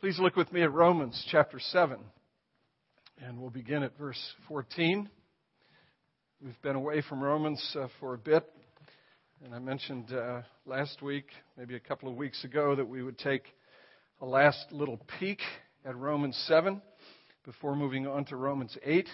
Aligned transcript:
Please 0.00 0.18
look 0.18 0.34
with 0.34 0.50
me 0.50 0.62
at 0.62 0.72
Romans 0.72 1.26
chapter 1.30 1.60
7, 1.60 1.98
and 3.22 3.38
we'll 3.38 3.50
begin 3.50 3.82
at 3.82 3.98
verse 3.98 4.18
14. 4.48 5.10
We've 6.42 6.62
been 6.62 6.74
away 6.74 7.02
from 7.06 7.22
Romans 7.22 7.76
uh, 7.78 7.88
for 8.00 8.14
a 8.14 8.18
bit, 8.18 8.50
and 9.44 9.54
I 9.54 9.58
mentioned 9.58 10.10
uh, 10.10 10.40
last 10.64 11.02
week, 11.02 11.26
maybe 11.58 11.76
a 11.76 11.80
couple 11.80 12.08
of 12.08 12.16
weeks 12.16 12.44
ago, 12.44 12.74
that 12.76 12.88
we 12.88 13.02
would 13.02 13.18
take 13.18 13.42
a 14.22 14.24
last 14.24 14.72
little 14.72 14.98
peek 15.18 15.40
at 15.84 15.94
Romans 15.94 16.42
7 16.48 16.80
before 17.44 17.76
moving 17.76 18.06
on 18.06 18.24
to 18.24 18.36
Romans 18.36 18.78
8. 18.82 19.06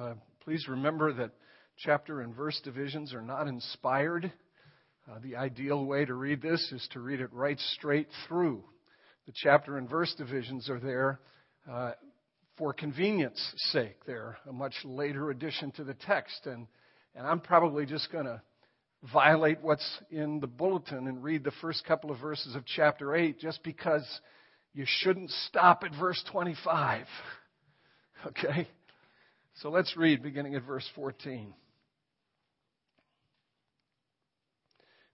Uh, 0.00 0.14
please 0.42 0.66
remember 0.66 1.12
that 1.12 1.32
chapter 1.76 2.22
and 2.22 2.34
verse 2.34 2.58
divisions 2.64 3.12
are 3.12 3.20
not 3.20 3.48
inspired. 3.48 4.32
Uh, 5.06 5.18
the 5.22 5.36
ideal 5.36 5.84
way 5.84 6.06
to 6.06 6.14
read 6.14 6.40
this 6.40 6.72
is 6.72 6.88
to 6.92 7.00
read 7.00 7.20
it 7.20 7.30
right 7.34 7.60
straight 7.74 8.08
through 8.26 8.64
the 9.26 9.32
chapter 9.34 9.78
and 9.78 9.88
verse 9.88 10.14
divisions 10.16 10.68
are 10.68 10.80
there 10.80 11.20
uh, 11.70 11.92
for 12.56 12.72
convenience 12.72 13.40
sake. 13.72 14.04
They're 14.06 14.36
a 14.48 14.52
much 14.52 14.74
later 14.84 15.30
addition 15.30 15.70
to 15.72 15.84
the 15.84 15.94
text. 15.94 16.46
And, 16.46 16.66
and 17.14 17.26
I'm 17.26 17.40
probably 17.40 17.86
just 17.86 18.10
going 18.10 18.26
to 18.26 18.42
violate 19.12 19.60
what's 19.62 19.98
in 20.10 20.40
the 20.40 20.46
bulletin 20.46 21.06
and 21.06 21.22
read 21.22 21.44
the 21.44 21.52
first 21.60 21.84
couple 21.84 22.10
of 22.10 22.20
verses 22.20 22.54
of 22.54 22.64
chapter 22.66 23.14
8 23.14 23.38
just 23.38 23.62
because 23.62 24.06
you 24.74 24.84
shouldn't 24.86 25.30
stop 25.48 25.82
at 25.84 25.92
verse 25.98 26.22
25. 26.30 27.06
Okay? 28.24 28.68
So 29.54 29.68
let's 29.68 29.96
read 29.96 30.22
beginning 30.22 30.54
at 30.54 30.62
verse 30.62 30.88
14. 30.94 31.52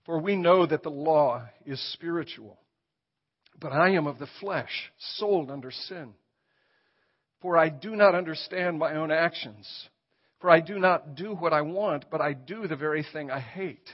For 0.05 0.19
we 0.21 0.37
know 0.37 0.67
that 0.67 0.83
the 0.83 0.91
law 0.91 1.47
is 1.65 1.81
spiritual 1.95 2.59
but 3.61 3.73
I 3.73 3.91
am 3.91 4.07
of 4.07 4.19
the 4.19 4.29
flesh, 4.41 4.93
sold 5.17 5.51
under 5.51 5.71
sin. 5.71 6.15
For 7.41 7.57
I 7.57 7.69
do 7.69 7.95
not 7.97 8.15
understand 8.15 8.79
my 8.79 8.95
own 8.95 9.11
actions. 9.11 9.67
For 10.41 10.51
I 10.51 10.61
do 10.61 10.79
not 10.79 11.15
do 11.15 11.35
what 11.35 11.53
I 11.53 11.63
want, 11.63 12.07
but 12.11 12.21
I 12.21 12.33
do 12.33 12.67
the 12.67 12.77
very 12.77 13.05
thing 13.13 13.31
I 13.31 13.41
hate. 13.41 13.89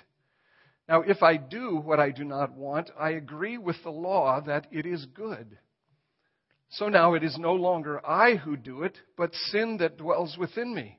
Now, 0.89 1.01
if 1.01 1.23
I 1.23 1.39
do 1.39 1.77
what 1.77 1.99
I 1.99 2.11
do 2.11 2.25
not 2.25 2.53
want, 2.53 2.91
I 2.99 3.11
agree 3.11 3.57
with 3.57 3.77
the 3.83 3.91
law 3.91 4.41
that 4.43 4.67
it 4.71 4.85
is 4.85 5.07
good. 5.07 5.59
So 6.71 6.89
now 6.89 7.15
it 7.15 7.23
is 7.23 7.39
no 7.39 7.55
longer 7.55 8.05
I 8.07 8.35
who 8.35 8.57
do 8.57 8.83
it, 8.83 8.99
but 9.17 9.35
sin 9.35 9.79
that 9.79 9.97
dwells 9.97 10.37
within 10.39 10.75
me. 10.75 10.99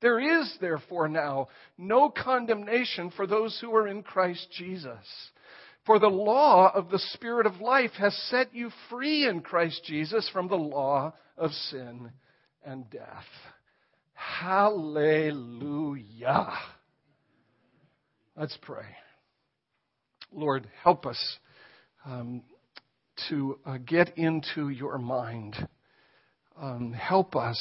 There 0.00 0.40
is, 0.40 0.56
therefore, 0.60 1.08
now 1.08 1.48
no 1.76 2.10
condemnation 2.10 3.10
for 3.10 3.26
those 3.26 3.58
who 3.60 3.74
are 3.74 3.86
in 3.86 4.02
Christ 4.02 4.48
Jesus. 4.56 5.06
For 5.84 5.98
the 5.98 6.08
law 6.08 6.70
of 6.74 6.90
the 6.90 6.98
Spirit 7.12 7.46
of 7.46 7.60
life 7.60 7.92
has 7.98 8.14
set 8.30 8.54
you 8.54 8.70
free 8.88 9.26
in 9.26 9.40
Christ 9.40 9.82
Jesus 9.84 10.28
from 10.32 10.48
the 10.48 10.56
law 10.56 11.14
of 11.36 11.50
sin 11.52 12.10
and 12.64 12.88
death. 12.90 13.24
Hallelujah. 14.14 15.38
Let's 18.36 18.56
pray. 18.62 18.86
Lord, 20.32 20.68
help 20.82 21.06
us 21.06 21.38
um, 22.06 22.42
to 23.28 23.58
uh, 23.66 23.78
get 23.78 24.16
into 24.16 24.68
your 24.68 24.98
mind. 24.98 25.56
Um, 26.60 26.92
help 26.92 27.34
us 27.36 27.58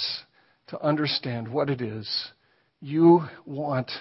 to 0.69 0.81
understand 0.81 1.47
what 1.47 1.69
it 1.69 1.81
is 1.81 2.31
you 2.81 3.21
want 3.45 3.91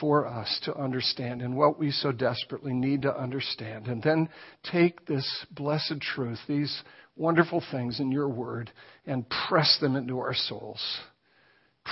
for 0.00 0.26
us 0.26 0.60
to 0.64 0.74
understand 0.74 1.42
and 1.42 1.56
what 1.56 1.78
we 1.78 1.90
so 1.90 2.10
desperately 2.10 2.72
need 2.72 3.02
to 3.02 3.16
understand. 3.16 3.86
And 3.86 4.02
then 4.02 4.28
take 4.70 5.06
this 5.06 5.46
blessed 5.50 6.00
truth, 6.00 6.38
these 6.48 6.82
wonderful 7.16 7.62
things 7.70 8.00
in 8.00 8.10
your 8.10 8.28
word, 8.28 8.70
and 9.06 9.26
press 9.48 9.78
them 9.80 9.96
into 9.96 10.18
our 10.18 10.34
souls. 10.34 10.80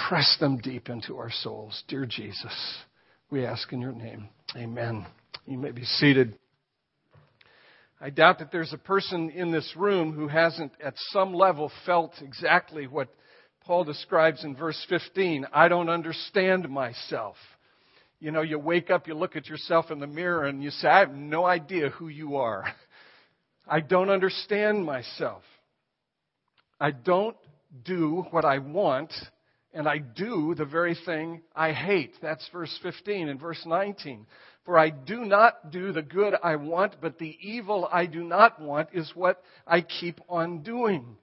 Press 0.08 0.36
them 0.40 0.58
deep 0.58 0.88
into 0.88 1.16
our 1.16 1.30
souls. 1.30 1.82
Dear 1.88 2.06
Jesus, 2.06 2.78
we 3.30 3.44
ask 3.44 3.72
in 3.72 3.80
your 3.80 3.92
name. 3.92 4.28
Amen. 4.56 5.06
You 5.46 5.58
may 5.58 5.70
be 5.70 5.84
seated. 5.84 6.38
I 8.00 8.10
doubt 8.10 8.38
that 8.38 8.52
there's 8.52 8.72
a 8.72 8.78
person 8.78 9.28
in 9.30 9.50
this 9.50 9.74
room 9.76 10.12
who 10.12 10.28
hasn't 10.28 10.72
at 10.82 10.94
some 11.10 11.34
level 11.34 11.70
felt 11.84 12.12
exactly 12.22 12.86
what 12.86 13.08
Paul 13.68 13.84
describes 13.84 14.44
in 14.44 14.56
verse 14.56 14.82
15. 14.88 15.46
I 15.52 15.68
don't 15.68 15.90
understand 15.90 16.70
myself. 16.70 17.36
You 18.18 18.30
know, 18.30 18.40
you 18.40 18.58
wake 18.58 18.88
up, 18.88 19.06
you 19.06 19.12
look 19.12 19.36
at 19.36 19.46
yourself 19.46 19.90
in 19.90 19.98
the 20.00 20.06
mirror, 20.06 20.46
and 20.46 20.64
you 20.64 20.70
say, 20.70 20.88
I 20.88 21.00
have 21.00 21.12
no 21.12 21.44
idea 21.44 21.90
who 21.90 22.08
you 22.08 22.36
are. 22.36 22.64
I 23.68 23.80
don't 23.80 24.08
understand 24.08 24.86
myself. 24.86 25.42
I 26.80 26.92
don't 26.92 27.36
do 27.84 28.24
what 28.30 28.46
I 28.46 28.56
want, 28.56 29.12
and 29.74 29.86
I 29.86 29.98
do 29.98 30.54
the 30.54 30.64
very 30.64 30.96
thing 31.04 31.42
I 31.54 31.72
hate. 31.72 32.14
That's 32.22 32.48
verse 32.50 32.74
15 32.82 33.28
and 33.28 33.38
verse 33.38 33.62
19. 33.66 34.26
For 34.64 34.78
I 34.78 34.88
do 34.88 35.26
not 35.26 35.70
do 35.70 35.92
the 35.92 36.00
good 36.00 36.32
I 36.42 36.56
want, 36.56 37.02
but 37.02 37.18
the 37.18 37.36
evil 37.42 37.86
I 37.92 38.06
do 38.06 38.24
not 38.24 38.62
want 38.62 38.88
is 38.94 39.12
what 39.14 39.42
I 39.66 39.82
keep 39.82 40.22
on 40.26 40.62
doing. 40.62 41.18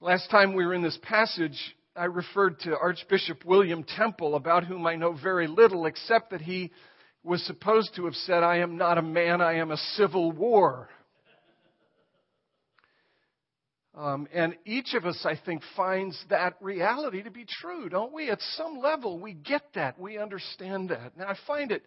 Last 0.00 0.28
time 0.30 0.54
we 0.54 0.66
were 0.66 0.74
in 0.74 0.82
this 0.82 0.98
passage, 1.02 1.58
I 1.96 2.04
referred 2.04 2.60
to 2.60 2.76
Archbishop 2.76 3.46
William 3.46 3.82
Temple, 3.82 4.34
about 4.34 4.64
whom 4.64 4.86
I 4.86 4.96
know 4.96 5.12
very 5.14 5.46
little, 5.46 5.86
except 5.86 6.32
that 6.32 6.42
he 6.42 6.70
was 7.24 7.42
supposed 7.46 7.94
to 7.96 8.04
have 8.04 8.14
said, 8.14 8.42
I 8.42 8.58
am 8.58 8.76
not 8.76 8.98
a 8.98 9.02
man, 9.02 9.40
I 9.40 9.54
am 9.54 9.70
a 9.70 9.78
civil 9.94 10.32
war. 10.32 10.90
Um, 13.94 14.28
and 14.34 14.54
each 14.66 14.92
of 14.92 15.06
us, 15.06 15.24
I 15.24 15.40
think, 15.46 15.62
finds 15.74 16.22
that 16.28 16.56
reality 16.60 17.22
to 17.22 17.30
be 17.30 17.46
true, 17.62 17.88
don't 17.88 18.12
we? 18.12 18.28
At 18.28 18.42
some 18.58 18.78
level, 18.78 19.18
we 19.18 19.32
get 19.32 19.62
that. 19.76 19.98
We 19.98 20.18
understand 20.18 20.90
that. 20.90 21.16
Now, 21.16 21.28
I 21.28 21.36
find 21.46 21.72
it 21.72 21.82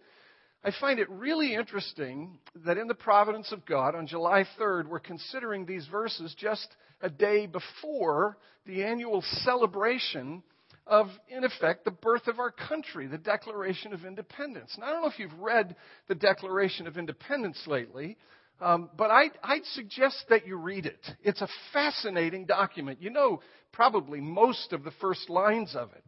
I 0.62 0.72
find 0.78 0.98
it 0.98 1.08
really 1.08 1.54
interesting 1.54 2.38
that 2.66 2.76
in 2.76 2.86
the 2.86 2.94
providence 2.94 3.50
of 3.50 3.64
God, 3.64 3.94
on 3.94 4.06
July 4.06 4.44
3rd, 4.58 4.88
we're 4.88 4.98
considering 4.98 5.64
these 5.64 5.86
verses 5.86 6.34
just 6.36 6.68
a 7.00 7.10
day 7.10 7.46
before 7.46 8.36
the 8.66 8.82
annual 8.84 9.22
celebration 9.42 10.42
of, 10.86 11.06
in 11.28 11.44
effect, 11.44 11.84
the 11.84 11.90
birth 11.90 12.26
of 12.26 12.38
our 12.38 12.50
country, 12.50 13.06
the 13.06 13.18
Declaration 13.18 13.92
of 13.92 14.04
Independence. 14.04 14.72
And 14.74 14.84
I 14.84 14.90
don't 14.90 15.02
know 15.02 15.08
if 15.08 15.18
you've 15.18 15.38
read 15.38 15.76
the 16.08 16.14
Declaration 16.14 16.86
of 16.86 16.96
Independence 16.96 17.62
lately, 17.66 18.16
um, 18.60 18.90
but 18.96 19.10
I'd, 19.10 19.30
I'd 19.42 19.64
suggest 19.66 20.24
that 20.28 20.46
you 20.46 20.56
read 20.56 20.86
it. 20.86 21.00
It's 21.22 21.40
a 21.40 21.48
fascinating 21.72 22.44
document. 22.44 23.00
You 23.00 23.10
know 23.10 23.40
probably 23.72 24.20
most 24.20 24.72
of 24.72 24.82
the 24.82 24.90
first 25.00 25.30
lines 25.30 25.74
of 25.74 25.92
it. 25.92 26.04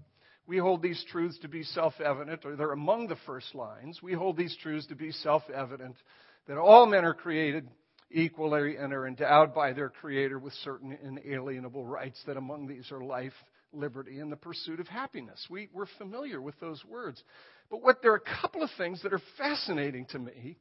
We 0.47 0.59
hold 0.59 0.83
these 0.83 1.03
truths 1.11 1.39
to 1.43 1.49
be 1.49 1.63
self 1.63 1.95
evident, 2.01 2.45
or 2.45 2.57
they're 2.57 2.73
among 2.73 3.07
the 3.07 3.17
first 3.27 3.55
lines. 3.55 4.01
We 4.03 4.13
hold 4.13 4.37
these 4.37 4.57
truths 4.61 4.87
to 4.89 4.97
be 4.97 5.13
self 5.13 5.45
evident 5.55 5.97
that 6.49 6.59
all 6.59 6.87
men 6.87 7.05
are 7.05 7.15
created 7.15 7.69
equally 8.13 8.77
and 8.77 8.93
are 8.93 9.07
endowed 9.07 9.55
by 9.55 9.73
their 9.73 9.89
Creator 9.89 10.39
with 10.39 10.53
certain 10.65 10.97
inalienable 11.03 11.85
rights, 11.85 12.21
that 12.27 12.37
among 12.37 12.67
these 12.67 12.91
are 12.93 13.03
life, 13.03 13.33
liberty, 13.73 14.19
and 14.19 14.31
the 14.31 14.37
pursuit 14.37 14.81
of 14.81 14.89
happiness. 14.89 15.45
We, 15.51 15.69
we're 15.73 15.87
familiar 15.99 16.41
with 16.41 16.59
those 16.61 16.83
words. 16.85 17.23
But 17.71 17.83
what 17.83 18.03
there 18.03 18.13
are 18.13 18.17
a 18.17 18.41
couple 18.41 18.63
of 18.63 18.71
things 18.77 19.03
that 19.03 19.13
are 19.13 19.23
fascinating 19.39 20.07
to 20.07 20.19
me 20.19 20.59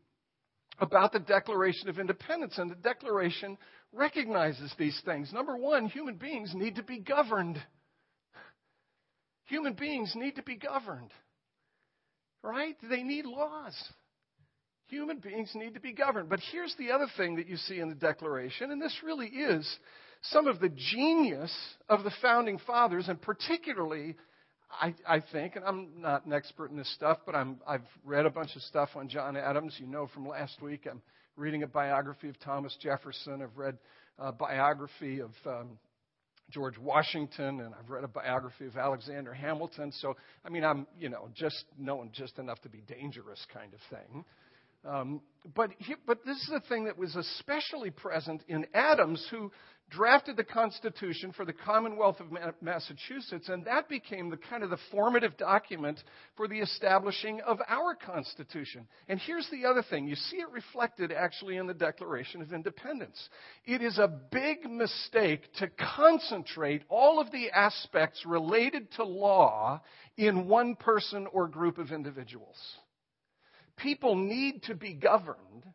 about 0.79 1.13
the 1.13 1.19
Declaration 1.19 1.89
of 1.89 1.99
Independence. 1.99 2.57
And 2.57 2.69
the 2.69 2.75
Declaration 2.75 3.57
recognizes 3.93 4.73
these 4.77 4.99
things. 5.05 5.31
Number 5.31 5.55
one, 5.55 5.85
human 5.85 6.15
beings 6.15 6.53
need 6.55 6.75
to 6.75 6.83
be 6.83 6.99
governed. 6.99 7.61
Human 9.45 9.73
beings 9.73 10.13
need 10.15 10.35
to 10.37 10.43
be 10.43 10.55
governed. 10.55 11.11
Right? 12.43 12.75
They 12.89 13.03
need 13.03 13.25
laws. 13.25 13.75
Human 14.91 15.19
beings 15.19 15.49
need 15.55 15.73
to 15.73 15.79
be 15.79 15.93
governed. 15.93 16.27
But 16.27 16.41
here's 16.51 16.75
the 16.77 16.91
other 16.91 17.07
thing 17.15 17.37
that 17.37 17.47
you 17.47 17.55
see 17.55 17.79
in 17.79 17.87
the 17.87 17.95
Declaration, 17.95 18.71
and 18.71 18.81
this 18.81 18.93
really 19.01 19.27
is 19.27 19.65
some 20.23 20.47
of 20.47 20.59
the 20.59 20.67
genius 20.67 21.55
of 21.87 22.03
the 22.03 22.11
founding 22.21 22.59
fathers, 22.67 23.07
and 23.07 23.19
particularly, 23.21 24.17
I, 24.69 24.93
I 25.07 25.23
think, 25.31 25.55
and 25.55 25.63
I'm 25.63 26.01
not 26.01 26.25
an 26.25 26.33
expert 26.33 26.71
in 26.71 26.77
this 26.77 26.93
stuff, 26.93 27.19
but 27.25 27.35
I'm, 27.35 27.61
I've 27.65 27.87
read 28.03 28.25
a 28.25 28.29
bunch 28.29 28.53
of 28.57 28.61
stuff 28.63 28.89
on 28.95 29.07
John 29.07 29.37
Adams. 29.37 29.77
You 29.79 29.87
know 29.87 30.07
from 30.13 30.27
last 30.27 30.61
week, 30.61 30.85
I'm 30.91 31.01
reading 31.37 31.63
a 31.63 31.67
biography 31.67 32.27
of 32.27 32.37
Thomas 32.41 32.75
Jefferson. 32.81 33.41
I've 33.41 33.57
read 33.57 33.77
a 34.19 34.33
biography 34.33 35.21
of 35.21 35.31
um, 35.45 35.79
George 36.49 36.77
Washington, 36.77 37.61
and 37.61 37.73
I've 37.73 37.89
read 37.89 38.03
a 38.03 38.09
biography 38.09 38.65
of 38.65 38.75
Alexander 38.75 39.33
Hamilton. 39.33 39.93
So, 40.01 40.17
I 40.45 40.49
mean, 40.49 40.65
I'm, 40.65 40.85
you 40.99 41.07
know, 41.07 41.29
just 41.33 41.63
knowing 41.79 42.11
just 42.13 42.39
enough 42.39 42.59
to 42.63 42.69
be 42.69 42.81
dangerous 42.81 43.43
kind 43.53 43.73
of 43.73 43.79
thing. 43.89 44.25
Um, 44.83 45.21
but, 45.55 45.71
he, 45.77 45.95
but 46.05 46.25
this 46.25 46.37
is 46.37 46.51
a 46.53 46.67
thing 46.67 46.85
that 46.85 46.97
was 46.97 47.15
especially 47.15 47.91
present 47.91 48.43
in 48.47 48.65
Adams, 48.73 49.25
who 49.29 49.51
drafted 49.91 50.37
the 50.37 50.43
Constitution 50.43 51.33
for 51.33 51.45
the 51.45 51.53
Commonwealth 51.53 52.19
of 52.19 52.27
Massachusetts, 52.61 53.49
and 53.49 53.65
that 53.65 53.89
became 53.89 54.29
the 54.29 54.37
kind 54.37 54.63
of 54.63 54.69
the 54.69 54.77
formative 54.89 55.37
document 55.37 55.99
for 56.37 56.47
the 56.47 56.59
establishing 56.59 57.41
of 57.41 57.59
our 57.67 57.93
Constitution. 57.93 58.87
And 59.09 59.19
here's 59.19 59.49
the 59.51 59.65
other 59.65 59.83
thing 59.83 60.07
you 60.07 60.15
see 60.15 60.37
it 60.37 60.49
reflected 60.51 61.11
actually 61.11 61.57
in 61.57 61.67
the 61.67 61.73
Declaration 61.73 62.41
of 62.41 62.53
Independence. 62.53 63.29
It 63.65 63.81
is 63.81 63.97
a 63.97 64.07
big 64.31 64.69
mistake 64.69 65.41
to 65.57 65.69
concentrate 65.95 66.83
all 66.87 67.19
of 67.19 67.31
the 67.31 67.51
aspects 67.51 68.25
related 68.25 68.91
to 68.93 69.03
law 69.03 69.81
in 70.17 70.47
one 70.47 70.75
person 70.75 71.27
or 71.33 71.47
group 71.47 71.77
of 71.77 71.91
individuals. 71.91 72.57
People 73.77 74.15
need 74.15 74.63
to 74.63 74.75
be 74.75 74.93
governed 74.93 75.65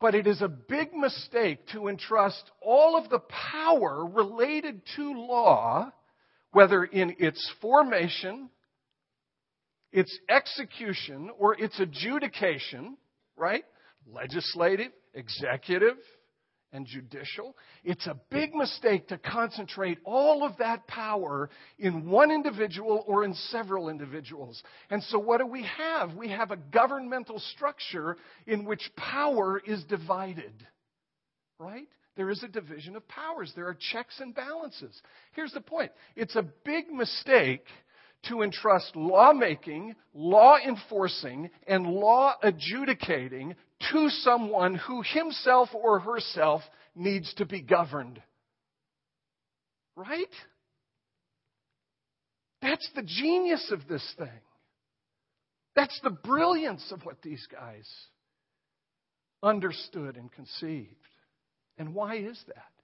but 0.00 0.14
it 0.14 0.26
is 0.26 0.42
a 0.42 0.48
big 0.48 0.92
mistake 0.94 1.66
to 1.68 1.88
entrust 1.88 2.50
all 2.60 2.96
of 2.96 3.08
the 3.08 3.20
power 3.20 4.04
related 4.04 4.82
to 4.96 5.12
law, 5.12 5.90
whether 6.52 6.84
in 6.84 7.16
its 7.18 7.50
formation, 7.62 8.50
its 9.92 10.16
execution, 10.28 11.30
or 11.38 11.58
its 11.58 11.80
adjudication, 11.80 12.96
right? 13.36 13.64
Legislative, 14.12 14.92
executive, 15.14 15.96
and 16.72 16.86
judicial. 16.86 17.56
It's 17.84 18.06
a 18.06 18.18
big 18.30 18.54
mistake 18.54 19.08
to 19.08 19.18
concentrate 19.18 19.98
all 20.04 20.44
of 20.44 20.56
that 20.58 20.86
power 20.86 21.50
in 21.78 22.08
one 22.08 22.30
individual 22.30 23.04
or 23.06 23.24
in 23.24 23.34
several 23.34 23.88
individuals. 23.88 24.62
And 24.90 25.02
so, 25.04 25.18
what 25.18 25.38
do 25.38 25.46
we 25.46 25.64
have? 25.78 26.14
We 26.14 26.28
have 26.28 26.50
a 26.50 26.56
governmental 26.56 27.38
structure 27.38 28.16
in 28.46 28.64
which 28.64 28.90
power 28.96 29.60
is 29.64 29.84
divided. 29.84 30.52
Right? 31.58 31.88
There 32.16 32.30
is 32.30 32.42
a 32.42 32.48
division 32.48 32.96
of 32.96 33.06
powers, 33.08 33.52
there 33.54 33.66
are 33.66 33.76
checks 33.92 34.20
and 34.20 34.34
balances. 34.34 35.00
Here's 35.32 35.52
the 35.52 35.60
point 35.60 35.92
it's 36.16 36.36
a 36.36 36.46
big 36.64 36.90
mistake 36.90 37.64
to 38.28 38.42
entrust 38.42 38.96
lawmaking, 38.96 39.94
law 40.14 40.56
enforcing, 40.56 41.50
and 41.66 41.86
law 41.86 42.34
adjudicating 42.42 43.54
to 43.92 44.08
someone 44.08 44.74
who 44.74 45.02
himself 45.02 45.70
or 45.74 46.00
herself 46.00 46.62
needs 46.94 47.32
to 47.34 47.44
be 47.44 47.60
governed. 47.60 48.20
Right? 49.94 50.26
That's 52.62 52.88
the 52.94 53.02
genius 53.02 53.70
of 53.70 53.86
this 53.88 54.14
thing. 54.18 54.28
That's 55.74 55.98
the 56.02 56.10
brilliance 56.10 56.90
of 56.90 57.04
what 57.04 57.22
these 57.22 57.46
guys 57.52 57.88
understood 59.42 60.16
and 60.16 60.32
conceived. 60.32 60.94
And 61.78 61.94
why 61.94 62.16
is 62.16 62.42
that? 62.48 62.75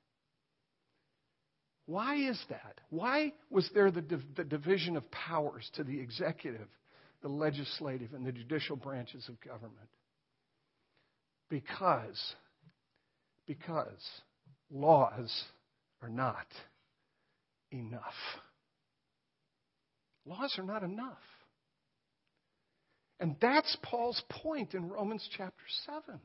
Why 1.87 2.17
is 2.17 2.43
that? 2.49 2.81
Why 2.90 3.32
was 3.50 3.69
there 3.75 3.90
the, 3.90 4.05
the 4.37 4.44
division 4.44 4.96
of 4.96 5.11
powers 5.11 5.69
to 5.75 5.84
the 5.84 5.99
executive, 5.99 6.69
the 7.23 7.29
legislative, 7.29 8.14
and 8.14 8.25
the 8.25 8.32
judicial 8.32 8.76
branches 8.76 9.29
of 9.29 9.40
government? 9.40 9.88
Because, 11.49 12.34
because 13.46 14.08
laws 14.70 15.44
are 16.00 16.08
not 16.08 16.46
enough. 17.70 18.02
Laws 20.25 20.55
are 20.58 20.64
not 20.64 20.82
enough. 20.82 21.19
And 23.19 23.37
that's 23.40 23.76
Paul's 23.82 24.23
point 24.31 24.75
in 24.75 24.88
Romans 24.88 25.29
chapter 25.37 25.64
7. 25.87 26.20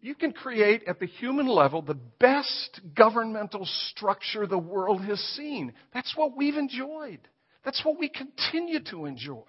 You 0.00 0.14
can 0.14 0.32
create 0.32 0.84
at 0.86 1.00
the 1.00 1.06
human 1.06 1.46
level 1.46 1.82
the 1.82 1.98
best 2.20 2.80
governmental 2.94 3.66
structure 3.90 4.46
the 4.46 4.58
world 4.58 5.02
has 5.04 5.18
seen. 5.36 5.72
That's 5.94 6.14
what 6.16 6.36
we've 6.36 6.56
enjoyed. 6.56 7.20
That's 7.64 7.84
what 7.84 7.98
we 7.98 8.08
continue 8.08 8.80
to 8.90 9.06
enjoy. 9.06 9.42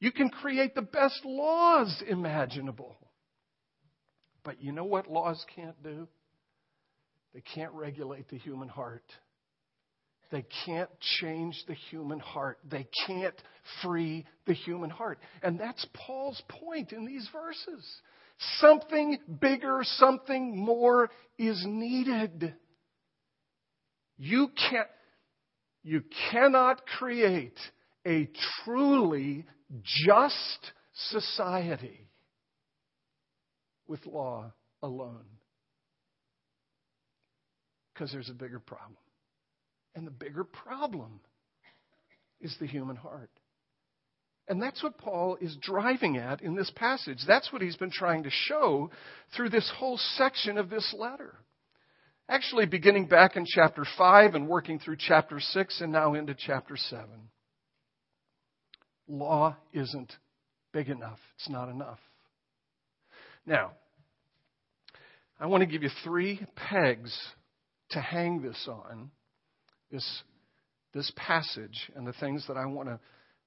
You 0.00 0.12
can 0.12 0.30
create 0.30 0.74
the 0.74 0.82
best 0.82 1.24
laws 1.24 2.02
imaginable. 2.06 2.96
But 4.42 4.62
you 4.62 4.72
know 4.72 4.84
what 4.84 5.10
laws 5.10 5.44
can't 5.54 5.80
do? 5.82 6.08
They 7.34 7.42
can't 7.54 7.72
regulate 7.72 8.28
the 8.28 8.38
human 8.38 8.68
heart. 8.68 9.04
They 10.30 10.44
can't 10.64 10.90
change 11.20 11.62
the 11.66 11.74
human 11.74 12.18
heart. 12.20 12.58
They 12.68 12.86
can't 13.06 13.34
free 13.82 14.26
the 14.46 14.54
human 14.54 14.90
heart. 14.90 15.18
And 15.42 15.58
that's 15.58 15.84
Paul's 15.92 16.40
point 16.48 16.92
in 16.92 17.04
these 17.04 17.28
verses. 17.32 17.84
Something 18.58 19.18
bigger, 19.40 19.80
something 19.82 20.56
more 20.56 21.10
is 21.38 21.62
needed. 21.66 22.54
You 24.16 24.48
can't, 24.70 24.88
you 25.82 26.02
cannot 26.30 26.86
create 26.86 27.58
a 28.06 28.28
truly 28.64 29.44
just 29.84 30.72
society 31.10 32.08
with 33.86 34.04
law 34.06 34.52
alone. 34.82 35.24
Because 37.92 38.12
there's 38.12 38.30
a 38.30 38.34
bigger 38.34 38.60
problem. 38.60 38.96
And 39.94 40.06
the 40.06 40.10
bigger 40.10 40.44
problem 40.44 41.20
is 42.40 42.56
the 42.60 42.66
human 42.66 42.96
heart. 42.96 43.30
And 44.50 44.60
that's 44.60 44.82
what 44.82 44.98
Paul 44.98 45.38
is 45.40 45.56
driving 45.62 46.16
at 46.16 46.42
in 46.42 46.56
this 46.56 46.72
passage. 46.74 47.18
That's 47.24 47.52
what 47.52 47.62
he's 47.62 47.76
been 47.76 47.92
trying 47.92 48.24
to 48.24 48.30
show 48.30 48.90
through 49.36 49.50
this 49.50 49.70
whole 49.76 49.96
section 50.16 50.58
of 50.58 50.68
this 50.68 50.92
letter. 50.98 51.36
Actually, 52.28 52.66
beginning 52.66 53.06
back 53.06 53.36
in 53.36 53.46
chapter 53.46 53.86
5 53.96 54.34
and 54.34 54.48
working 54.48 54.80
through 54.80 54.96
chapter 54.98 55.38
6 55.38 55.80
and 55.80 55.92
now 55.92 56.14
into 56.14 56.34
chapter 56.34 56.76
7 56.76 57.06
law 59.06 59.56
isn't 59.72 60.12
big 60.72 60.88
enough. 60.88 61.18
It's 61.36 61.48
not 61.48 61.68
enough. 61.68 61.98
Now, 63.46 63.72
I 65.38 65.46
want 65.46 65.62
to 65.62 65.66
give 65.66 65.84
you 65.84 65.90
three 66.02 66.44
pegs 66.56 67.16
to 67.90 68.00
hang 68.00 68.42
this 68.42 68.68
on, 68.68 69.12
this, 69.92 70.22
this 70.92 71.12
passage, 71.14 71.90
and 71.94 72.04
the 72.04 72.12
things 72.14 72.44
that 72.48 72.56
I 72.56 72.66
want 72.66 72.88
to 72.88 72.98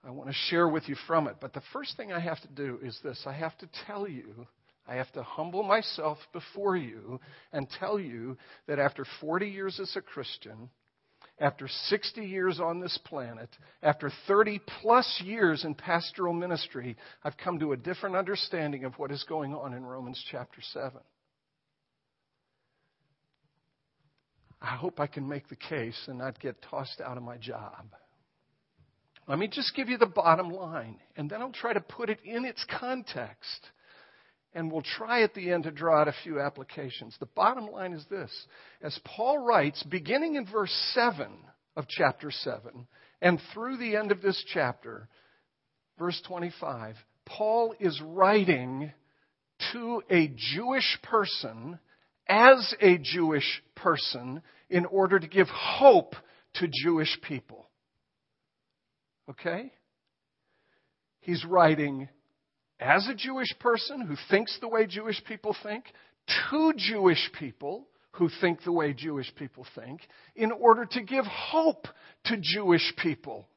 I 0.06 0.12
want 0.12 0.30
to 0.30 0.36
share 0.50 0.68
with 0.68 0.90
you 0.90 0.96
from 1.08 1.28
it. 1.28 1.38
But 1.40 1.54
the 1.54 1.62
first 1.72 1.96
thing 1.96 2.12
I 2.12 2.20
have 2.20 2.42
to 2.42 2.48
do 2.50 2.80
is 2.84 3.00
this 3.04 3.24
I 3.26 3.34
have 3.34 3.58
to 3.60 3.70
tell 3.88 4.08
you, 4.08 4.48
I 4.88 4.96
have 4.96 5.12
to 5.14 5.24
humble 5.24 5.64
myself 5.64 6.18
before 6.34 6.76
you 6.76 7.20
and 7.54 7.68
tell 7.80 8.00
you 8.00 8.38
that 8.68 8.80
after 8.80 9.06
40 9.22 9.48
years 9.48 9.80
as 9.80 9.96
a 9.96 10.02
Christian, 10.02 10.70
after 11.40 11.68
60 11.68 12.22
years 12.22 12.60
on 12.60 12.80
this 12.80 12.98
planet, 13.06 13.50
after 13.82 14.12
30 14.28 14.62
plus 14.82 15.22
years 15.24 15.64
in 15.64 15.74
pastoral 15.74 16.34
ministry, 16.34 16.98
I've 17.24 17.38
come 17.38 17.60
to 17.60 17.72
a 17.72 17.78
different 17.78 18.16
understanding 18.16 18.84
of 18.84 18.94
what 19.00 19.12
is 19.12 19.24
going 19.24 19.54
on 19.54 19.74
in 19.74 19.86
Romans 19.86 20.24
chapter 20.30 20.62
7. 20.74 21.00
I 24.62 24.76
hope 24.76 25.00
I 25.00 25.08
can 25.08 25.28
make 25.28 25.50
the 25.50 25.56
case 25.56 26.02
and 26.08 26.20
not 26.20 26.40
get 26.40 26.62
tossed 26.70 27.02
out 27.02 27.18
of 27.18 27.24
my 27.24 27.38
job. 27.38 27.86
Let 29.28 29.40
me 29.40 29.48
just 29.48 29.76
give 29.76 29.90
you 29.90 29.98
the 29.98 30.06
bottom 30.06 30.50
line, 30.50 31.00
and 31.16 31.30
then 31.30 31.42
I'll 31.42 31.52
try 31.52 31.74
to 31.74 31.80
put 31.80 32.10
it 32.10 32.20
in 32.24 32.46
its 32.46 32.66
context 32.80 33.70
and 34.56 34.72
we'll 34.72 34.84
try 34.84 35.24
at 35.24 35.34
the 35.34 35.52
end 35.52 35.64
to 35.64 35.72
draw 35.72 36.02
out 36.02 36.08
a 36.08 36.16
few 36.24 36.40
applications. 36.40 37.16
The 37.20 37.26
bottom 37.26 37.68
line 37.68 37.94
is 37.94 38.06
this 38.10 38.32
as 38.82 39.00
Paul 39.04 39.40
writes, 39.40 39.84
beginning 39.84 40.36
in 40.36 40.46
verse 40.46 40.74
7 40.94 41.28
of 41.76 41.88
chapter 41.88 42.32
7 42.32 42.88
and 43.22 43.40
through 43.54 43.78
the 43.78 43.96
end 43.96 44.12
of 44.12 44.22
this 44.22 44.44
chapter, 44.54 45.08
verse 45.98 46.22
25, 46.28 46.96
Paul 47.26 47.74
is 47.80 48.02
writing 48.04 48.92
to 49.72 50.02
a 50.10 50.32
Jewish 50.36 50.98
person 51.04 51.80
as 52.28 52.76
a 52.82 52.98
Jewish 52.98 53.64
person 53.76 54.42
in 54.70 54.86
order 54.86 55.20
to 55.20 55.28
give 55.28 55.48
hope 55.48 56.16
to 56.56 56.68
Jewish 56.84 57.18
people. 57.22 57.70
Okay? 59.30 59.72
He's 61.22 61.46
writing 61.46 62.10
as 62.80 63.08
a 63.08 63.16
Jewish 63.16 63.54
person 63.60 64.02
who 64.02 64.16
thinks 64.30 64.58
the 64.60 64.68
way 64.68 64.86
Jewish 64.86 65.24
people 65.26 65.56
think, 65.64 65.86
to 66.50 66.74
Jewish 66.76 67.32
people 67.38 67.88
who 68.14 68.30
think 68.42 68.64
the 68.64 68.72
way 68.72 68.94
Jewish 68.94 69.34
people 69.36 69.66
think, 69.76 70.02
in 70.36 70.52
order 70.52 70.86
to 70.86 71.02
give 71.02 71.26
hope 71.26 71.88
to 72.26 72.38
Jewish 72.40 72.94
people 72.98 73.48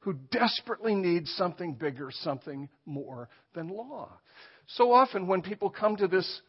who 0.00 0.14
desperately 0.30 0.94
need 0.94 1.26
something 1.26 1.74
bigger, 1.74 2.10
something 2.10 2.68
more 2.86 3.28
than 3.54 3.68
law. 3.68 4.08
So 4.66 4.92
often 4.92 5.26
when 5.26 5.42
people 5.42 5.70
come 5.70 5.96
to 5.96 6.08
this 6.08 6.40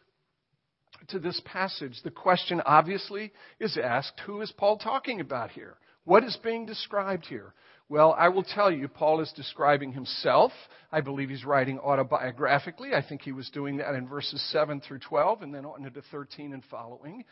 to 1.07 1.19
this 1.19 1.41
passage, 1.45 1.99
the 2.03 2.11
question 2.11 2.61
obviously 2.65 3.31
is 3.59 3.77
asked, 3.81 4.21
who 4.25 4.41
is 4.41 4.51
Paul 4.55 4.77
talking 4.77 5.19
about 5.19 5.51
here? 5.51 5.77
What 6.03 6.23
is 6.23 6.37
being 6.43 6.65
described 6.65 7.25
here? 7.25 7.53
Well, 7.91 8.15
I 8.17 8.29
will 8.29 8.43
tell 8.43 8.71
you, 8.71 8.87
Paul 8.87 9.19
is 9.19 9.33
describing 9.35 9.91
himself. 9.91 10.53
I 10.93 11.01
believe 11.01 11.27
he's 11.27 11.43
writing 11.43 11.77
autobiographically. 11.77 12.93
I 12.93 13.01
think 13.05 13.21
he 13.21 13.33
was 13.33 13.49
doing 13.49 13.75
that 13.77 13.95
in 13.95 14.07
verses 14.07 14.41
7 14.49 14.79
through 14.79 14.99
12 14.99 15.41
and 15.41 15.53
then 15.53 15.65
on 15.65 15.85
into 15.85 16.01
13 16.09 16.53
and 16.53 16.63
following. 16.71 17.25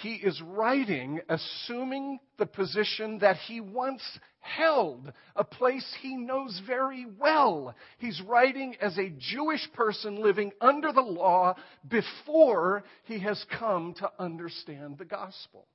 He 0.00 0.14
is 0.14 0.40
writing 0.40 1.20
assuming 1.28 2.20
the 2.38 2.46
position 2.46 3.18
that 3.18 3.36
he 3.36 3.60
once 3.60 4.00
held, 4.40 5.12
a 5.36 5.44
place 5.44 5.86
he 6.00 6.16
knows 6.16 6.58
very 6.66 7.04
well. 7.18 7.74
He's 7.98 8.22
writing 8.22 8.76
as 8.80 8.96
a 8.96 9.12
Jewish 9.18 9.68
person 9.74 10.22
living 10.22 10.52
under 10.62 10.90
the 10.90 11.02
law 11.02 11.54
before 11.86 12.82
he 13.04 13.18
has 13.18 13.44
come 13.58 13.92
to 13.98 14.10
understand 14.18 14.96
the 14.96 15.04
gospel. 15.04 15.66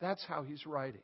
That's 0.00 0.24
how 0.24 0.44
he's 0.44 0.64
writing. 0.66 1.00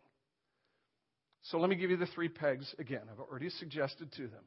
So 1.44 1.58
let 1.58 1.68
me 1.68 1.76
give 1.76 1.90
you 1.90 1.96
the 1.96 2.06
three 2.06 2.28
pegs 2.28 2.74
again. 2.78 3.02
I've 3.10 3.20
already 3.20 3.50
suggested 3.50 4.10
to 4.12 4.22
them. 4.22 4.44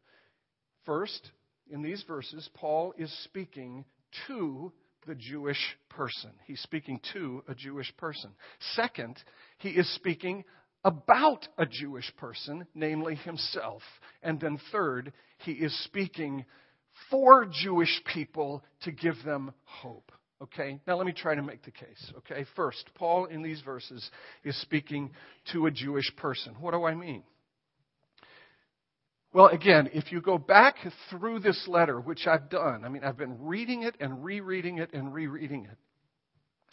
First, 0.86 1.32
in 1.70 1.84
these 1.84 2.04
verses, 2.08 2.50
Paul 2.56 2.94
is 2.98 3.12
speaking 3.24 3.86
to 4.27 4.72
the 5.06 5.13
Jewish 5.13 5.77
person. 5.89 6.32
He's 6.46 6.62
speaking 6.62 7.00
to 7.13 7.44
a 7.48 7.54
Jewish 7.54 7.96
person. 7.98 8.32
Second, 8.74 9.16
he 9.60 9.70
is 9.70 9.88
speaking 9.96 10.44
about 10.84 11.48
a 11.58 11.66
Jewish 11.66 12.12
person, 12.18 12.66
namely 12.74 13.16
himself. 13.16 13.82
And 14.24 14.39
then 14.39 14.60
third, 14.72 15.13
he 15.39 15.51
is 15.51 15.77
speaking 15.84 16.46
for 17.12 17.46
Jewish 17.46 18.01
people 18.12 18.63
to 18.82 18.92
give 18.92 19.16
them 19.24 19.54
hope. 19.63 20.12
Okay? 20.41 20.79
Now 20.86 20.98
let 20.98 21.06
me 21.06 21.13
try 21.13 21.36
to 21.36 21.41
make 21.41 21.63
the 21.63 21.72
case. 21.72 22.13
Okay? 22.17 22.46
First, 22.56 22.89
Paul 22.96 23.25
in 23.25 23.41
these 23.41 23.62
verses 23.62 24.10
is 24.44 24.60
speaking 24.62 25.12
to 25.51 25.65
a 25.65 25.72
Jewish 25.72 26.10
person. 26.17 26.56
What 26.60 26.72
do 26.72 26.84
I 26.84 26.94
mean? 26.94 27.24
Well, 29.34 29.48
again, 29.48 29.89
if 29.94 30.12
you 30.12 30.22
go 30.22 30.38
back 30.38 30.75
through 31.10 31.39
this 31.39 31.67
letter, 31.67 32.00
which 32.00 32.27
I've 32.27 32.50
done, 32.50 32.86
I 32.86 32.89
mean, 32.89 33.03
I've 33.03 33.17
been 33.17 33.46
reading 33.46 33.84
it 33.84 33.96
and 34.00 34.24
rereading 34.24 34.77
it 34.77 34.94
and 34.94 35.13
rereading 35.13 35.65
it. 35.65 35.77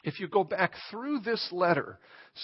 If 0.04 0.20
you 0.20 0.28
go 0.28 0.44
back 0.44 0.72
through 0.90 1.20
this 1.20 1.48
letter, 1.50 1.98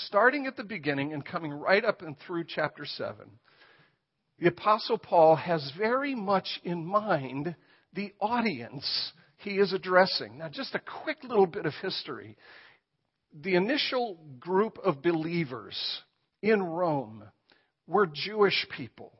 starting 0.06 0.46
at 0.46 0.56
the 0.56 0.64
beginning 0.64 1.12
and 1.12 1.24
coming 1.24 1.52
right 1.52 1.84
up 1.84 2.00
and 2.02 2.16
through 2.26 2.44
chapter 2.48 2.84
7, 2.86 3.14
the 4.38 4.48
Apostle 4.48 4.98
Paul 4.98 5.36
has 5.36 5.70
very 5.78 6.14
much 6.14 6.48
in 6.64 6.84
mind 6.84 7.54
the 7.92 8.12
audience 8.20 9.12
he 9.40 9.52
is 9.58 9.72
addressing. 9.72 10.38
Now, 10.38 10.48
just 10.48 10.74
a 10.74 10.80
quick 11.02 11.18
little 11.24 11.46
bit 11.46 11.66
of 11.66 11.72
history. 11.82 12.36
The 13.32 13.54
initial 13.54 14.18
group 14.38 14.78
of 14.78 15.02
believers 15.02 15.76
in 16.42 16.62
Rome 16.62 17.24
were 17.86 18.06
Jewish 18.06 18.66
people. 18.76 19.12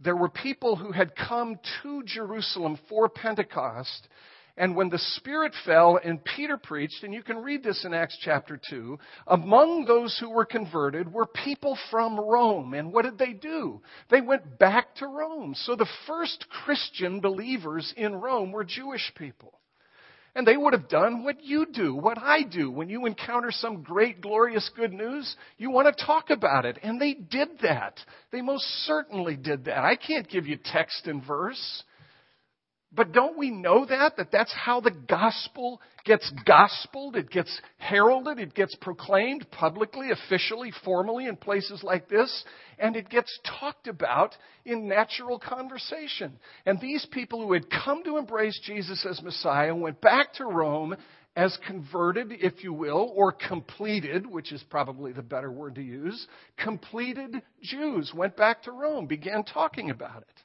There 0.00 0.16
were 0.16 0.28
people 0.28 0.76
who 0.76 0.92
had 0.92 1.14
come 1.16 1.58
to 1.82 2.02
Jerusalem 2.04 2.78
for 2.88 3.08
Pentecost 3.08 4.08
and 4.56 4.76
when 4.76 4.88
the 4.88 4.98
Spirit 4.98 5.52
fell 5.64 5.98
and 6.02 6.24
Peter 6.24 6.56
preached, 6.56 7.02
and 7.02 7.12
you 7.12 7.24
can 7.24 7.38
read 7.38 7.64
this 7.64 7.84
in 7.84 7.92
Acts 7.92 8.16
chapter 8.20 8.60
2, 8.70 8.98
among 9.26 9.84
those 9.84 10.16
who 10.20 10.30
were 10.30 10.44
converted 10.44 11.12
were 11.12 11.26
people 11.26 11.76
from 11.90 12.18
Rome. 12.20 12.72
And 12.74 12.92
what 12.92 13.04
did 13.04 13.18
they 13.18 13.32
do? 13.32 13.82
They 14.10 14.20
went 14.20 14.58
back 14.60 14.94
to 14.96 15.08
Rome. 15.08 15.54
So 15.56 15.74
the 15.74 15.90
first 16.06 16.46
Christian 16.64 17.20
believers 17.20 17.92
in 17.96 18.14
Rome 18.14 18.52
were 18.52 18.64
Jewish 18.64 19.12
people. 19.16 19.58
And 20.36 20.46
they 20.46 20.56
would 20.56 20.72
have 20.72 20.88
done 20.88 21.24
what 21.24 21.42
you 21.44 21.66
do, 21.72 21.94
what 21.94 22.18
I 22.18 22.42
do. 22.42 22.70
When 22.70 22.88
you 22.88 23.06
encounter 23.06 23.50
some 23.52 23.82
great, 23.82 24.20
glorious 24.20 24.68
good 24.76 24.92
news, 24.92 25.36
you 25.58 25.70
want 25.70 25.96
to 25.96 26.04
talk 26.04 26.30
about 26.30 26.64
it. 26.64 26.78
And 26.82 27.00
they 27.00 27.14
did 27.14 27.48
that. 27.62 27.98
They 28.30 28.40
most 28.40 28.64
certainly 28.84 29.36
did 29.36 29.64
that. 29.66 29.78
I 29.78 29.96
can't 29.96 30.28
give 30.28 30.46
you 30.46 30.58
text 30.64 31.06
and 31.06 31.24
verse. 31.24 31.84
But 32.94 33.12
don't 33.12 33.36
we 33.36 33.50
know 33.50 33.84
that? 33.86 34.16
That 34.16 34.30
that's 34.30 34.52
how 34.52 34.80
the 34.80 34.90
gospel 34.90 35.80
gets 36.04 36.30
gospeled, 36.46 37.16
it 37.16 37.30
gets 37.30 37.60
heralded, 37.78 38.38
it 38.38 38.54
gets 38.54 38.76
proclaimed 38.76 39.46
publicly, 39.50 40.10
officially, 40.10 40.72
formally 40.84 41.26
in 41.26 41.36
places 41.36 41.82
like 41.82 42.08
this, 42.08 42.44
and 42.78 42.94
it 42.94 43.08
gets 43.08 43.36
talked 43.58 43.88
about 43.88 44.36
in 44.64 44.86
natural 44.86 45.38
conversation. 45.38 46.38
And 46.66 46.80
these 46.80 47.06
people 47.10 47.44
who 47.44 47.52
had 47.54 47.70
come 47.70 48.04
to 48.04 48.18
embrace 48.18 48.60
Jesus 48.64 49.04
as 49.08 49.22
Messiah 49.22 49.74
went 49.74 50.00
back 50.00 50.34
to 50.34 50.44
Rome 50.44 50.94
as 51.36 51.58
converted, 51.66 52.28
if 52.30 52.62
you 52.62 52.72
will, 52.72 53.12
or 53.16 53.32
completed, 53.32 54.24
which 54.24 54.52
is 54.52 54.62
probably 54.70 55.12
the 55.12 55.22
better 55.22 55.50
word 55.50 55.74
to 55.74 55.82
use, 55.82 56.28
completed 56.56 57.42
Jews 57.60 58.12
went 58.14 58.36
back 58.36 58.62
to 58.64 58.70
Rome, 58.70 59.06
began 59.06 59.42
talking 59.42 59.90
about 59.90 60.22
it. 60.22 60.43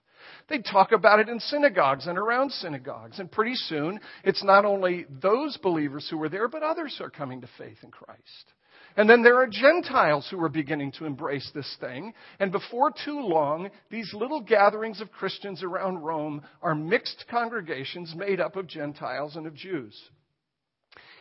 They'd 0.49 0.65
talk 0.65 0.91
about 0.91 1.19
it 1.19 1.29
in 1.29 1.39
synagogues 1.39 2.07
and 2.07 2.17
around 2.17 2.51
synagogues. 2.51 3.19
And 3.19 3.31
pretty 3.31 3.55
soon, 3.55 3.99
it's 4.23 4.43
not 4.43 4.65
only 4.65 5.05
those 5.21 5.57
believers 5.57 6.07
who 6.09 6.17
were 6.17 6.29
there, 6.29 6.47
but 6.47 6.63
others 6.63 6.97
are 7.01 7.09
coming 7.09 7.41
to 7.41 7.49
faith 7.57 7.77
in 7.83 7.91
Christ. 7.91 8.53
And 8.97 9.09
then 9.09 9.21
there 9.21 9.37
are 9.37 9.47
Gentiles 9.47 10.27
who 10.29 10.43
are 10.43 10.49
beginning 10.49 10.91
to 10.93 11.05
embrace 11.05 11.49
this 11.53 11.77
thing. 11.79 12.13
And 12.39 12.51
before 12.51 12.91
too 13.05 13.19
long, 13.21 13.69
these 13.91 14.11
little 14.13 14.41
gatherings 14.41 14.99
of 14.99 15.11
Christians 15.11 15.63
around 15.63 15.99
Rome 15.99 16.41
are 16.61 16.75
mixed 16.75 17.25
congregations 17.29 18.15
made 18.15 18.39
up 18.39 18.55
of 18.55 18.67
Gentiles 18.67 19.35
and 19.35 19.45
of 19.45 19.53
Jews. 19.53 19.95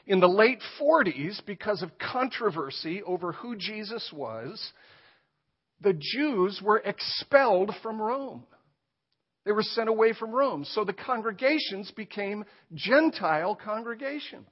In 0.06 0.20
the 0.20 0.28
late 0.28 0.62
40s, 0.80 1.44
because 1.44 1.82
of 1.82 1.98
controversy 1.98 3.02
over 3.02 3.32
who 3.32 3.54
Jesus 3.56 4.10
was, 4.10 4.72
the 5.82 5.92
Jews 5.92 6.60
were 6.64 6.78
expelled 6.78 7.72
from 7.82 8.00
Rome. 8.00 8.44
They 9.48 9.52
were 9.52 9.62
sent 9.62 9.88
away 9.88 10.12
from 10.12 10.32
Rome. 10.32 10.66
So 10.66 10.84
the 10.84 10.92
congregations 10.92 11.90
became 11.92 12.44
Gentile 12.74 13.54
congregations. 13.56 14.50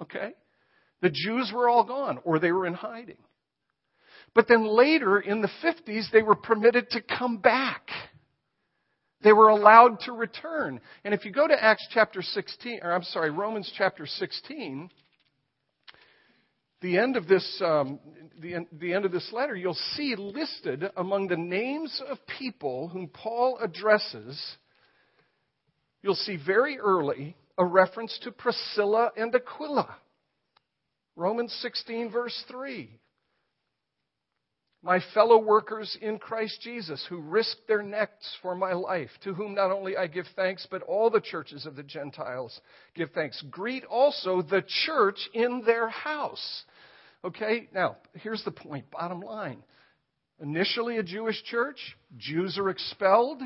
Okay? 0.00 0.30
The 1.02 1.10
Jews 1.10 1.52
were 1.54 1.68
all 1.68 1.84
gone, 1.84 2.18
or 2.24 2.38
they 2.38 2.50
were 2.50 2.64
in 2.64 2.72
hiding. 2.72 3.18
But 4.34 4.48
then 4.48 4.64
later, 4.64 5.20
in 5.20 5.42
the 5.42 5.50
50s, 5.62 6.10
they 6.10 6.22
were 6.22 6.34
permitted 6.34 6.88
to 6.92 7.02
come 7.02 7.36
back. 7.36 7.90
They 9.22 9.34
were 9.34 9.50
allowed 9.50 10.00
to 10.06 10.12
return. 10.12 10.80
And 11.04 11.12
if 11.12 11.26
you 11.26 11.30
go 11.30 11.46
to 11.46 11.62
Acts 11.62 11.86
chapter 11.92 12.22
16, 12.22 12.80
or 12.82 12.90
I'm 12.90 13.02
sorry, 13.02 13.28
Romans 13.28 13.70
chapter 13.76 14.06
16, 14.06 14.88
the 16.84 16.98
end 16.98 17.16
of 17.16 17.26
this, 17.26 17.62
um, 17.64 17.98
the, 18.40 18.66
the 18.72 18.92
end 18.92 19.06
of 19.06 19.10
this 19.10 19.26
letter, 19.32 19.56
you'll 19.56 19.72
see 19.96 20.14
listed 20.16 20.84
among 20.98 21.28
the 21.28 21.36
names 21.36 22.02
of 22.06 22.18
people 22.38 22.88
whom 22.88 23.08
Paul 23.08 23.58
addresses, 23.58 24.38
you'll 26.02 26.14
see 26.14 26.36
very 26.36 26.78
early 26.78 27.36
a 27.56 27.64
reference 27.64 28.18
to 28.22 28.30
Priscilla 28.30 29.10
and 29.16 29.34
Aquila. 29.34 29.96
Romans 31.16 31.56
16, 31.62 32.10
verse 32.10 32.44
3. 32.48 32.90
My 34.82 35.00
fellow 35.14 35.38
workers 35.38 35.96
in 36.02 36.18
Christ 36.18 36.60
Jesus 36.60 37.06
who 37.08 37.16
risked 37.16 37.66
their 37.66 37.82
necks 37.82 38.36
for 38.42 38.54
my 38.54 38.74
life, 38.74 39.08
to 39.22 39.32
whom 39.32 39.54
not 39.54 39.70
only 39.70 39.96
I 39.96 40.06
give 40.06 40.26
thanks, 40.36 40.66
but 40.70 40.82
all 40.82 41.08
the 41.08 41.22
churches 41.22 41.64
of 41.64 41.76
the 41.76 41.82
Gentiles 41.82 42.60
give 42.94 43.10
thanks. 43.12 43.42
Greet 43.50 43.86
also 43.86 44.42
the 44.42 44.62
church 44.84 45.30
in 45.32 45.62
their 45.64 45.88
house. 45.88 46.64
Okay, 47.24 47.68
now, 47.72 47.96
here's 48.12 48.44
the 48.44 48.50
point, 48.50 48.90
bottom 48.90 49.20
line. 49.20 49.62
Initially 50.40 50.98
a 50.98 51.02
Jewish 51.02 51.42
church, 51.44 51.78
Jews 52.18 52.58
are 52.58 52.68
expelled. 52.68 53.40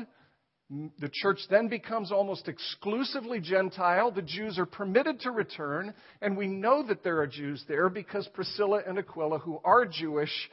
The 0.69 1.09
church 1.11 1.39
then 1.49 1.69
becomes 1.69 2.11
almost 2.11 2.49
exclusively 2.49 3.39
Gentile. 3.39 4.11
The 4.11 4.21
Jews 4.21 4.59
are 4.59 4.65
permitted 4.65 5.21
to 5.21 5.31
return, 5.31 5.93
and 6.21 6.35
we 6.35 6.47
know 6.47 6.85
that 6.87 7.03
there 7.03 7.21
are 7.21 7.27
Jews 7.27 7.63
there 7.69 7.89
because 7.89 8.27
Priscilla 8.33 8.81
and 8.85 8.99
Aquila, 8.99 9.39
who 9.39 9.61
are 9.63 9.85
Jewish, 9.85 10.49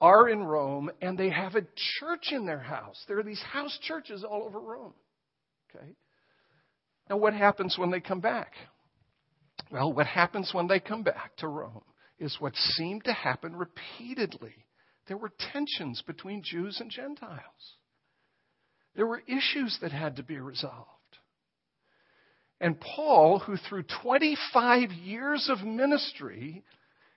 are 0.00 0.28
in 0.28 0.42
Rome, 0.42 0.90
and 1.02 1.18
they 1.18 1.30
have 1.30 1.56
a 1.56 1.66
church 2.00 2.32
in 2.32 2.46
their 2.46 2.58
house. 2.58 3.04
There 3.06 3.18
are 3.18 3.22
these 3.22 3.42
house 3.42 3.78
churches 3.82 4.24
all 4.24 4.44
over 4.44 4.60
Rome. 4.60 4.94
Okay? 5.74 5.92
Now, 7.10 7.18
what 7.18 7.34
happens 7.34 7.76
when 7.78 7.90
they 7.90 8.00
come 8.00 8.20
back? 8.20 8.52
Well, 9.70 9.92
what 9.92 10.06
happens 10.06 10.50
when 10.54 10.68
they 10.68 10.80
come 10.80 11.02
back 11.02 11.36
to 11.36 11.48
Rome 11.48 11.82
is 12.18 12.36
what 12.38 12.54
seemed 12.56 13.04
to 13.04 13.12
happen 13.12 13.54
repeatedly. 13.54 14.54
There 15.08 15.16
were 15.16 15.32
tensions 15.52 16.02
between 16.06 16.42
Jews 16.42 16.80
and 16.80 16.90
Gentiles. 16.90 17.40
There 18.94 19.06
were 19.06 19.22
issues 19.26 19.78
that 19.82 19.92
had 19.92 20.16
to 20.16 20.22
be 20.22 20.38
resolved. 20.38 20.90
And 22.60 22.80
Paul, 22.80 23.38
who 23.40 23.56
through 23.56 23.84
25 24.02 24.90
years 24.92 25.50
of 25.50 25.66
ministry 25.66 26.64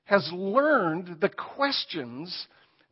has 0.04 0.30
learned 0.34 1.22
the 1.22 1.30
questions 1.30 2.48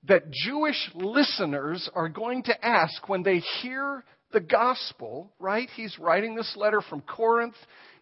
that 0.07 0.31
Jewish 0.31 0.89
listeners 0.95 1.89
are 1.93 2.07
going 2.07 2.43
to 2.43 2.65
ask 2.65 3.09
when 3.09 3.23
they 3.23 3.39
hear 3.61 4.05
the 4.31 4.39
gospel, 4.39 5.33
right? 5.39 5.69
He's 5.75 5.97
writing 5.99 6.35
this 6.35 6.55
letter 6.55 6.81
from 6.81 7.01
Corinth. 7.01 7.55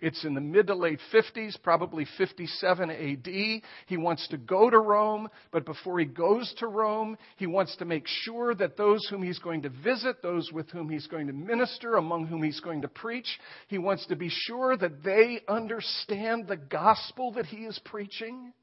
It's 0.05 0.23
in 0.23 0.35
the 0.35 0.39
mid 0.39 0.67
to 0.67 0.75
late 0.75 0.99
50s, 1.11 1.55
probably 1.63 2.05
57 2.19 2.91
AD. 2.91 3.25
He 3.25 3.97
wants 3.97 4.27
to 4.27 4.37
go 4.37 4.69
to 4.69 4.77
Rome, 4.77 5.29
but 5.51 5.65
before 5.65 5.97
he 5.97 6.05
goes 6.05 6.53
to 6.59 6.67
Rome, 6.67 7.17
he 7.37 7.47
wants 7.47 7.75
to 7.77 7.85
make 7.85 8.03
sure 8.05 8.53
that 8.53 8.77
those 8.77 9.03
whom 9.09 9.23
he's 9.23 9.39
going 9.39 9.63
to 9.63 9.69
visit, 9.69 10.21
those 10.21 10.51
with 10.51 10.69
whom 10.69 10.91
he's 10.91 11.07
going 11.07 11.25
to 11.25 11.33
minister, 11.33 11.95
among 11.95 12.27
whom 12.27 12.43
he's 12.43 12.59
going 12.59 12.83
to 12.83 12.87
preach, 12.87 13.39
he 13.67 13.79
wants 13.79 14.05
to 14.05 14.15
be 14.15 14.29
sure 14.29 14.77
that 14.77 15.03
they 15.03 15.39
understand 15.47 16.47
the 16.47 16.57
gospel 16.57 17.31
that 17.31 17.47
he 17.47 17.65
is 17.65 17.79
preaching. 17.83 18.53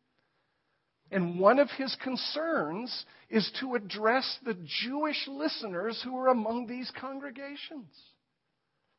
And 1.10 1.40
one 1.40 1.58
of 1.58 1.68
his 1.70 1.96
concerns 2.04 3.04
is 3.28 3.50
to 3.58 3.74
address 3.74 4.38
the 4.44 4.56
Jewish 4.84 5.26
listeners 5.26 6.00
who 6.04 6.16
are 6.18 6.28
among 6.28 6.68
these 6.68 6.92
congregations. 7.00 7.88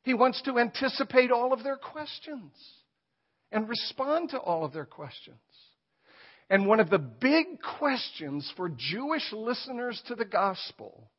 He 0.03 0.13
wants 0.13 0.41
to 0.43 0.59
anticipate 0.59 1.31
all 1.31 1.53
of 1.53 1.63
their 1.63 1.77
questions 1.77 2.51
and 3.51 3.69
respond 3.69 4.29
to 4.29 4.39
all 4.39 4.65
of 4.65 4.73
their 4.73 4.85
questions. 4.85 5.37
And 6.49 6.67
one 6.67 6.79
of 6.79 6.89
the 6.89 6.99
big 6.99 7.61
questions 7.79 8.51
for 8.57 8.69
Jewish 8.69 9.31
listeners 9.31 10.01
to 10.07 10.15
the 10.15 10.25
gospel 10.25 11.09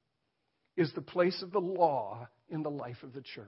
is 0.77 0.93
the 0.93 1.01
place 1.01 1.41
of 1.43 1.51
the 1.51 1.61
law 1.61 2.29
in 2.49 2.63
the 2.63 2.71
life 2.71 3.03
of 3.03 3.15
the 3.15 3.23
church, 3.23 3.47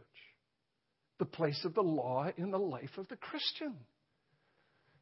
the 1.19 1.25
place 1.27 1.65
of 1.65 1.75
the 1.75 1.83
law 1.83 2.31
in 2.37 2.51
the 2.51 2.59
life 2.59 2.97
of 2.97 3.09
the 3.09 3.17
Christian. 3.17 3.75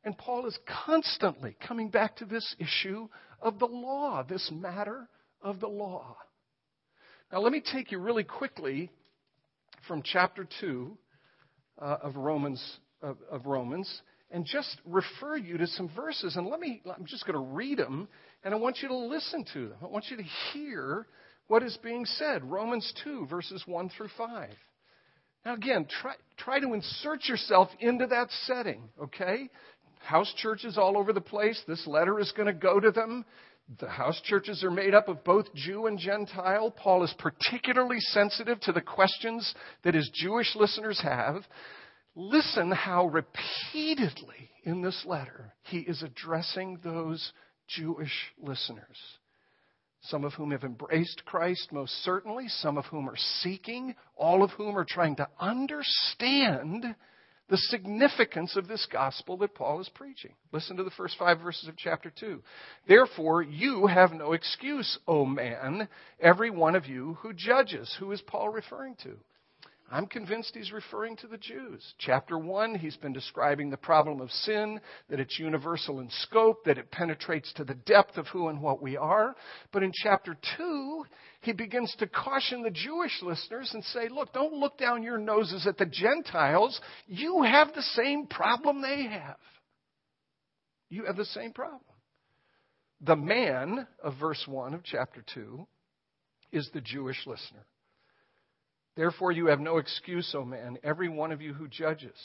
And 0.05 0.19
Paul 0.19 0.47
is 0.47 0.59
constantly 0.85 1.57
coming 1.67 1.91
back 1.91 2.17
to 2.17 2.25
this 2.25 2.57
issue 2.59 3.09
of 3.41 3.59
the 3.59 3.67
law, 3.67 4.23
this 4.23 4.51
matter 4.53 5.09
of 5.41 5.61
the 5.61 5.69
law. 5.69 6.17
Now, 7.33 7.41
let 7.41 7.53
me 7.53 7.63
take 7.73 7.93
you 7.93 7.99
really 7.99 8.25
quickly 8.25 8.91
from 9.89 10.03
chapter 10.03 10.47
2 10.61 10.97
uh, 11.81 11.97
of, 12.03 12.17
Romans, 12.17 12.79
of, 13.03 13.17
of 13.31 13.47
Romans 13.47 14.03
and 14.31 14.45
just 14.45 14.77
refer 14.85 15.37
you 15.37 15.59
to 15.59 15.67
some 15.67 15.91
verses. 15.95 16.37
And 16.37 16.47
let 16.47 16.61
me, 16.61 16.83
I'm 16.87 17.07
just 17.07 17.27
going 17.27 17.39
to 17.39 17.55
read 17.55 17.79
them, 17.79 18.09
and 18.43 18.55
I 18.55 18.57
want 18.57 18.79
you 18.83 18.89
to 18.89 18.97
listen 18.97 19.45
to 19.53 19.69
them. 19.69 19.79
I 19.83 19.87
want 19.87 20.07
you 20.11 20.17
to 20.17 20.25
hear 20.53 21.07
what 21.47 21.63
is 21.63 21.79
being 21.83 22.05
said. 22.05 22.43
Romans 22.43 22.93
2, 23.05 23.27
verses 23.27 23.63
1 23.67 23.91
through 23.97 24.09
5. 24.17 24.51
Now, 25.45 25.55
again, 25.55 25.87
try, 26.01 26.15
try 26.39 26.59
to 26.59 26.73
insert 26.73 27.27
yourself 27.27 27.69
into 27.81 28.07
that 28.07 28.29
setting, 28.47 28.89
okay? 29.03 29.51
house 30.05 30.33
churches 30.37 30.79
all 30.79 30.97
over 30.97 31.13
the 31.13 31.21
place. 31.21 31.61
This 31.67 31.87
letter 31.87 32.21
is 32.21 32.33
going 32.37 32.47
to 32.47 32.53
go 32.53 32.79
to 32.79 32.91
them. 32.91 33.25
The 33.79 33.89
house 33.89 34.21
churches 34.25 34.63
are 34.63 34.71
made 34.71 34.95
up 34.95 35.09
of 35.09 35.25
both 35.25 35.55
Jew 35.55 35.87
and 35.87 35.99
Gentile. 35.99 36.71
Paul 36.71 37.03
is 37.03 37.15
particularly 37.19 37.99
sensitive 37.99 38.61
to 38.61 38.73
the 38.73 38.83
questions 38.83 39.55
that 39.83 39.95
his 39.95 40.11
Jewish 40.13 40.55
listeners 40.55 41.01
have. 41.03 41.47
Listen 42.15 42.71
how 42.71 43.07
repeatedly 43.07 44.51
in 44.65 44.83
this 44.83 45.05
letter 45.07 45.55
he 45.63 45.79
is 45.79 46.03
addressing 46.03 46.79
those 46.85 47.33
Jewish 47.67 48.33
listeners. 48.39 48.99
Some 50.03 50.25
of 50.25 50.35
whom 50.35 50.51
have 50.51 50.65
embraced 50.65 51.25
Christ 51.25 51.73
most 51.73 51.93
certainly, 52.05 52.49
some 52.49 52.77
of 52.77 52.85
whom 52.87 53.09
are 53.09 53.17
seeking, 53.17 53.95
all 54.15 54.43
of 54.43 54.51
whom 54.51 54.77
are 54.77 54.85
trying 54.85 55.17
to 55.17 55.29
understand 55.41 56.95
the 57.49 57.57
significance 57.57 58.57
of 58.57 58.69
this 58.69 58.87
gospel 58.91 59.37
that 59.39 59.55
Paul 59.55 59.81
is 59.81 59.91
preaching. 59.95 60.33
Listen 60.53 60.77
to 60.77 60.85
the 60.85 60.91
first 60.91 61.17
five 61.19 61.41
verses 61.41 61.69
of 61.69 61.77
chapter 61.77 62.11
2. 62.19 62.43
Therefore, 62.89 63.43
you 63.43 63.87
have 63.87 64.13
no 64.13 64.33
excuse, 64.33 64.99
O 65.07 65.27
man, 65.27 65.89
every 66.21 66.51
one 66.51 66.75
of 66.75 66.87
you 66.87 67.19
who 67.21 67.33
judges. 67.35 67.95
Who 67.99 68.13
is 68.13 68.23
Paul 68.23 68.49
referring 68.49 68.97
to? 69.03 69.17
I'm 69.91 70.07
convinced 70.07 70.55
he's 70.55 70.73
referring 70.73 71.17
to 71.19 71.27
the 71.27 71.37
Jews. 71.37 71.95
Chapter 71.99 72.39
1, 72.39 72.77
he's 72.77 72.97
been 72.97 73.13
describing 73.13 73.69
the 73.69 73.77
problem 73.77 74.21
of 74.21 74.31
sin, 74.31 74.81
that 75.11 75.21
it's 75.21 75.39
universal 75.39 76.01
in 76.01 76.09
scope, 76.11 76.65
that 76.65 76.79
it 76.79 76.91
penetrates 76.91 77.53
to 77.55 77.65
the 77.65 77.75
depth 77.75 78.17
of 78.17 78.27
who 78.29 78.49
and 78.49 78.63
what 78.63 78.81
we 78.81 78.97
are. 78.97 79.37
But 79.73 79.83
in 79.83 79.93
chapter 79.95 80.37
2, 80.57 81.05
he 81.43 81.53
begins 81.53 81.95
to 81.99 82.07
caution 82.07 82.63
the 82.63 82.71
Jewish 82.71 83.23
listeners 83.23 83.71
and 83.75 83.85
say, 83.85 84.09
look, 84.09 84.33
don't 84.33 84.55
look 84.55 84.79
down 84.79 85.03
your 85.03 85.19
noses 85.19 85.67
at 85.67 85.77
the 85.77 85.87
Gentiles. 85.87 86.81
You 87.07 87.43
have 87.43 87.75
the 87.75 87.83
same 87.83 88.27
problem 88.27 88.81
they 88.81 89.05
have. 89.05 89.37
You 90.89 91.05
have 91.05 91.17
the 91.17 91.27
same 91.27 91.53
problem. 91.53 91.81
The 93.03 93.17
man 93.17 93.87
of 94.03 94.15
verse 94.19 94.43
1 94.47 94.73
of 94.73 94.83
chapter 94.83 95.23
2 95.35 95.67
is 96.53 96.71
the 96.73 96.81
Jewish 96.81 97.27
listener. 97.27 97.67
Therefore, 98.97 99.33
you 99.33 99.47
have 99.47 99.61
no 99.61 99.79
excuse, 99.79 100.35
O 100.35 100.45
man, 100.45 100.79
every 100.85 101.09
one 101.09 101.33
of 101.33 101.43
you 101.43 101.53
who 101.53 101.67
judges. 101.69 102.17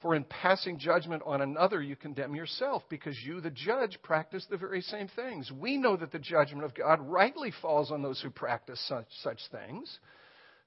For 0.00 0.14
in 0.14 0.24
passing 0.24 0.78
judgment 0.78 1.22
on 1.26 1.42
another, 1.42 1.82
you 1.82 1.96
condemn 1.96 2.34
yourself, 2.34 2.84
because 2.88 3.18
you, 3.24 3.40
the 3.40 3.50
judge, 3.50 3.98
practice 4.02 4.46
the 4.48 4.56
very 4.56 4.80
same 4.80 5.08
things. 5.08 5.50
We 5.50 5.76
know 5.76 5.96
that 5.96 6.12
the 6.12 6.20
judgment 6.20 6.64
of 6.64 6.74
God 6.74 7.00
rightly 7.00 7.52
falls 7.60 7.90
on 7.90 8.02
those 8.02 8.20
who 8.20 8.30
practice 8.30 8.80
such, 8.86 9.08
such 9.22 9.40
things. 9.50 9.98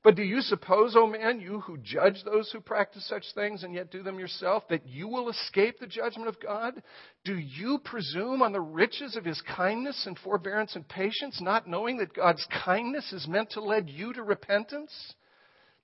But 0.03 0.15
do 0.15 0.23
you 0.23 0.41
suppose, 0.41 0.95
O 0.97 1.07
man, 1.07 1.39
you 1.39 1.61
who 1.61 1.77
judge 1.77 2.23
those 2.25 2.51
who 2.51 2.59
practice 2.59 3.07
such 3.07 3.23
things 3.35 3.63
and 3.63 3.73
yet 3.73 3.91
do 3.91 4.03
them 4.03 4.19
yourself, 4.19 4.67
that 4.69 4.87
you 4.87 5.07
will 5.07 5.29
escape 5.29 5.79
the 5.79 5.87
judgment 5.87 6.27
of 6.27 6.39
God? 6.39 6.81
Do 7.23 7.35
you 7.37 7.79
presume 7.83 8.41
on 8.41 8.51
the 8.51 8.59
riches 8.59 9.15
of 9.15 9.23
his 9.23 9.41
kindness 9.55 10.05
and 10.07 10.17
forbearance 10.19 10.75
and 10.75 10.87
patience, 10.87 11.39
not 11.39 11.67
knowing 11.67 11.97
that 11.97 12.15
God's 12.15 12.45
kindness 12.65 13.13
is 13.13 13.27
meant 13.27 13.51
to 13.51 13.61
lead 13.61 13.89
you 13.89 14.11
to 14.13 14.23
repentance? 14.23 15.13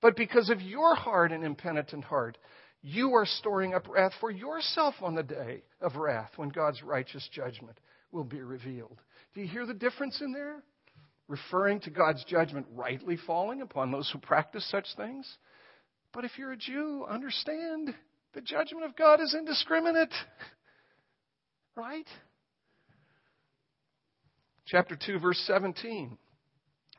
But 0.02 0.16
because 0.16 0.50
of 0.50 0.62
your 0.62 0.96
hard 0.96 1.32
and 1.32 1.44
impenitent 1.44 2.04
heart, 2.04 2.38
you 2.82 3.16
are 3.16 3.26
storing 3.26 3.74
up 3.74 3.88
wrath 3.90 4.14
for 4.20 4.30
yourself 4.30 4.96
on 5.02 5.16
the 5.16 5.24
day 5.24 5.64
of 5.82 5.96
wrath 5.96 6.32
when 6.36 6.50
God's 6.50 6.84
righteous 6.84 7.28
judgment 7.32 7.78
will 8.12 8.24
be 8.24 8.42
revealed. 8.42 9.02
Do 9.34 9.42
you 9.42 9.48
hear 9.48 9.66
the 9.66 9.74
difference 9.74 10.22
in 10.22 10.32
there? 10.32 10.64
Referring 11.28 11.82
to 11.82 11.90
God's 11.90 12.24
judgment 12.26 12.68
rightly 12.74 13.18
falling 13.28 13.62
upon 13.62 13.92
those 13.92 14.10
who 14.12 14.20
practice 14.20 14.70
such 14.70 14.86
things. 14.96 15.28
But 16.14 16.24
if 16.24 16.32
you're 16.38 16.54
a 16.54 16.58
Jew, 16.58 17.06
understand 17.10 17.94
the 18.34 18.42
judgment 18.42 18.86
of 18.86 18.96
God 18.96 19.20
is 19.22 19.36
indiscriminate. 19.38 20.14
Right? 21.76 22.08
Chapter 24.66 24.98
2, 25.00 25.20
verse 25.20 25.40
17. 25.46 26.18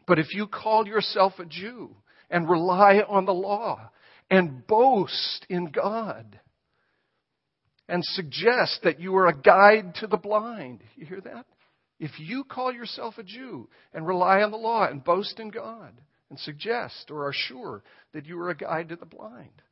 But 0.06 0.20
if 0.20 0.32
you 0.32 0.46
call 0.46 0.86
yourself 0.86 1.32
a 1.40 1.44
Jew, 1.44 1.96
and 2.30 2.48
rely 2.48 3.00
on 3.08 3.24
the 3.24 3.34
law 3.34 3.90
and 4.30 4.66
boast 4.66 5.46
in 5.48 5.66
God 5.66 6.38
and 7.88 8.04
suggest 8.04 8.80
that 8.84 9.00
you 9.00 9.16
are 9.16 9.28
a 9.28 9.36
guide 9.36 9.94
to 9.96 10.06
the 10.06 10.16
blind. 10.16 10.80
You 10.96 11.06
hear 11.06 11.20
that? 11.22 11.46
If 11.98 12.12
you 12.18 12.44
call 12.44 12.72
yourself 12.72 13.14
a 13.18 13.22
Jew 13.22 13.68
and 13.92 14.06
rely 14.06 14.42
on 14.42 14.50
the 14.50 14.56
law 14.56 14.86
and 14.86 15.02
boast 15.02 15.40
in 15.40 15.48
God 15.48 15.92
and 16.30 16.38
suggest 16.38 17.10
or 17.10 17.26
are 17.26 17.32
sure 17.34 17.82
that 18.12 18.26
you 18.26 18.38
are 18.40 18.50
a 18.50 18.56
guide 18.56 18.90
to 18.90 18.96
the 18.96 19.06
blind. 19.06 19.62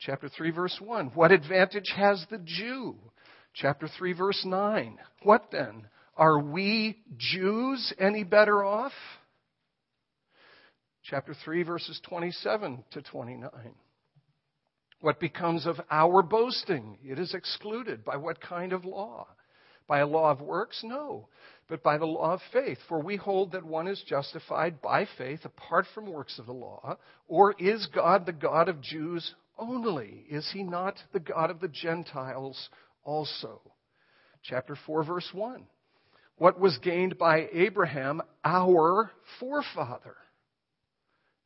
Chapter 0.00 0.28
3, 0.28 0.50
verse 0.50 0.76
1. 0.80 1.12
What 1.14 1.30
advantage 1.30 1.92
has 1.94 2.24
the 2.30 2.38
Jew? 2.38 2.96
Chapter 3.54 3.88
3, 3.98 4.12
verse 4.14 4.42
9. 4.44 4.98
What 5.22 5.50
then? 5.52 5.86
Are 6.16 6.40
we 6.40 6.98
Jews 7.16 7.92
any 7.98 8.24
better 8.24 8.64
off? 8.64 8.92
Chapter 11.04 11.34
3, 11.44 11.62
verses 11.62 12.00
27 12.08 12.82
to 12.92 13.02
29. 13.02 13.50
What 15.00 15.20
becomes 15.20 15.66
of 15.66 15.76
our 15.90 16.22
boasting? 16.22 16.96
It 17.04 17.18
is 17.18 17.34
excluded. 17.34 18.04
By 18.04 18.16
what 18.16 18.40
kind 18.40 18.72
of 18.72 18.84
law? 18.84 19.26
By 19.86 19.98
a 19.98 20.06
law 20.06 20.30
of 20.30 20.40
works? 20.40 20.80
No, 20.82 21.28
but 21.68 21.82
by 21.82 21.98
the 21.98 22.06
law 22.06 22.32
of 22.32 22.40
faith. 22.52 22.78
For 22.88 23.02
we 23.02 23.16
hold 23.16 23.52
that 23.52 23.66
one 23.66 23.86
is 23.86 24.02
justified 24.08 24.80
by 24.80 25.06
faith 25.18 25.40
apart 25.44 25.84
from 25.94 26.10
works 26.10 26.38
of 26.38 26.46
the 26.46 26.52
law. 26.52 26.96
Or 27.28 27.54
is 27.58 27.86
God 27.94 28.24
the 28.24 28.32
God 28.32 28.70
of 28.70 28.80
Jews 28.80 29.34
only? 29.58 30.24
Is 30.30 30.50
he 30.54 30.62
not 30.62 30.94
the 31.12 31.20
God 31.20 31.50
of 31.50 31.60
the 31.60 31.68
Gentiles 31.68 32.70
also? 33.02 33.60
Chapter 34.42 34.76
4, 34.86 35.04
verse 35.04 35.28
1. 35.34 35.66
What 36.36 36.58
was 36.58 36.78
gained 36.78 37.18
by 37.18 37.48
Abraham, 37.52 38.22
our 38.42 39.10
forefather? 39.38 40.16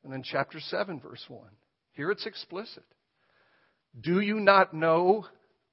And 0.09 0.15
then 0.15 0.23
chapter 0.23 0.59
7, 0.59 1.01
verse 1.01 1.23
1. 1.29 1.43
Here 1.93 2.11
it's 2.11 2.25
explicit. 2.25 2.85
Do 4.01 4.21
you 4.21 4.41
not 4.41 4.73
know, 4.73 5.27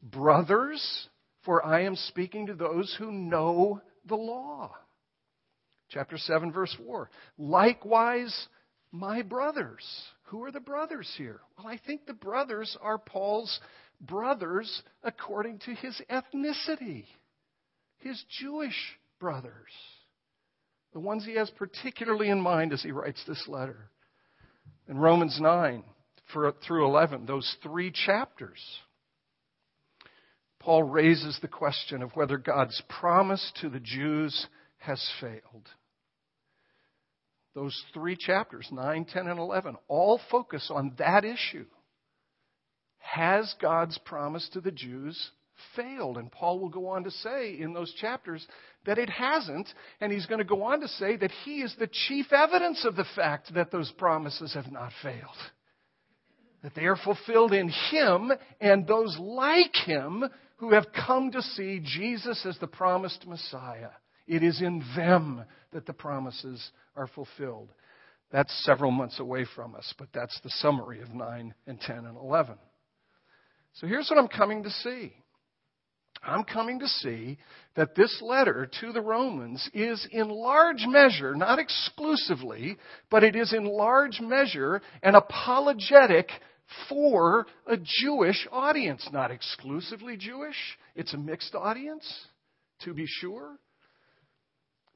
brothers? 0.03 1.07
For 1.45 1.65
I 1.65 1.83
am 1.83 1.95
speaking 1.95 2.47
to 2.47 2.53
those 2.53 2.93
who 2.99 3.13
know 3.13 3.79
the 4.05 4.17
law. 4.17 4.75
Chapter 5.89 6.17
7, 6.17 6.51
verse 6.51 6.75
4. 6.85 7.09
Likewise, 7.37 8.49
my 8.91 9.21
brothers. 9.21 9.85
Who 10.23 10.43
are 10.43 10.51
the 10.51 10.59
brothers 10.59 11.09
here? 11.17 11.39
Well, 11.57 11.67
I 11.67 11.79
think 11.87 12.05
the 12.05 12.13
brothers 12.13 12.75
are 12.81 12.97
Paul's 12.97 13.57
brothers 14.01 14.83
according 15.01 15.59
to 15.59 15.73
his 15.75 16.01
ethnicity, 16.09 17.05
his 17.99 18.21
Jewish 18.41 18.97
brothers, 19.17 19.71
the 20.91 20.99
ones 20.99 21.23
he 21.23 21.35
has 21.35 21.49
particularly 21.51 22.27
in 22.27 22.41
mind 22.41 22.73
as 22.73 22.83
he 22.83 22.91
writes 22.91 23.23
this 23.25 23.47
letter. 23.47 23.91
In 24.87 24.97
Romans 24.97 25.39
9 25.39 25.83
through 26.31 26.85
11, 26.85 27.25
those 27.25 27.55
three 27.63 27.91
chapters, 27.91 28.59
Paul 30.59 30.83
raises 30.83 31.37
the 31.41 31.47
question 31.47 32.01
of 32.01 32.15
whether 32.15 32.37
God's 32.37 32.81
promise 32.89 33.51
to 33.61 33.69
the 33.69 33.79
Jews 33.79 34.47
has 34.77 35.03
failed. 35.19 35.69
Those 37.53 37.83
three 37.93 38.17
chapters, 38.17 38.67
9, 38.71 39.05
10, 39.05 39.27
and 39.27 39.39
11, 39.39 39.77
all 39.87 40.19
focus 40.29 40.69
on 40.73 40.93
that 40.97 41.23
issue. 41.23 41.65
Has 42.97 43.55
God's 43.61 43.97
promise 43.99 44.49
to 44.53 44.61
the 44.61 44.71
Jews 44.71 45.31
failed? 45.75 46.17
And 46.17 46.31
Paul 46.31 46.59
will 46.59 46.69
go 46.69 46.87
on 46.89 47.03
to 47.03 47.11
say 47.11 47.57
in 47.59 47.73
those 47.73 47.93
chapters 47.93 48.45
that 48.85 48.97
it 48.97 49.09
hasn't, 49.09 49.67
and 49.99 50.11
he's 50.11 50.25
going 50.25 50.39
to 50.39 50.45
go 50.45 50.63
on 50.63 50.81
to 50.81 50.87
say 50.87 51.15
that 51.17 51.31
he 51.43 51.61
is 51.61 51.75
the 51.77 51.89
chief 52.07 52.31
evidence 52.31 52.85
of 52.85 52.95
the 52.95 53.05
fact 53.15 53.53
that 53.53 53.71
those 53.71 53.91
promises 53.97 54.53
have 54.53 54.71
not 54.71 54.91
failed. 55.01 55.37
That 56.63 56.75
they 56.75 56.85
are 56.85 56.97
fulfilled 56.97 57.53
in 57.53 57.69
him 57.69 58.31
and 58.59 58.87
those 58.87 59.17
like 59.19 59.75
him 59.85 60.23
who 60.57 60.73
have 60.73 60.85
come 61.05 61.31
to 61.31 61.41
see 61.41 61.81
Jesus 61.83 62.45
as 62.45 62.57
the 62.59 62.67
promised 62.67 63.27
Messiah. 63.27 63.89
It 64.27 64.41
is 64.41 64.61
in 64.61 64.83
them 64.95 65.43
that 65.73 65.85
the 65.85 65.93
promises 65.93 66.71
are 66.95 67.07
fulfilled. 67.07 67.69
That's 68.31 68.65
several 68.65 68.91
months 68.91 69.19
away 69.19 69.45
from 69.55 69.75
us, 69.75 69.93
but 69.97 70.09
that's 70.13 70.39
the 70.41 70.49
summary 70.49 71.01
of 71.01 71.13
9 71.13 71.53
and 71.67 71.79
10 71.79 71.97
and 71.97 72.17
11. 72.17 72.55
So 73.73 73.87
here's 73.87 74.09
what 74.09 74.17
I'm 74.17 74.27
coming 74.27 74.63
to 74.63 74.69
see. 74.69 75.13
I'm 76.23 76.43
coming 76.43 76.79
to 76.79 76.87
see 76.87 77.37
that 77.75 77.95
this 77.95 78.21
letter 78.21 78.69
to 78.81 78.91
the 78.91 79.01
Romans 79.01 79.69
is 79.73 80.07
in 80.11 80.29
large 80.29 80.85
measure, 80.87 81.35
not 81.35 81.59
exclusively, 81.59 82.77
but 83.11 83.23
it 83.23 83.35
is 83.35 83.53
in 83.53 83.65
large 83.65 84.19
measure 84.21 84.81
an 85.03 85.15
apologetic 85.15 86.29
for 86.89 87.45
a 87.67 87.77
Jewish 87.77 88.47
audience. 88.51 89.07
Not 89.11 89.31
exclusively 89.31 90.17
Jewish, 90.17 90.57
it's 90.95 91.13
a 91.13 91.17
mixed 91.17 91.53
audience, 91.53 92.05
to 92.81 92.93
be 92.93 93.05
sure. 93.07 93.57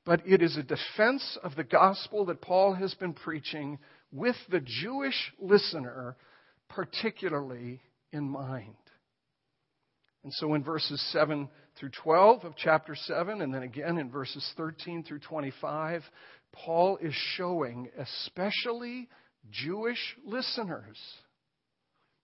But 0.06 0.22
it 0.26 0.42
is 0.42 0.58
a 0.58 0.64
defense 0.64 1.38
of 1.44 1.56
the 1.56 1.64
gospel 1.64 2.26
that 2.26 2.42
Paul 2.42 2.74
has 2.74 2.94
been 2.96 3.14
preaching 3.14 3.78
with 4.12 4.36
the 4.50 4.62
Jewish 4.62 5.34
listener 5.40 6.16
particularly 6.70 7.82
in 8.12 8.30
mind. 8.30 8.76
And 10.24 10.34
so 10.34 10.54
in 10.54 10.64
verses 10.64 11.02
7 11.12 11.48
through 11.80 11.92
12 12.04 12.44
of 12.44 12.56
chapter 12.58 12.96
7, 12.96 13.42
and 13.42 13.54
then 13.54 13.64
again 13.64 13.98
in 13.98 14.10
verses 14.10 14.48
13 14.58 15.04
through 15.04 15.20
25, 15.20 16.04
Paul 16.52 16.98
is 17.02 17.14
showing 17.36 17.90
especially 17.98 19.08
Jewish 19.50 20.18
listeners, 20.26 20.98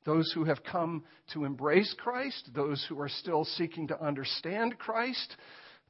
those 0.05 0.31
who 0.34 0.43
have 0.43 0.63
come 0.63 1.03
to 1.34 1.45
embrace 1.45 1.93
Christ, 1.97 2.49
those 2.53 2.86
who 2.88 2.99
are 2.99 3.10
still 3.10 3.45
seeking 3.45 3.88
to 3.88 4.03
understand 4.03 4.77
Christ, 4.77 5.36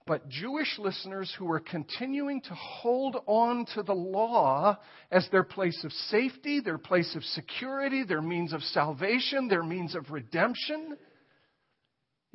but 0.08 0.30
Jewish 0.30 0.78
listeners 0.78 1.34
who 1.38 1.52
are 1.52 1.60
continuing 1.60 2.40
to 2.42 2.54
hold 2.54 3.18
on 3.26 3.66
to 3.74 3.82
the 3.82 3.96
law 3.96 4.78
as 5.12 5.28
their 5.32 5.44
place 5.44 5.84
of 5.84 5.92
safety, 5.92 6.60
their 6.60 6.78
place 6.78 7.16
of 7.16 7.24
security, 7.24 8.04
their 8.04 8.22
means 8.22 8.54
of 8.54 8.62
salvation, 8.62 9.48
their 9.48 9.64
means 9.64 9.96
of 9.96 10.12
redemption. 10.12 10.96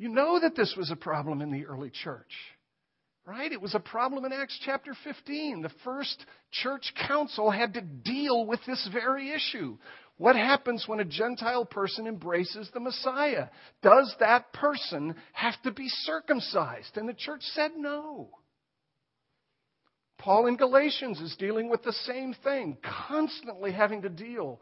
You 0.01 0.09
know 0.09 0.39
that 0.39 0.55
this 0.55 0.73
was 0.75 0.89
a 0.89 0.95
problem 0.95 1.43
in 1.43 1.51
the 1.51 1.67
early 1.67 1.91
church, 1.91 2.33
right? 3.23 3.51
It 3.51 3.61
was 3.61 3.75
a 3.75 3.79
problem 3.79 4.25
in 4.25 4.33
Acts 4.33 4.59
chapter 4.65 4.95
15. 5.03 5.61
The 5.61 5.69
first 5.83 6.25
church 6.49 6.91
council 7.07 7.51
had 7.51 7.75
to 7.75 7.81
deal 7.81 8.47
with 8.47 8.61
this 8.65 8.89
very 8.91 9.31
issue. 9.31 9.77
What 10.17 10.35
happens 10.35 10.85
when 10.87 11.01
a 11.01 11.05
Gentile 11.05 11.65
person 11.65 12.07
embraces 12.07 12.67
the 12.73 12.79
Messiah? 12.79 13.49
Does 13.83 14.11
that 14.19 14.51
person 14.53 15.13
have 15.33 15.61
to 15.65 15.71
be 15.71 15.87
circumcised? 15.87 16.97
And 16.97 17.07
the 17.07 17.13
church 17.13 17.43
said 17.53 17.73
no. 17.77 18.31
Paul 20.17 20.47
in 20.47 20.57
Galatians 20.57 21.21
is 21.21 21.35
dealing 21.37 21.69
with 21.69 21.83
the 21.83 21.93
same 21.93 22.33
thing, 22.43 22.75
constantly 23.07 23.71
having 23.71 24.01
to 24.01 24.09
deal 24.09 24.61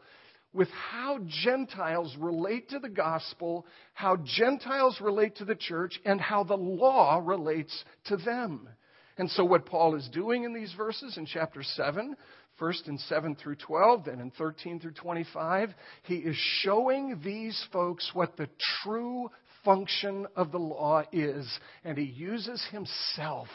with 0.52 0.68
how 0.70 1.20
Gentiles 1.44 2.16
relate 2.18 2.70
to 2.70 2.78
the 2.78 2.88
gospel, 2.88 3.66
how 3.94 4.16
Gentiles 4.16 5.00
relate 5.00 5.36
to 5.36 5.44
the 5.44 5.54
church, 5.54 6.00
and 6.04 6.20
how 6.20 6.44
the 6.44 6.56
law 6.56 7.22
relates 7.24 7.84
to 8.06 8.16
them. 8.16 8.68
And 9.16 9.30
so, 9.30 9.44
what 9.44 9.66
Paul 9.66 9.96
is 9.96 10.08
doing 10.12 10.44
in 10.44 10.54
these 10.54 10.72
verses 10.76 11.16
in 11.18 11.26
chapter 11.26 11.62
7 11.62 12.16
First 12.60 12.88
in 12.88 12.98
7 12.98 13.36
through 13.36 13.56
12, 13.56 14.04
then 14.04 14.20
in 14.20 14.30
13 14.32 14.80
through 14.80 14.92
25, 14.92 15.70
he 16.02 16.16
is 16.16 16.36
showing 16.60 17.18
these 17.24 17.66
folks 17.72 18.10
what 18.12 18.36
the 18.36 18.50
true 18.82 19.30
function 19.64 20.26
of 20.36 20.52
the 20.52 20.58
law 20.58 21.02
is, 21.10 21.48
and 21.84 21.96
he 21.96 22.04
uses 22.04 22.62
himself 22.70 23.48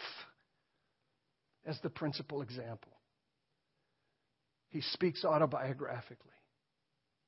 as 1.67 1.79
the 1.81 1.89
principal 1.89 2.41
example. 2.41 2.91
He 4.69 4.81
speaks 4.81 5.23
autobiographically, 5.23 6.34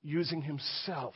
using 0.03 0.41
himself 0.41 1.15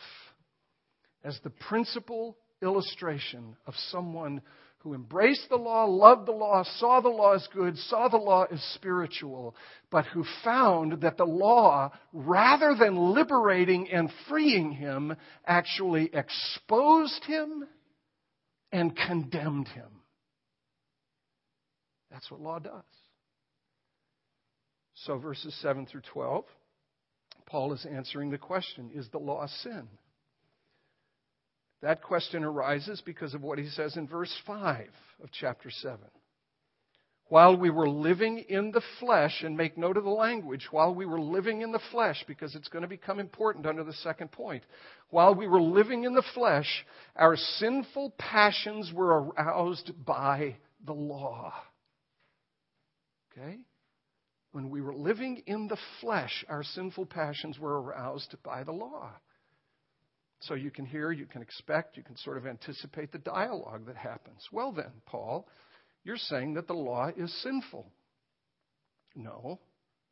as 1.23 1.39
the 1.43 1.49
principal 1.49 2.37
illustration 2.61 3.55
of 3.65 3.73
someone 3.89 4.41
who 4.79 4.95
embraced 4.95 5.47
the 5.49 5.55
law, 5.55 5.85
loved 5.85 6.27
the 6.27 6.31
law, 6.31 6.63
saw 6.77 6.99
the 7.01 7.09
law 7.09 7.33
as 7.33 7.47
good, 7.53 7.77
saw 7.77 8.07
the 8.07 8.17
law 8.17 8.45
as 8.51 8.59
spiritual, 8.73 9.55
but 9.91 10.05
who 10.07 10.25
found 10.43 11.01
that 11.01 11.17
the 11.17 11.25
law, 11.25 11.91
rather 12.13 12.75
than 12.75 13.13
liberating 13.13 13.87
and 13.91 14.09
freeing 14.27 14.71
him, 14.71 15.15
actually 15.45 16.09
exposed 16.13 17.23
him 17.25 17.63
and 18.71 18.95
condemned 18.95 19.67
him. 19.67 20.01
That's 22.09 22.29
what 22.31 22.41
law 22.41 22.57
does. 22.57 22.83
So, 24.95 25.17
verses 25.17 25.55
7 25.61 25.85
through 25.85 26.01
12, 26.11 26.45
Paul 27.51 27.73
is 27.73 27.85
answering 27.85 28.31
the 28.31 28.37
question 28.37 28.91
Is 28.95 29.09
the 29.09 29.19
law 29.19 29.45
sin? 29.61 29.87
That 31.81 32.01
question 32.01 32.43
arises 32.43 33.01
because 33.05 33.33
of 33.33 33.41
what 33.41 33.59
he 33.59 33.67
says 33.67 33.97
in 33.97 34.07
verse 34.07 34.33
5 34.47 34.87
of 35.23 35.29
chapter 35.31 35.69
7. 35.69 35.97
While 37.27 37.57
we 37.57 37.69
were 37.69 37.89
living 37.89 38.39
in 38.49 38.71
the 38.71 38.83
flesh, 38.99 39.41
and 39.43 39.57
make 39.57 39.77
note 39.77 39.97
of 39.97 40.03
the 40.03 40.09
language, 40.09 40.67
while 40.69 40.93
we 40.93 41.05
were 41.05 41.19
living 41.19 41.61
in 41.61 41.71
the 41.71 41.81
flesh, 41.91 42.23
because 42.27 42.55
it's 42.55 42.67
going 42.67 42.83
to 42.83 42.87
become 42.87 43.19
important 43.19 43.65
under 43.65 43.83
the 43.83 43.93
second 43.93 44.31
point. 44.31 44.63
While 45.09 45.33
we 45.33 45.47
were 45.47 45.61
living 45.61 46.03
in 46.03 46.13
the 46.13 46.25
flesh, 46.33 46.85
our 47.15 47.35
sinful 47.35 48.13
passions 48.17 48.91
were 48.93 49.23
aroused 49.23 49.91
by 50.05 50.57
the 50.85 50.93
law. 50.93 51.53
Okay? 53.31 53.59
When 54.51 54.69
we 54.69 54.81
were 54.81 54.95
living 54.95 55.43
in 55.45 55.67
the 55.67 55.77
flesh, 56.01 56.43
our 56.49 56.63
sinful 56.63 57.05
passions 57.05 57.57
were 57.57 57.81
aroused 57.81 58.35
by 58.43 58.63
the 58.63 58.73
law. 58.73 59.11
So 60.41 60.55
you 60.55 60.71
can 60.71 60.85
hear, 60.85 61.11
you 61.11 61.25
can 61.25 61.41
expect, 61.41 61.97
you 61.97 62.03
can 62.03 62.17
sort 62.17 62.37
of 62.37 62.47
anticipate 62.47 63.11
the 63.11 63.19
dialogue 63.19 63.85
that 63.85 63.95
happens. 63.95 64.47
Well, 64.51 64.71
then, 64.71 64.91
Paul, 65.05 65.47
you're 66.03 66.17
saying 66.17 66.55
that 66.55 66.67
the 66.67 66.73
law 66.73 67.11
is 67.15 67.31
sinful. 67.43 67.91
No, 69.15 69.59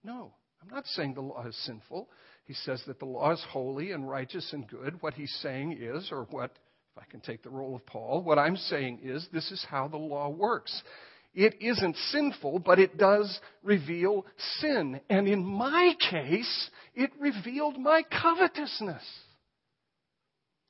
no. 0.04 0.34
I'm 0.62 0.70
not 0.70 0.86
saying 0.88 1.14
the 1.14 1.22
law 1.22 1.46
is 1.48 1.58
sinful. 1.66 2.10
He 2.46 2.54
says 2.54 2.84
that 2.88 3.00
the 3.00 3.06
law 3.06 3.32
is 3.32 3.44
holy 3.50 3.92
and 3.92 4.10
righteous 4.10 4.52
and 4.54 4.68
good. 4.68 5.02
What 5.02 5.14
he's 5.14 5.34
saying 5.42 5.78
is, 5.80 6.10
or 6.12 6.28
what, 6.32 6.52
if 6.96 7.02
I 7.02 7.06
can 7.10 7.22
take 7.22 7.44
the 7.44 7.50
role 7.50 7.76
of 7.76 7.86
Paul, 7.86 8.22
what 8.24 8.38
I'm 8.38 8.58
saying 8.58 9.00
is 9.04 9.28
this 9.32 9.52
is 9.52 9.66
how 9.70 9.88
the 9.88 9.98
law 9.98 10.30
works. 10.30 10.84
It 11.34 11.56
isn't 11.62 11.96
sinful, 12.12 12.60
but 12.60 12.80
it 12.80 12.98
does 12.98 13.40
reveal 13.64 14.26
sin. 14.60 15.00
And 15.10 15.28
in 15.28 15.46
my 15.46 15.94
case, 16.10 16.70
it 16.96 17.12
revealed 17.20 17.78
my 17.80 18.04
covetousness. 18.04 19.04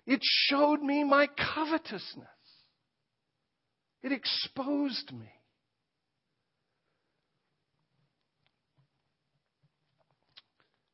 It 0.06 0.19
showed 0.24 0.82
me 0.82 1.04
my 1.04 1.28
covetousness. 1.28 2.28
It 4.02 4.12
exposed 4.12 5.12
me. 5.12 5.30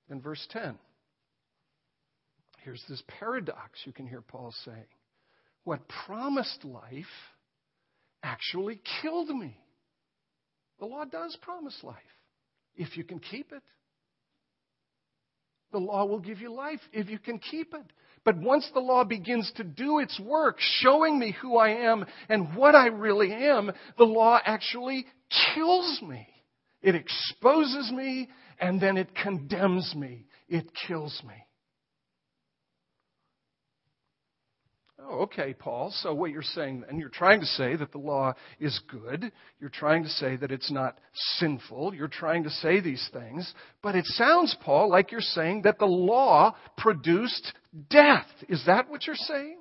In 0.10 0.21
verse 0.21 0.45
10, 0.51 0.78
here's 2.63 2.84
this 2.88 3.01
paradox 3.19 3.80
you 3.86 3.91
can 3.91 4.06
hear 4.06 4.21
Paul 4.21 4.54
saying. 4.63 4.86
What 5.63 5.82
promised 6.06 6.63
life 6.63 7.06
actually 8.26 8.82
killed 9.02 9.30
me. 9.30 9.56
The 10.80 10.86
law 10.86 11.06
does 11.06 11.38
promise 11.42 11.78
life 11.84 11.96
if 12.76 12.98
you 12.98 13.04
can 13.04 13.20
keep 13.20 13.52
it. 13.52 13.62
The 15.72 15.78
law 15.78 16.06
will 16.06 16.20
give 16.20 16.40
you 16.40 16.52
life 16.52 16.80
if 16.92 17.10
you 17.10 17.20
can 17.20 17.40
keep 17.40 17.74
it. 17.74 17.86
But 18.24 18.38
once 18.38 18.68
the 18.74 18.80
law 18.80 19.04
begins 19.04 19.52
to 19.58 19.64
do 19.64 20.00
its 20.00 20.20
work, 20.20 20.58
showing 20.60 21.20
me 21.20 21.36
who 21.42 21.58
I 21.58 21.70
am 21.70 22.06
and 22.28 22.56
what 22.56 22.74
I 22.74 22.88
really 22.88 23.32
am, 23.32 23.72
the 23.98 24.04
law 24.04 24.40
actually 24.44 25.06
kills 25.54 26.02
me. 26.02 26.28
It 26.82 26.96
exposes 26.96 27.92
me 27.92 28.30
and 28.60 28.82
then 28.82 28.98
it 28.98 29.14
condemns 29.16 29.94
me. 29.96 30.26
It 30.50 30.72
kills 30.88 31.22
me. 31.28 31.36
Oh, 35.08 35.20
okay, 35.24 35.54
Paul. 35.54 35.91
So 36.02 36.13
what 36.13 36.32
you're 36.32 36.41
saying 36.41 36.84
then, 36.88 36.98
you're 36.98 37.10
trying 37.10 37.39
to 37.39 37.46
say 37.46 37.76
that 37.76 37.91
the 37.91 37.98
law 37.98 38.34
is 38.60 38.80
good. 38.89 39.32
You're 39.60 39.70
trying 39.70 40.04
to 40.04 40.10
say 40.10 40.36
that 40.38 40.52
it's 40.52 40.72
not 40.72 40.98
sinful. 41.38 41.94
You're 41.94 42.08
trying 42.08 42.44
to 42.44 42.50
say 42.50 42.80
these 42.80 43.08
things. 43.13 43.54
But 43.84 43.96
it 43.96 44.06
sounds, 44.06 44.56
Paul, 44.62 44.89
like 44.89 45.12
you're 45.12 45.22
saying 45.22 45.63
that 45.63 45.78
the 45.80 45.86
law 45.86 46.56
produced 46.78 47.54
death. 47.89 48.26
Is 48.50 48.63
that 48.65 48.89
what 48.89 49.06
you're 49.06 49.15
saying? 49.15 49.58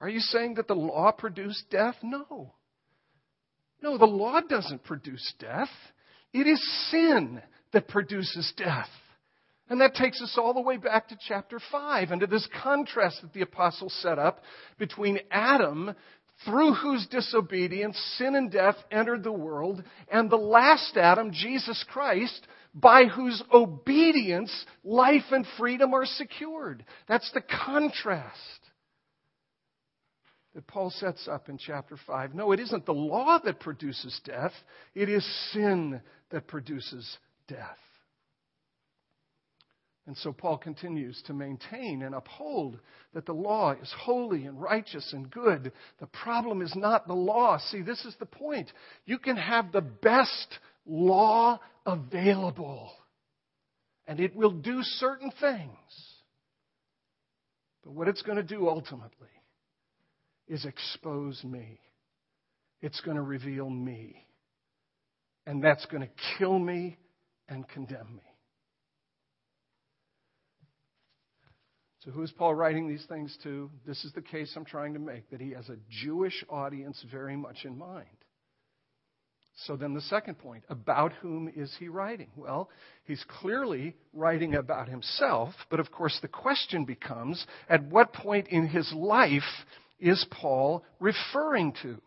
Are 0.00 0.08
you 0.08 0.20
saying 0.20 0.54
that 0.54 0.66
the 0.66 0.74
law 0.74 1.12
produced 1.12 1.64
death? 1.70 1.94
No. 2.02 2.54
No, 3.82 3.98
the 3.98 4.06
law 4.06 4.40
doesn't 4.40 4.84
produce 4.84 5.32
death. 5.38 5.68
It 6.32 6.46
is 6.46 6.90
sin 6.90 7.40
that 7.72 7.88
produces 7.88 8.52
death. 8.56 8.88
And 9.68 9.80
that 9.80 9.94
takes 9.94 10.20
us 10.20 10.36
all 10.36 10.52
the 10.52 10.60
way 10.60 10.76
back 10.76 11.08
to 11.08 11.18
chapter 11.26 11.58
5 11.72 12.10
and 12.10 12.20
to 12.20 12.26
this 12.26 12.46
contrast 12.62 13.22
that 13.22 13.32
the 13.32 13.42
apostle 13.42 13.88
set 13.88 14.18
up 14.18 14.42
between 14.78 15.20
Adam, 15.30 15.94
through 16.44 16.74
whose 16.74 17.06
disobedience 17.06 17.96
sin 18.18 18.34
and 18.34 18.50
death 18.50 18.76
entered 18.90 19.24
the 19.24 19.32
world, 19.32 19.82
and 20.10 20.28
the 20.28 20.36
last 20.36 20.96
Adam, 20.96 21.32
Jesus 21.32 21.82
Christ, 21.88 22.46
by 22.74 23.04
whose 23.04 23.42
obedience 23.52 24.52
life 24.82 25.30
and 25.30 25.46
freedom 25.58 25.94
are 25.94 26.06
secured. 26.06 26.84
That's 27.08 27.30
the 27.32 27.40
contrast 27.40 28.60
that 30.54 30.66
Paul 30.66 30.90
sets 30.90 31.26
up 31.26 31.48
in 31.48 31.56
chapter 31.56 31.96
5. 32.06 32.34
No, 32.34 32.52
it 32.52 32.60
isn't 32.60 32.84
the 32.84 32.92
law 32.92 33.38
that 33.44 33.60
produces 33.60 34.20
death, 34.24 34.52
it 34.94 35.08
is 35.08 35.24
sin 35.52 36.00
that 36.30 36.46
produces 36.46 37.16
death. 37.48 37.78
And 40.06 40.16
so 40.18 40.32
Paul 40.32 40.58
continues 40.58 41.22
to 41.26 41.32
maintain 41.32 42.02
and 42.02 42.14
uphold 42.14 42.78
that 43.14 43.24
the 43.24 43.32
law 43.32 43.72
is 43.72 43.92
holy 43.98 44.44
and 44.44 44.60
righteous 44.60 45.12
and 45.14 45.30
good. 45.30 45.72
The 45.98 46.06
problem 46.08 46.60
is 46.60 46.74
not 46.76 47.06
the 47.06 47.14
law. 47.14 47.58
See, 47.70 47.80
this 47.80 48.04
is 48.04 48.14
the 48.18 48.26
point. 48.26 48.70
You 49.06 49.18
can 49.18 49.36
have 49.36 49.72
the 49.72 49.80
best 49.80 50.58
law 50.84 51.58
available, 51.86 52.92
and 54.06 54.20
it 54.20 54.36
will 54.36 54.50
do 54.50 54.82
certain 54.82 55.32
things. 55.40 55.70
But 57.82 57.92
what 57.92 58.08
it's 58.08 58.22
going 58.22 58.36
to 58.36 58.42
do 58.42 58.68
ultimately 58.68 59.28
is 60.48 60.66
expose 60.66 61.42
me. 61.44 61.80
It's 62.82 63.00
going 63.00 63.16
to 63.16 63.22
reveal 63.22 63.68
me. 63.70 64.26
And 65.46 65.64
that's 65.64 65.86
going 65.86 66.02
to 66.02 66.10
kill 66.38 66.58
me 66.58 66.98
and 67.48 67.66
condemn 67.68 68.16
me. 68.16 68.33
So, 72.04 72.10
who 72.10 72.22
is 72.22 72.32
Paul 72.32 72.54
writing 72.54 72.86
these 72.86 73.04
things 73.08 73.36
to? 73.44 73.70
This 73.86 74.04
is 74.04 74.12
the 74.12 74.20
case 74.20 74.52
I'm 74.56 74.66
trying 74.66 74.92
to 74.92 74.98
make 74.98 75.30
that 75.30 75.40
he 75.40 75.52
has 75.52 75.70
a 75.70 75.78
Jewish 75.88 76.44
audience 76.50 77.02
very 77.10 77.34
much 77.34 77.64
in 77.64 77.78
mind. 77.78 78.08
So, 79.64 79.76
then 79.76 79.94
the 79.94 80.02
second 80.02 80.38
point 80.38 80.64
about 80.68 81.12
whom 81.14 81.50
is 81.54 81.74
he 81.78 81.88
writing? 81.88 82.28
Well, 82.36 82.68
he's 83.04 83.24
clearly 83.40 83.96
writing 84.12 84.54
about 84.54 84.88
himself, 84.88 85.54
but 85.70 85.80
of 85.80 85.90
course 85.90 86.18
the 86.20 86.28
question 86.28 86.84
becomes 86.84 87.46
at 87.70 87.84
what 87.84 88.12
point 88.12 88.48
in 88.48 88.66
his 88.66 88.92
life 88.92 89.42
is 89.98 90.26
Paul 90.30 90.84
referring 91.00 91.72
to 91.82 92.02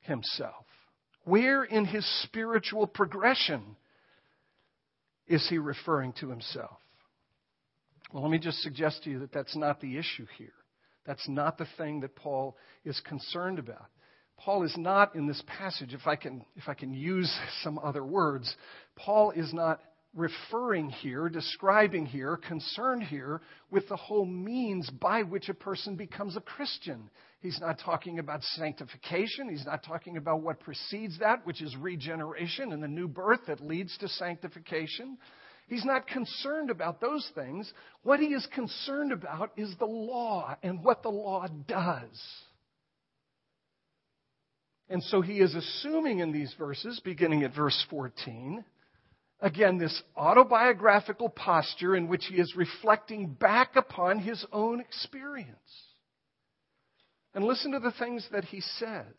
himself? 0.00 0.66
Where 1.24 1.64
in 1.64 1.84
his 1.84 2.06
spiritual 2.24 2.86
progression 2.86 3.76
is 5.26 5.48
he 5.48 5.58
referring 5.58 6.12
to 6.20 6.28
himself? 6.28 6.78
Well, 8.12 8.22
let 8.22 8.30
me 8.30 8.38
just 8.38 8.58
suggest 8.58 9.04
to 9.04 9.10
you 9.10 9.20
that 9.20 9.32
that's 9.32 9.56
not 9.56 9.80
the 9.80 9.96
issue 9.96 10.26
here. 10.36 10.52
That's 11.06 11.26
not 11.28 11.58
the 11.58 11.66
thing 11.78 12.00
that 12.00 12.14
Paul 12.14 12.56
is 12.84 13.00
concerned 13.00 13.58
about. 13.58 13.86
Paul 14.36 14.64
is 14.64 14.74
not 14.76 15.14
in 15.14 15.26
this 15.26 15.42
passage, 15.46 15.94
if 15.94 16.06
I 16.06 16.16
can, 16.16 16.44
if 16.56 16.68
I 16.68 16.74
can 16.74 16.92
use 16.92 17.32
some 17.62 17.78
other 17.78 18.04
words, 18.04 18.54
Paul 18.96 19.30
is 19.30 19.52
not 19.54 19.80
referring 20.14 20.90
here, 20.90 21.30
describing 21.30 22.04
here, 22.04 22.36
concerned 22.36 23.02
here 23.04 23.40
with 23.70 23.88
the 23.88 23.96
whole 23.96 24.26
means 24.26 24.90
by 24.90 25.22
which 25.22 25.48
a 25.48 25.54
person 25.54 25.96
becomes 25.96 26.36
a 26.36 26.40
Christian. 26.40 27.08
He's 27.40 27.58
not 27.60 27.80
talking 27.82 28.18
about 28.18 28.42
sanctification. 28.42 29.48
He's 29.48 29.64
not 29.64 29.82
talking 29.82 30.18
about 30.18 30.42
what 30.42 30.60
precedes 30.60 31.18
that, 31.20 31.46
which 31.46 31.62
is 31.62 31.74
regeneration 31.76 32.72
and 32.72 32.82
the 32.82 32.88
new 32.88 33.08
birth 33.08 33.40
that 33.46 33.64
leads 33.64 33.96
to 33.98 34.08
sanctification. 34.08 35.16
He's 35.72 35.86
not 35.86 36.06
concerned 36.06 36.68
about 36.68 37.00
those 37.00 37.26
things. 37.34 37.72
What 38.02 38.20
he 38.20 38.26
is 38.26 38.46
concerned 38.54 39.10
about 39.10 39.52
is 39.56 39.74
the 39.78 39.86
law 39.86 40.54
and 40.62 40.84
what 40.84 41.02
the 41.02 41.08
law 41.08 41.46
does. 41.66 42.22
And 44.90 45.02
so 45.04 45.22
he 45.22 45.40
is 45.40 45.54
assuming 45.54 46.18
in 46.18 46.30
these 46.30 46.54
verses, 46.58 47.00
beginning 47.02 47.42
at 47.42 47.54
verse 47.54 47.86
14, 47.88 48.62
again, 49.40 49.78
this 49.78 50.02
autobiographical 50.14 51.30
posture 51.30 51.96
in 51.96 52.06
which 52.06 52.26
he 52.26 52.34
is 52.34 52.54
reflecting 52.54 53.32
back 53.32 53.74
upon 53.74 54.18
his 54.18 54.44
own 54.52 54.78
experience. 54.78 55.56
And 57.34 57.46
listen 57.46 57.72
to 57.72 57.78
the 57.78 57.92
things 57.92 58.28
that 58.30 58.44
he 58.44 58.60
says. 58.60 59.14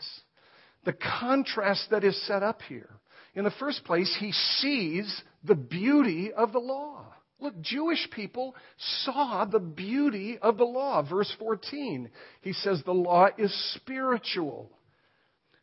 The 0.86 0.94
contrast 0.94 1.90
that 1.90 2.04
is 2.04 2.28
set 2.28 2.44
up 2.44 2.62
here. 2.62 2.92
In 3.36 3.44
the 3.44 3.52
first 3.52 3.84
place, 3.84 4.16
he 4.20 4.32
sees 4.32 5.22
the 5.44 5.56
beauty 5.56 6.32
of 6.32 6.52
the 6.52 6.60
law. 6.60 7.06
Look, 7.40 7.60
Jewish 7.62 8.08
people 8.12 8.56
saw 9.04 9.46
the 9.46 9.60
beauty 9.60 10.38
of 10.42 10.58
the 10.58 10.64
law. 10.64 11.02
Verse 11.08 11.34
14, 11.40 12.10
he 12.42 12.54
says 12.54 12.82
the 12.86 12.94
law 12.94 13.28
is 13.38 13.54
spiritual. 13.76 14.72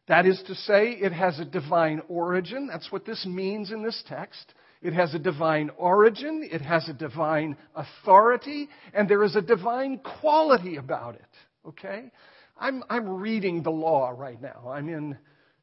That 0.09 0.26
is 0.26 0.42
to 0.48 0.54
say, 0.54 0.90
it 0.90 1.12
has 1.12 1.38
a 1.38 1.44
divine 1.44 2.02
origin. 2.09 2.66
That's 2.66 2.90
what 2.92 3.06
this 3.06 3.24
means 3.24 3.70
in 3.70 3.83
this 3.83 4.02
text. 4.09 4.52
It 4.83 4.92
has 4.92 5.14
a 5.14 5.18
divine 5.18 5.70
origin, 5.76 6.48
it 6.50 6.62
has 6.62 6.88
a 6.88 6.94
divine 6.94 7.56
authority, 7.74 8.68
and 8.94 9.09
there 9.09 9.22
is 9.22 9.37
a 9.37 9.42
divine 9.42 9.98
quality 10.20 10.76
about 10.76 11.14
it. 11.16 11.68
Okay? 11.68 12.11
I'm, 12.59 12.83
I'm 12.90 13.20
reading 13.20 13.62
the 13.62 13.70
law 13.70 14.11
right 14.11 14.40
now. 14.40 14.70
I'm 14.70 14.88
in 14.88 15.18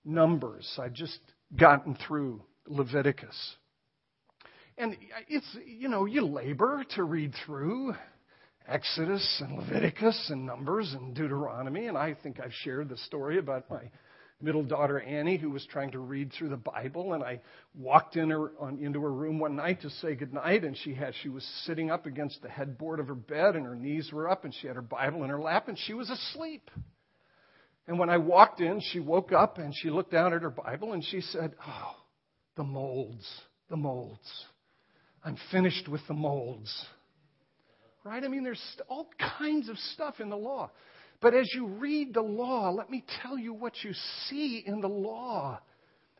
Numbers. 0.05 0.79
I've 0.81 0.93
just 0.93 1.19
gotten 1.55 1.97
through 2.07 2.41
Leviticus. 2.67 3.55
And 4.77 4.95
it's, 5.27 5.57
you 5.65 5.89
know, 5.89 6.05
you 6.05 6.25
labor 6.25 6.83
to 6.95 7.03
read 7.03 7.33
through 7.45 7.95
Exodus 8.67 9.41
and 9.43 9.57
Leviticus 9.57 10.29
and 10.29 10.45
Numbers 10.45 10.93
and 10.93 11.15
Deuteronomy. 11.15 11.87
And 11.87 11.97
I 11.97 12.15
think 12.21 12.39
I've 12.39 12.53
shared 12.53 12.89
the 12.89 12.97
story 12.97 13.39
about 13.39 13.69
my 13.69 13.89
middle 14.41 14.63
daughter 14.63 14.99
Annie, 14.99 15.37
who 15.37 15.49
was 15.49 15.65
trying 15.65 15.91
to 15.91 15.99
read 15.99 16.31
through 16.31 16.49
the 16.49 16.57
Bible, 16.57 17.13
and 17.13 17.23
I 17.23 17.41
walked 17.75 18.15
in 18.15 18.29
her 18.29 18.51
on, 18.59 18.77
into 18.79 19.01
her 19.01 19.11
room 19.11 19.39
one 19.39 19.55
night 19.55 19.81
to 19.81 19.89
say 19.89 20.15
goodnight, 20.15 20.63
and 20.63 20.77
she 20.77 20.93
had 20.93 21.13
she 21.23 21.29
was 21.29 21.43
sitting 21.65 21.89
up 21.89 22.05
against 22.05 22.41
the 22.41 22.49
headboard 22.49 22.99
of 22.99 23.07
her 23.07 23.15
bed, 23.15 23.55
and 23.55 23.65
her 23.65 23.75
knees 23.75 24.11
were 24.13 24.29
up, 24.29 24.45
and 24.45 24.53
she 24.53 24.67
had 24.67 24.75
her 24.75 24.81
Bible 24.81 25.23
in 25.23 25.29
her 25.29 25.39
lap, 25.39 25.67
and 25.67 25.77
she 25.77 25.93
was 25.93 26.09
asleep. 26.09 26.69
And 27.87 27.97
when 27.97 28.09
I 28.09 28.17
walked 28.17 28.59
in, 28.59 28.81
she 28.81 28.99
woke 28.99 29.31
up 29.31 29.57
and 29.57 29.73
she 29.75 29.89
looked 29.89 30.11
down 30.11 30.33
at 30.33 30.41
her 30.41 30.49
Bible 30.49 30.93
and 30.93 31.03
she 31.03 31.21
said, 31.21 31.55
"Oh, 31.65 31.95
the 32.55 32.63
molds, 32.63 33.25
the 33.69 33.77
molds. 33.77 34.45
I'm 35.23 35.37
finished 35.51 35.87
with 35.87 36.01
the 36.07 36.13
molds." 36.13 36.85
Right? 38.03 38.23
I 38.23 38.27
mean, 38.27 38.43
there's 38.43 38.77
all 38.87 39.09
kinds 39.37 39.69
of 39.69 39.77
stuff 39.77 40.19
in 40.19 40.29
the 40.29 40.37
law. 40.37 40.71
But 41.19 41.33
as 41.33 41.49
you 41.53 41.67
read 41.67 42.13
the 42.13 42.21
law, 42.21 42.69
let 42.69 42.89
me 42.89 43.03
tell 43.21 43.37
you 43.37 43.53
what 43.53 43.83
you 43.83 43.93
see 44.27 44.63
in 44.65 44.81
the 44.81 44.87
law 44.87 45.59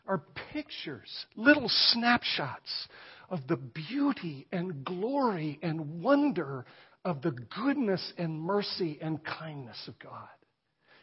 are 0.07 0.23
pictures, 0.51 1.25
little 1.35 1.69
snapshots 1.69 2.87
of 3.29 3.45
the 3.47 3.57
beauty 3.57 4.47
and 4.51 4.83
glory 4.83 5.59
and 5.61 6.01
wonder 6.01 6.65
of 7.05 7.21
the 7.21 7.31
goodness 7.31 8.13
and 8.17 8.39
mercy 8.41 8.97
and 9.01 9.23
kindness 9.23 9.87
of 9.87 9.99
God. 9.99 10.27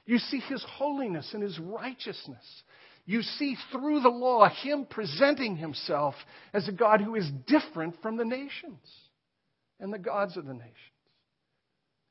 You 0.07 0.19
see 0.19 0.41
His 0.41 0.65
holiness 0.69 1.31
and 1.33 1.43
His 1.43 1.59
righteousness. 1.59 2.45
You 3.07 3.23
see 3.23 3.57
through 3.71 4.01
the 4.01 4.09
law 4.09 4.49
Him 4.49 4.87
presenting 4.89 5.57
Himself 5.57 6.15
as 6.53 6.69
a 6.69 6.73
God 6.73 7.01
who 7.01 7.15
is 7.15 7.31
different 7.47 8.01
from 8.03 8.17
the 8.17 8.25
nations. 8.25 8.79
and 9.81 9.93
the 9.93 9.99
gods 9.99 10.37
of 10.37 10.47
the 10.47 10.55
nations. 10.55 10.71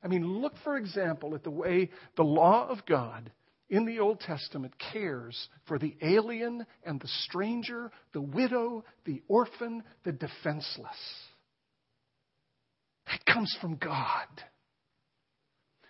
I 0.03 0.07
mean, 0.07 0.41
look, 0.41 0.53
for 0.63 0.77
example, 0.77 1.33
at 1.33 1.43
the 1.43 1.49
way 1.49 1.89
the 2.17 2.23
law 2.23 2.67
of 2.67 2.85
God 2.85 3.31
in 3.69 3.85
the 3.85 3.99
Old 3.99 4.19
Testament 4.19 4.73
cares 4.91 5.47
for 5.65 5.79
the 5.79 5.95
alien 6.01 6.65
and 6.85 6.99
the 6.99 7.07
stranger, 7.23 7.89
the 8.11 8.21
widow, 8.21 8.83
the 9.05 9.21
orphan, 9.27 9.81
the 10.03 10.11
defenseless. 10.11 10.97
That 13.07 13.25
comes 13.25 13.55
from 13.61 13.77
God. 13.77 14.27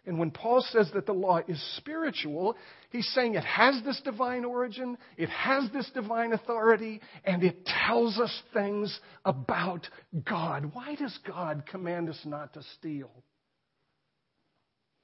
And 0.06 0.20
when 0.20 0.32
Paul 0.32 0.62
says 0.70 0.92
that 0.94 1.06
the 1.06 1.14
law 1.14 1.40
is 1.48 1.62
spiritual, 1.78 2.58
he's 2.90 3.08
saying 3.14 3.36
it 3.36 3.46
has 3.46 3.82
this 3.86 4.02
divine 4.04 4.44
origin, 4.44 4.98
it 5.16 5.30
has 5.30 5.72
this 5.72 5.90
divine 5.94 6.34
authority, 6.34 7.00
and 7.24 7.42
it 7.42 7.66
tells 7.66 8.20
us 8.20 8.44
things 8.54 9.00
about 9.24 9.88
God. 10.26 10.72
Why 10.74 10.96
does 10.96 11.18
God 11.26 11.64
command 11.66 12.10
us 12.10 12.20
not 12.26 12.54
to 12.54 12.64
steal? 12.78 13.12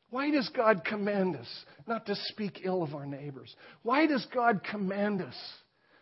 Why 0.09 0.31
does 0.31 0.49
God 0.49 0.83
command 0.83 1.37
us 1.37 1.65
not 1.87 2.05
to 2.07 2.15
speak 2.15 2.61
ill 2.65 2.83
of 2.83 2.93
our 2.93 3.05
neighbors? 3.05 3.55
Why 3.83 4.05
does 4.05 4.25
God 4.33 4.61
command 4.69 5.21
us 5.21 5.35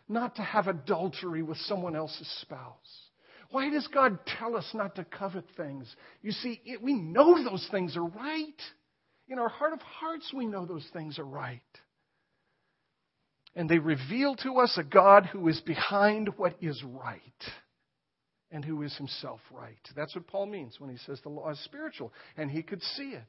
not 0.08 0.36
to 0.36 0.42
have 0.42 0.66
adultery 0.66 1.42
with 1.42 1.58
someone 1.58 1.94
else's 1.94 2.28
spouse? 2.40 3.08
Why 3.50 3.70
does 3.70 3.86
God 3.86 4.18
tell 4.38 4.56
us 4.56 4.68
not 4.74 4.96
to 4.96 5.04
covet 5.04 5.44
things? 5.56 5.94
You 6.22 6.32
see, 6.32 6.60
it, 6.64 6.82
we 6.82 6.94
know 6.94 7.42
those 7.44 7.66
things 7.70 7.96
are 7.96 8.04
right. 8.04 8.60
In 9.28 9.38
our 9.38 9.48
heart 9.48 9.72
of 9.72 9.80
hearts, 9.80 10.32
we 10.34 10.46
know 10.46 10.64
those 10.64 10.88
things 10.92 11.18
are 11.18 11.24
right. 11.24 11.60
And 13.54 13.68
they 13.68 13.78
reveal 13.78 14.36
to 14.36 14.58
us 14.58 14.78
a 14.78 14.84
God 14.84 15.26
who 15.26 15.48
is 15.48 15.60
behind 15.60 16.30
what 16.36 16.56
is 16.60 16.82
right 16.84 17.20
and 18.50 18.64
who 18.64 18.82
is 18.82 18.96
himself 18.96 19.40
right. 19.50 19.76
That's 19.94 20.14
what 20.14 20.26
Paul 20.26 20.46
means 20.46 20.76
when 20.78 20.90
he 20.90 20.96
says 20.98 21.20
the 21.22 21.28
law 21.28 21.50
is 21.50 21.62
spiritual, 21.64 22.12
and 22.36 22.50
he 22.50 22.62
could 22.62 22.82
see 22.82 23.10
it. 23.10 23.22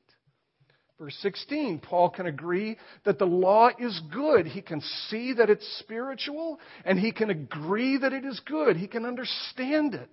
Verse 0.97 1.17
16, 1.21 1.79
Paul 1.79 2.09
can 2.09 2.25
agree 2.25 2.77
that 3.05 3.19
the 3.19 3.25
law 3.25 3.69
is 3.79 4.01
good. 4.13 4.45
He 4.45 4.62
can 4.62 4.81
see 5.07 5.33
that 5.33 5.49
it's 5.49 5.79
spiritual, 5.79 6.59
and 6.83 6.99
he 6.99 7.13
can 7.13 7.29
agree 7.29 7.97
that 7.97 8.12
it 8.12 8.25
is 8.25 8.39
good. 8.45 8.75
He 8.75 8.88
can 8.88 9.05
understand 9.05 9.93
it. 9.93 10.09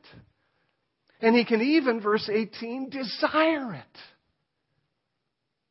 And 1.21 1.35
he 1.35 1.45
can 1.45 1.61
even, 1.61 2.01
verse 2.01 2.29
18, 2.33 2.91
desire 2.91 3.75
it. 3.75 3.99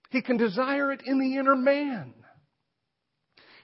He 0.10 0.22
can 0.22 0.38
desire 0.38 0.92
it 0.92 1.02
in 1.06 1.20
the 1.20 1.38
inner 1.38 1.56
man. 1.56 2.14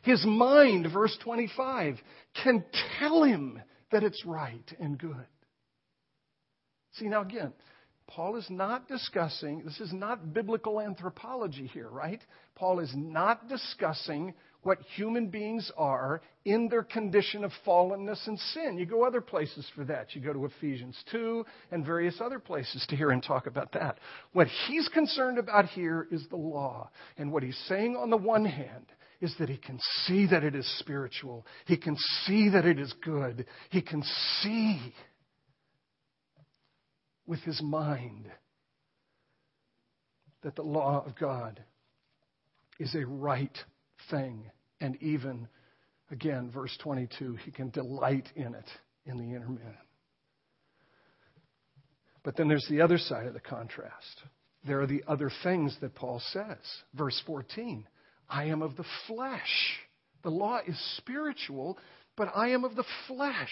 His 0.03 0.25
mind, 0.25 0.87
verse 0.91 1.15
25, 1.23 1.97
can 2.43 2.65
tell 2.99 3.23
him 3.23 3.61
that 3.91 4.03
it's 4.03 4.25
right 4.25 4.73
and 4.79 4.97
good. 4.97 5.27
See, 6.93 7.07
now 7.07 7.21
again, 7.21 7.53
Paul 8.07 8.35
is 8.35 8.47
not 8.49 8.87
discussing, 8.87 9.63
this 9.63 9.79
is 9.79 9.93
not 9.93 10.33
biblical 10.33 10.81
anthropology 10.81 11.67
here, 11.67 11.89
right? 11.89 12.21
Paul 12.55 12.79
is 12.79 12.91
not 12.95 13.47
discussing 13.47 14.33
what 14.63 14.79
human 14.95 15.27
beings 15.27 15.71
are 15.75 16.21
in 16.45 16.67
their 16.69 16.83
condition 16.83 17.43
of 17.43 17.51
fallenness 17.65 18.27
and 18.27 18.37
sin. 18.39 18.77
You 18.77 18.85
go 18.85 19.03
other 19.03 19.21
places 19.21 19.67
for 19.75 19.83
that. 19.85 20.15
You 20.15 20.21
go 20.21 20.33
to 20.33 20.45
Ephesians 20.45 20.97
2 21.11 21.45
and 21.71 21.85
various 21.85 22.19
other 22.19 22.39
places 22.39 22.85
to 22.89 22.95
hear 22.95 23.11
him 23.11 23.21
talk 23.21 23.47
about 23.47 23.71
that. 23.73 23.97
What 24.33 24.47
he's 24.67 24.87
concerned 24.89 25.37
about 25.37 25.65
here 25.65 26.07
is 26.11 26.25
the 26.29 26.35
law. 26.35 26.89
And 27.17 27.31
what 27.31 27.43
he's 27.43 27.59
saying 27.67 27.95
on 27.95 28.09
the 28.09 28.17
one 28.17 28.45
hand 28.45 28.85
is 29.19 29.33
that 29.39 29.49
he 29.49 29.57
can 29.57 29.79
see 30.05 30.27
that 30.27 30.43
it 30.43 30.55
is 30.55 30.67
spiritual. 30.79 31.45
He 31.65 31.77
can 31.77 31.95
see 32.25 32.49
that 32.49 32.65
it 32.65 32.79
is 32.79 32.93
good. 33.03 33.45
He 33.69 33.81
can 33.81 34.03
see 34.41 34.93
with 37.27 37.39
his 37.41 37.61
mind 37.61 38.29
that 40.43 40.55
the 40.55 40.63
law 40.63 41.03
of 41.05 41.15
God 41.17 41.63
is 42.79 42.95
a 42.95 43.05
right 43.05 43.55
thing. 44.11 44.43
And 44.79 45.01
even, 45.01 45.47
again, 46.11 46.51
verse 46.53 46.77
22, 46.83 47.37
he 47.45 47.51
can 47.51 47.69
delight 47.69 48.27
in 48.35 48.53
it 48.53 48.69
in 49.05 49.17
the 49.17 49.35
inner 49.35 49.49
man. 49.49 49.77
But 52.23 52.37
then 52.37 52.47
there's 52.47 52.67
the 52.69 52.81
other 52.81 52.97
side 52.97 53.25
of 53.25 53.33
the 53.33 53.39
contrast. 53.39 54.21
There 54.65 54.81
are 54.81 54.87
the 54.87 55.03
other 55.07 55.31
things 55.43 55.75
that 55.81 55.95
Paul 55.95 56.21
says. 56.31 56.57
Verse 56.93 57.19
14 57.25 57.87
I 58.29 58.45
am 58.45 58.61
of 58.61 58.77
the 58.77 58.85
flesh. 59.07 59.79
The 60.23 60.29
law 60.29 60.59
is 60.65 60.79
spiritual, 60.97 61.77
but 62.15 62.31
I 62.35 62.49
am 62.49 62.63
of 62.63 62.75
the 62.75 62.85
flesh. 63.07 63.49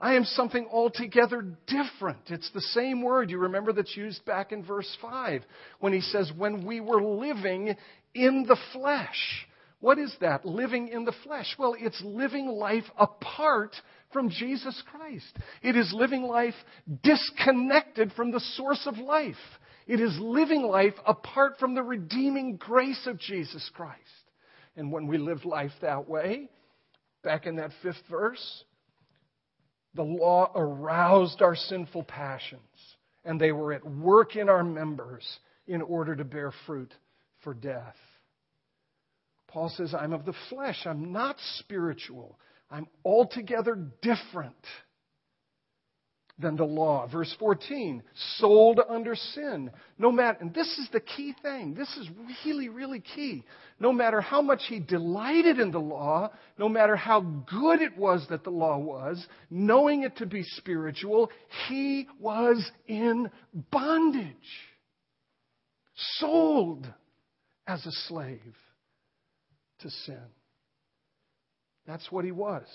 I 0.00 0.14
am 0.14 0.24
something 0.24 0.66
altogether 0.72 1.44
different. 1.66 2.22
It's 2.28 2.50
the 2.52 2.60
same 2.60 3.02
word, 3.02 3.30
you 3.30 3.38
remember, 3.38 3.72
that's 3.72 3.96
used 3.96 4.24
back 4.24 4.50
in 4.50 4.64
verse 4.64 4.96
5 5.02 5.42
when 5.80 5.92
he 5.92 6.00
says, 6.00 6.32
When 6.36 6.64
we 6.64 6.80
were 6.80 7.02
living 7.02 7.76
in 8.14 8.44
the 8.48 8.56
flesh. 8.72 9.46
What 9.80 9.98
is 9.98 10.14
that? 10.20 10.44
Living 10.44 10.88
in 10.88 11.04
the 11.04 11.14
flesh. 11.24 11.54
Well, 11.58 11.74
it's 11.78 12.00
living 12.04 12.46
life 12.46 12.84
apart 12.98 13.74
from 14.12 14.28
Jesus 14.30 14.82
Christ. 14.90 15.36
It 15.62 15.76
is 15.76 15.92
living 15.94 16.22
life 16.22 16.54
disconnected 17.02 18.12
from 18.12 18.30
the 18.30 18.40
source 18.40 18.86
of 18.86 18.98
life. 18.98 19.36
It 19.86 20.00
is 20.00 20.16
living 20.20 20.62
life 20.62 20.94
apart 21.06 21.58
from 21.58 21.74
the 21.74 21.82
redeeming 21.82 22.56
grace 22.56 23.06
of 23.06 23.18
Jesus 23.18 23.70
Christ. 23.74 23.98
And 24.76 24.92
when 24.92 25.06
we 25.06 25.18
live 25.18 25.44
life 25.44 25.72
that 25.80 26.08
way, 26.08 26.48
back 27.24 27.46
in 27.46 27.56
that 27.56 27.72
fifth 27.82 28.02
verse, 28.10 28.64
the 29.94 30.02
law 30.02 30.52
aroused 30.54 31.42
our 31.42 31.56
sinful 31.56 32.04
passions, 32.04 32.60
and 33.24 33.40
they 33.40 33.52
were 33.52 33.72
at 33.72 33.84
work 33.84 34.36
in 34.36 34.48
our 34.48 34.64
members 34.64 35.26
in 35.66 35.82
order 35.82 36.14
to 36.16 36.24
bear 36.24 36.52
fruit 36.66 36.92
for 37.42 37.54
death. 37.54 37.96
Paul 39.48 39.68
says, 39.76 39.94
I'm 39.94 40.12
of 40.12 40.24
the 40.24 40.34
flesh. 40.48 40.86
I'm 40.86 41.12
not 41.12 41.36
spiritual. 41.56 42.38
I'm 42.70 42.86
altogether 43.04 43.76
different 44.00 44.54
than 46.40 46.56
the 46.56 46.64
law. 46.64 47.06
Verse 47.10 47.34
14, 47.38 48.02
sold 48.38 48.80
under 48.88 49.14
sin. 49.14 49.70
No 49.98 50.10
matter, 50.10 50.38
and 50.40 50.54
this 50.54 50.66
is 50.78 50.88
the 50.92 51.00
key 51.00 51.34
thing. 51.42 51.74
This 51.74 51.88
is 51.96 52.08
really, 52.44 52.68
really 52.68 53.00
key. 53.00 53.44
No 53.78 53.92
matter 53.92 54.20
how 54.20 54.42
much 54.42 54.62
he 54.68 54.80
delighted 54.80 55.58
in 55.58 55.70
the 55.70 55.78
law, 55.78 56.30
no 56.58 56.68
matter 56.68 56.96
how 56.96 57.20
good 57.20 57.82
it 57.82 57.96
was 57.96 58.26
that 58.30 58.44
the 58.44 58.50
law 58.50 58.78
was, 58.78 59.24
knowing 59.50 60.02
it 60.02 60.16
to 60.16 60.26
be 60.26 60.42
spiritual, 60.42 61.30
he 61.68 62.06
was 62.18 62.70
in 62.86 63.30
bondage. 63.70 64.34
Sold 66.18 66.86
as 67.66 67.84
a 67.86 67.92
slave 68.08 68.56
to 69.80 69.90
sin. 69.90 70.24
That's 71.86 72.10
what 72.10 72.24
he 72.24 72.32
was. 72.32 72.66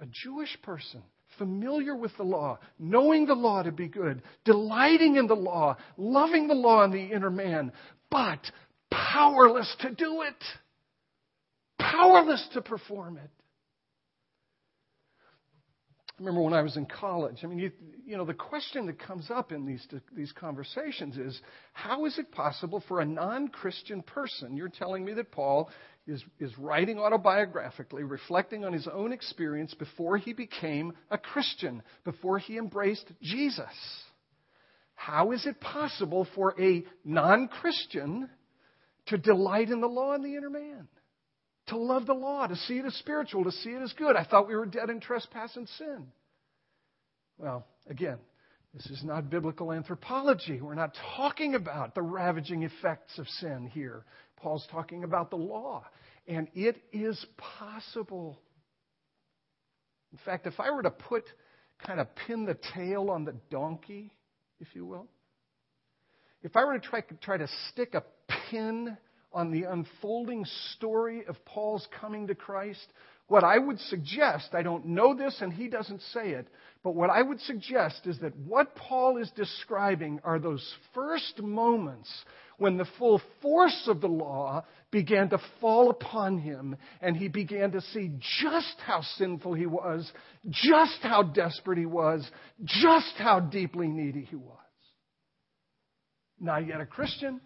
A 0.00 0.06
Jewish 0.06 0.56
person 0.62 1.02
familiar 1.38 1.94
with 1.96 2.16
the 2.16 2.22
law, 2.22 2.58
knowing 2.78 3.26
the 3.26 3.34
law 3.34 3.62
to 3.62 3.72
be 3.72 3.88
good, 3.88 4.22
delighting 4.44 5.16
in 5.16 5.26
the 5.26 5.34
law, 5.34 5.76
loving 5.96 6.48
the 6.48 6.54
law 6.54 6.84
in 6.84 6.90
the 6.90 7.02
inner 7.02 7.30
man, 7.30 7.72
but 8.10 8.40
powerless 8.90 9.74
to 9.80 9.90
do 9.90 10.22
it, 10.22 10.44
powerless 11.78 12.46
to 12.54 12.62
perform 12.62 13.16
it. 13.16 13.30
Remember 16.22 16.42
when 16.42 16.54
I 16.54 16.62
was 16.62 16.76
in 16.76 16.86
college. 16.86 17.38
I 17.42 17.48
mean, 17.48 17.58
you, 17.58 17.72
you 18.06 18.16
know, 18.16 18.24
the 18.24 18.32
question 18.32 18.86
that 18.86 19.00
comes 19.00 19.28
up 19.28 19.50
in 19.50 19.66
these 19.66 19.84
these 20.14 20.30
conversations 20.30 21.16
is, 21.18 21.40
how 21.72 22.04
is 22.04 22.16
it 22.16 22.30
possible 22.30 22.80
for 22.86 23.00
a 23.00 23.04
non-Christian 23.04 24.02
person? 24.02 24.56
You're 24.56 24.68
telling 24.68 25.04
me 25.04 25.14
that 25.14 25.32
Paul 25.32 25.68
is, 26.06 26.22
is 26.38 26.56
writing 26.56 26.98
autobiographically, 26.98 28.08
reflecting 28.08 28.64
on 28.64 28.72
his 28.72 28.86
own 28.86 29.12
experience 29.12 29.74
before 29.74 30.16
he 30.16 30.32
became 30.32 30.92
a 31.10 31.18
Christian, 31.18 31.82
before 32.04 32.38
he 32.38 32.56
embraced 32.56 33.10
Jesus. 33.20 33.66
How 34.94 35.32
is 35.32 35.44
it 35.44 35.60
possible 35.60 36.28
for 36.36 36.54
a 36.60 36.84
non 37.04 37.48
Christian 37.48 38.30
to 39.06 39.18
delight 39.18 39.70
in 39.70 39.80
the 39.80 39.88
law 39.88 40.12
and 40.12 40.24
the 40.24 40.36
inner 40.36 40.50
man? 40.50 40.86
To 41.68 41.76
love 41.76 42.06
the 42.06 42.14
law, 42.14 42.46
to 42.46 42.56
see 42.56 42.78
it 42.78 42.84
as 42.84 42.94
spiritual, 42.94 43.44
to 43.44 43.52
see 43.52 43.70
it 43.70 43.82
as 43.82 43.92
good. 43.92 44.16
I 44.16 44.24
thought 44.24 44.48
we 44.48 44.56
were 44.56 44.66
dead 44.66 44.90
in 44.90 45.00
trespass 45.00 45.56
and 45.56 45.68
sin. 45.78 46.06
Well, 47.38 47.66
again, 47.88 48.18
this 48.74 48.86
is 48.86 49.04
not 49.04 49.30
biblical 49.30 49.72
anthropology. 49.72 50.60
We're 50.60 50.74
not 50.74 50.96
talking 51.16 51.54
about 51.54 51.94
the 51.94 52.02
ravaging 52.02 52.62
effects 52.62 53.18
of 53.18 53.28
sin 53.28 53.70
here. 53.72 54.04
Paul's 54.36 54.66
talking 54.70 55.04
about 55.04 55.30
the 55.30 55.36
law. 55.36 55.84
And 56.26 56.48
it 56.54 56.82
is 56.92 57.24
possible. 57.58 58.40
In 60.12 60.18
fact, 60.24 60.46
if 60.46 60.58
I 60.58 60.70
were 60.70 60.82
to 60.82 60.90
put, 60.90 61.24
kind 61.86 62.00
of 62.00 62.08
pin 62.26 62.44
the 62.44 62.56
tail 62.74 63.10
on 63.10 63.24
the 63.24 63.34
donkey, 63.50 64.12
if 64.60 64.68
you 64.74 64.86
will, 64.86 65.06
if 66.42 66.56
I 66.56 66.64
were 66.64 66.78
to 66.78 66.86
try, 66.86 67.02
try 67.20 67.36
to 67.36 67.48
stick 67.70 67.94
a 67.94 68.02
pin 68.50 68.96
on 69.32 69.50
the 69.50 69.64
unfolding 69.64 70.44
story 70.74 71.24
of 71.26 71.42
Paul's 71.44 71.86
coming 72.00 72.26
to 72.26 72.34
Christ, 72.34 72.86
what 73.28 73.44
I 73.44 73.58
would 73.58 73.78
suggest, 73.80 74.50
I 74.52 74.62
don't 74.62 74.86
know 74.88 75.14
this 75.14 75.38
and 75.40 75.52
he 75.52 75.68
doesn't 75.68 76.02
say 76.12 76.30
it, 76.30 76.48
but 76.82 76.94
what 76.94 77.10
I 77.10 77.22
would 77.22 77.40
suggest 77.40 78.06
is 78.06 78.18
that 78.18 78.36
what 78.36 78.74
Paul 78.74 79.16
is 79.16 79.30
describing 79.34 80.20
are 80.24 80.38
those 80.38 80.74
first 80.94 81.40
moments 81.40 82.10
when 82.58 82.76
the 82.76 82.86
full 82.98 83.20
force 83.40 83.84
of 83.86 84.00
the 84.00 84.08
law 84.08 84.64
began 84.90 85.30
to 85.30 85.38
fall 85.60 85.90
upon 85.90 86.38
him 86.38 86.76
and 87.00 87.16
he 87.16 87.28
began 87.28 87.72
to 87.72 87.80
see 87.80 88.10
just 88.42 88.74
how 88.84 89.00
sinful 89.16 89.54
he 89.54 89.66
was, 89.66 90.10
just 90.50 90.98
how 91.00 91.22
desperate 91.22 91.78
he 91.78 91.86
was, 91.86 92.28
just 92.64 93.14
how 93.16 93.40
deeply 93.40 93.88
needy 93.88 94.26
he 94.28 94.36
was. 94.36 94.58
Not 96.38 96.66
yet 96.66 96.80
a 96.80 96.86
Christian, 96.86 97.40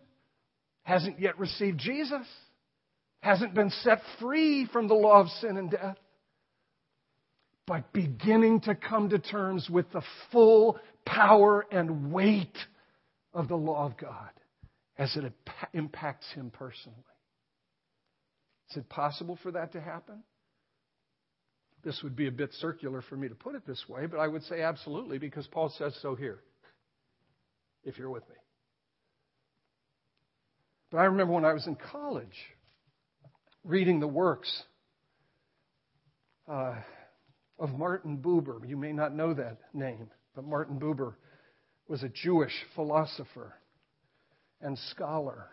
hasn't 0.86 1.20
yet 1.20 1.36
received 1.36 1.80
Jesus, 1.80 2.24
hasn't 3.18 3.54
been 3.54 3.70
set 3.70 3.98
free 4.20 4.68
from 4.72 4.86
the 4.86 4.94
law 4.94 5.20
of 5.20 5.26
sin 5.40 5.56
and 5.56 5.68
death, 5.68 5.96
but 7.66 7.92
beginning 7.92 8.60
to 8.60 8.76
come 8.76 9.08
to 9.08 9.18
terms 9.18 9.68
with 9.68 9.90
the 9.90 10.02
full 10.30 10.78
power 11.04 11.66
and 11.72 12.12
weight 12.12 12.56
of 13.34 13.48
the 13.48 13.56
law 13.56 13.84
of 13.84 13.96
God 13.96 14.30
as 14.96 15.16
it 15.16 15.32
impacts 15.74 16.30
him 16.34 16.50
personally. 16.50 16.96
Is 18.70 18.76
it 18.76 18.88
possible 18.88 19.40
for 19.42 19.50
that 19.50 19.72
to 19.72 19.80
happen? 19.80 20.22
This 21.82 22.00
would 22.04 22.14
be 22.14 22.28
a 22.28 22.32
bit 22.32 22.52
circular 22.60 23.02
for 23.02 23.16
me 23.16 23.28
to 23.28 23.34
put 23.34 23.56
it 23.56 23.66
this 23.66 23.84
way, 23.88 24.06
but 24.06 24.20
I 24.20 24.28
would 24.28 24.44
say 24.44 24.62
absolutely 24.62 25.18
because 25.18 25.48
Paul 25.48 25.74
says 25.76 25.98
so 26.00 26.14
here, 26.14 26.38
if 27.82 27.98
you're 27.98 28.10
with 28.10 28.28
me. 28.28 28.36
But 30.90 30.98
I 30.98 31.04
remember 31.04 31.32
when 31.32 31.44
I 31.44 31.52
was 31.52 31.66
in 31.66 31.76
college 31.76 32.36
reading 33.64 33.98
the 33.98 34.06
works 34.06 34.62
uh, 36.48 36.76
of 37.58 37.70
Martin 37.70 38.18
Buber. 38.18 38.66
You 38.68 38.76
may 38.76 38.92
not 38.92 39.14
know 39.14 39.34
that 39.34 39.58
name, 39.74 40.10
but 40.34 40.44
Martin 40.44 40.78
Buber 40.78 41.14
was 41.88 42.02
a 42.02 42.08
Jewish 42.08 42.52
philosopher 42.74 43.54
and 44.60 44.78
scholar. 44.90 45.48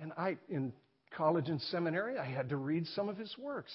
And 0.00 0.12
I, 0.16 0.38
in 0.48 0.72
college 1.14 1.48
and 1.48 1.60
seminary, 1.60 2.18
I 2.18 2.24
had 2.24 2.48
to 2.48 2.56
read 2.56 2.86
some 2.88 3.08
of 3.08 3.18
his 3.18 3.34
works. 3.38 3.72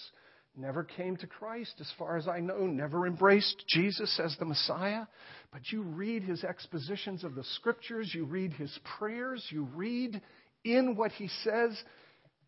Never 0.58 0.84
came 0.84 1.18
to 1.18 1.28
Christ, 1.28 1.74
as 1.82 1.92
far 2.00 2.16
as 2.16 2.28
I 2.30 2.40
know, 2.40 2.66
never 2.66 3.06
embraced 3.06 3.66
Jesus 3.68 4.20
as 4.24 4.36
the 4.40 4.46
Messiah. 4.46 5.06
But 5.52 5.70
you 5.70 5.82
read 5.82 6.24
his 6.24 6.46
expositions 6.46 7.26
of 7.26 7.36
the 7.36 7.44
scriptures, 7.56 8.12
you 8.14 8.24
read 8.26 8.54
his 8.54 8.78
prayers, 8.98 9.46
you 9.52 9.68
read 9.76 10.22
in 10.66 10.96
what 10.96 11.12
he 11.12 11.30
says, 11.44 11.82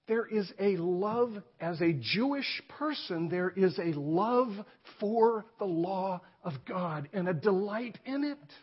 there 0.07 0.25
is 0.25 0.51
a 0.59 0.77
love, 0.77 1.31
as 1.59 1.81
a 1.81 1.93
Jewish 1.93 2.61
person, 2.79 3.29
there 3.29 3.49
is 3.49 3.77
a 3.77 3.97
love 3.97 4.53
for 4.99 5.45
the 5.59 5.65
law 5.65 6.21
of 6.43 6.53
God 6.67 7.09
and 7.13 7.27
a 7.27 7.33
delight 7.33 7.97
in 8.05 8.23
it. 8.23 8.53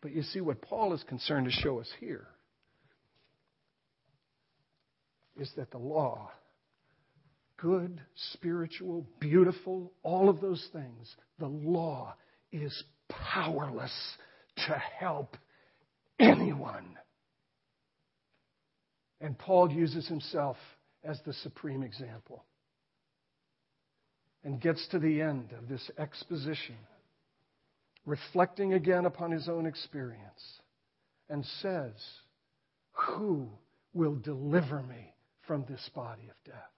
But 0.00 0.12
you 0.12 0.22
see, 0.22 0.40
what 0.40 0.62
Paul 0.62 0.94
is 0.94 1.02
concerned 1.04 1.46
to 1.46 1.52
show 1.52 1.78
us 1.80 1.88
here 2.00 2.26
is 5.38 5.50
that 5.56 5.70
the 5.70 5.78
law, 5.78 6.30
good, 7.58 8.00
spiritual, 8.32 9.06
beautiful, 9.20 9.92
all 10.02 10.28
of 10.28 10.40
those 10.40 10.66
things, 10.72 11.14
the 11.38 11.46
law 11.46 12.14
is 12.50 12.82
powerless 13.08 13.92
to 14.66 14.82
help 14.98 15.36
anyone. 16.18 16.97
And 19.20 19.38
Paul 19.38 19.70
uses 19.72 20.06
himself 20.06 20.56
as 21.04 21.20
the 21.24 21.32
supreme 21.32 21.82
example 21.82 22.44
and 24.44 24.60
gets 24.60 24.86
to 24.88 24.98
the 24.98 25.20
end 25.20 25.52
of 25.58 25.68
this 25.68 25.90
exposition, 25.98 26.76
reflecting 28.06 28.74
again 28.74 29.04
upon 29.04 29.30
his 29.30 29.48
own 29.48 29.66
experience, 29.66 30.60
and 31.28 31.44
says, 31.60 31.92
Who 32.92 33.48
will 33.92 34.14
deliver 34.14 34.82
me 34.82 35.12
from 35.46 35.64
this 35.68 35.90
body 35.94 36.28
of 36.30 36.36
death? 36.44 36.70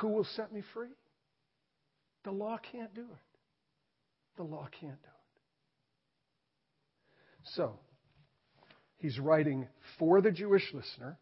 Who 0.00 0.08
will 0.08 0.26
set 0.36 0.52
me 0.52 0.62
free? 0.74 0.94
The 2.24 2.30
law 2.30 2.58
can't 2.70 2.94
do 2.94 3.02
it. 3.02 3.38
The 4.36 4.44
law 4.44 4.68
can't 4.80 5.02
do 5.02 5.08
it. 5.08 5.12
So, 7.54 7.78
he's 8.98 9.18
writing 9.18 9.66
for 9.98 10.20
the 10.20 10.30
Jewish 10.30 10.72
listener. 10.72 11.18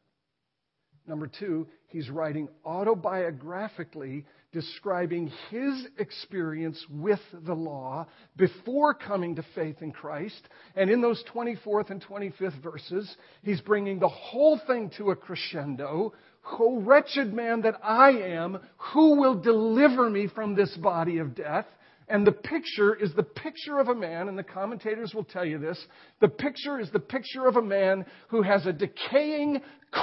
Number 1.11 1.27
two, 1.27 1.67
he's 1.89 2.09
writing 2.09 2.49
autobiographically 2.65 4.25
describing 4.53 5.33
his 5.51 5.89
experience 5.99 6.81
with 6.89 7.19
the 7.45 7.53
law 7.53 8.07
before 8.37 8.95
coming 8.95 9.35
to 9.35 9.45
faith 9.57 9.79
in 9.81 9.91
Christ. 9.91 10.41
And 10.77 10.89
in 10.89 11.01
those 11.01 11.25
24th 11.35 11.91
and 11.91 12.01
25th 12.01 12.63
verses, 12.63 13.17
he's 13.43 13.61
bringing 13.61 13.99
the 13.99 14.09
whole 14.09 14.61
thing 14.69 14.93
to 14.99 15.11
a 15.11 15.17
crescendo. 15.17 16.13
O 16.61 16.81
wretched 16.81 17.35
man 17.35 17.63
that 17.63 17.81
I 17.83 18.11
am, 18.11 18.61
who 18.95 19.17
will 19.21 19.35
deliver 19.35 20.09
me 20.09 20.29
from 20.29 20.55
this 20.55 20.77
body 20.77 21.19
of 21.19 21.35
death? 21.35 21.67
And 22.11 22.27
the 22.27 22.33
picture 22.33 22.95
is 22.95 23.13
the 23.15 23.23
picture 23.23 23.79
of 23.79 23.89
a 23.89 23.95
man, 23.95 24.29
and 24.29 24.37
the 24.37 24.43
commentators 24.43 25.13
will 25.15 25.25
tell 25.25 25.45
you 25.45 25.59
this. 25.59 25.79
The 26.21 26.29
picture 26.29 26.81
is 26.81 26.91
the 26.91 26.99
picture 26.99 27.47
of 27.47 27.57
a 27.57 27.63
man 27.63 28.05
who 28.29 28.43
has 28.43 28.67
a 28.67 28.73
decaying 28.73 29.61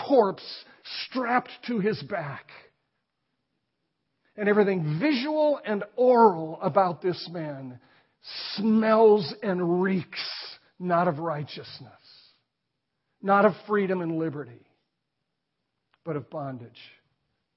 corpse 0.08 0.66
strapped 1.06 1.52
to 1.68 1.80
his 1.80 2.02
back. 2.04 2.48
And 4.36 4.48
everything 4.48 5.00
visual 5.00 5.60
and 5.66 5.84
oral 5.96 6.60
about 6.62 7.02
this 7.02 7.28
man 7.32 7.80
smells 8.56 9.34
and 9.42 9.82
reeks 9.82 10.20
not 10.80 11.08
of 11.08 11.20
righteousness, 11.20 11.92
not 13.22 13.46
of 13.46 13.54
freedom 13.68 14.02
and 14.02 14.20
liberty, 14.20 14.68
but 16.04 16.16
of 16.16 16.30
bondage 16.30 16.80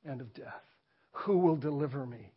and 0.04 0.20
of 0.20 0.32
death. 0.32 0.64
Who 1.12 1.38
will 1.38 1.56
deliver 1.56 2.06
me? 2.06 2.32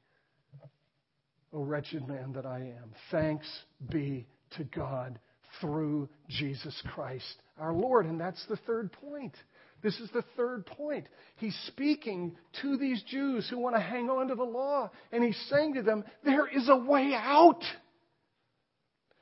O 1.53 1.61
wretched 1.61 2.07
man 2.07 2.33
that 2.33 2.45
I 2.45 2.59
am. 2.59 2.93
Thanks 3.11 3.47
be 3.89 4.25
to 4.57 4.63
God 4.65 5.19
through 5.61 6.09
Jesus 6.27 6.81
Christ 6.93 7.41
our 7.59 7.73
Lord. 7.73 8.07
And 8.07 8.19
that's 8.19 8.43
the 8.47 8.57
third 8.57 8.91
point. 8.91 9.35
This 9.83 9.99
is 9.99 10.09
the 10.11 10.23
third 10.37 10.65
point. 10.65 11.07
He's 11.35 11.57
speaking 11.67 12.37
to 12.61 12.77
these 12.77 13.03
Jews 13.03 13.47
who 13.49 13.59
want 13.59 13.75
to 13.75 13.81
hang 13.81 14.09
on 14.09 14.29
to 14.29 14.35
the 14.35 14.43
law, 14.43 14.89
and 15.11 15.23
he's 15.23 15.39
saying 15.49 15.73
to 15.73 15.83
them, 15.83 16.05
There 16.23 16.47
is 16.47 16.69
a 16.69 16.77
way 16.77 17.13
out. 17.13 17.61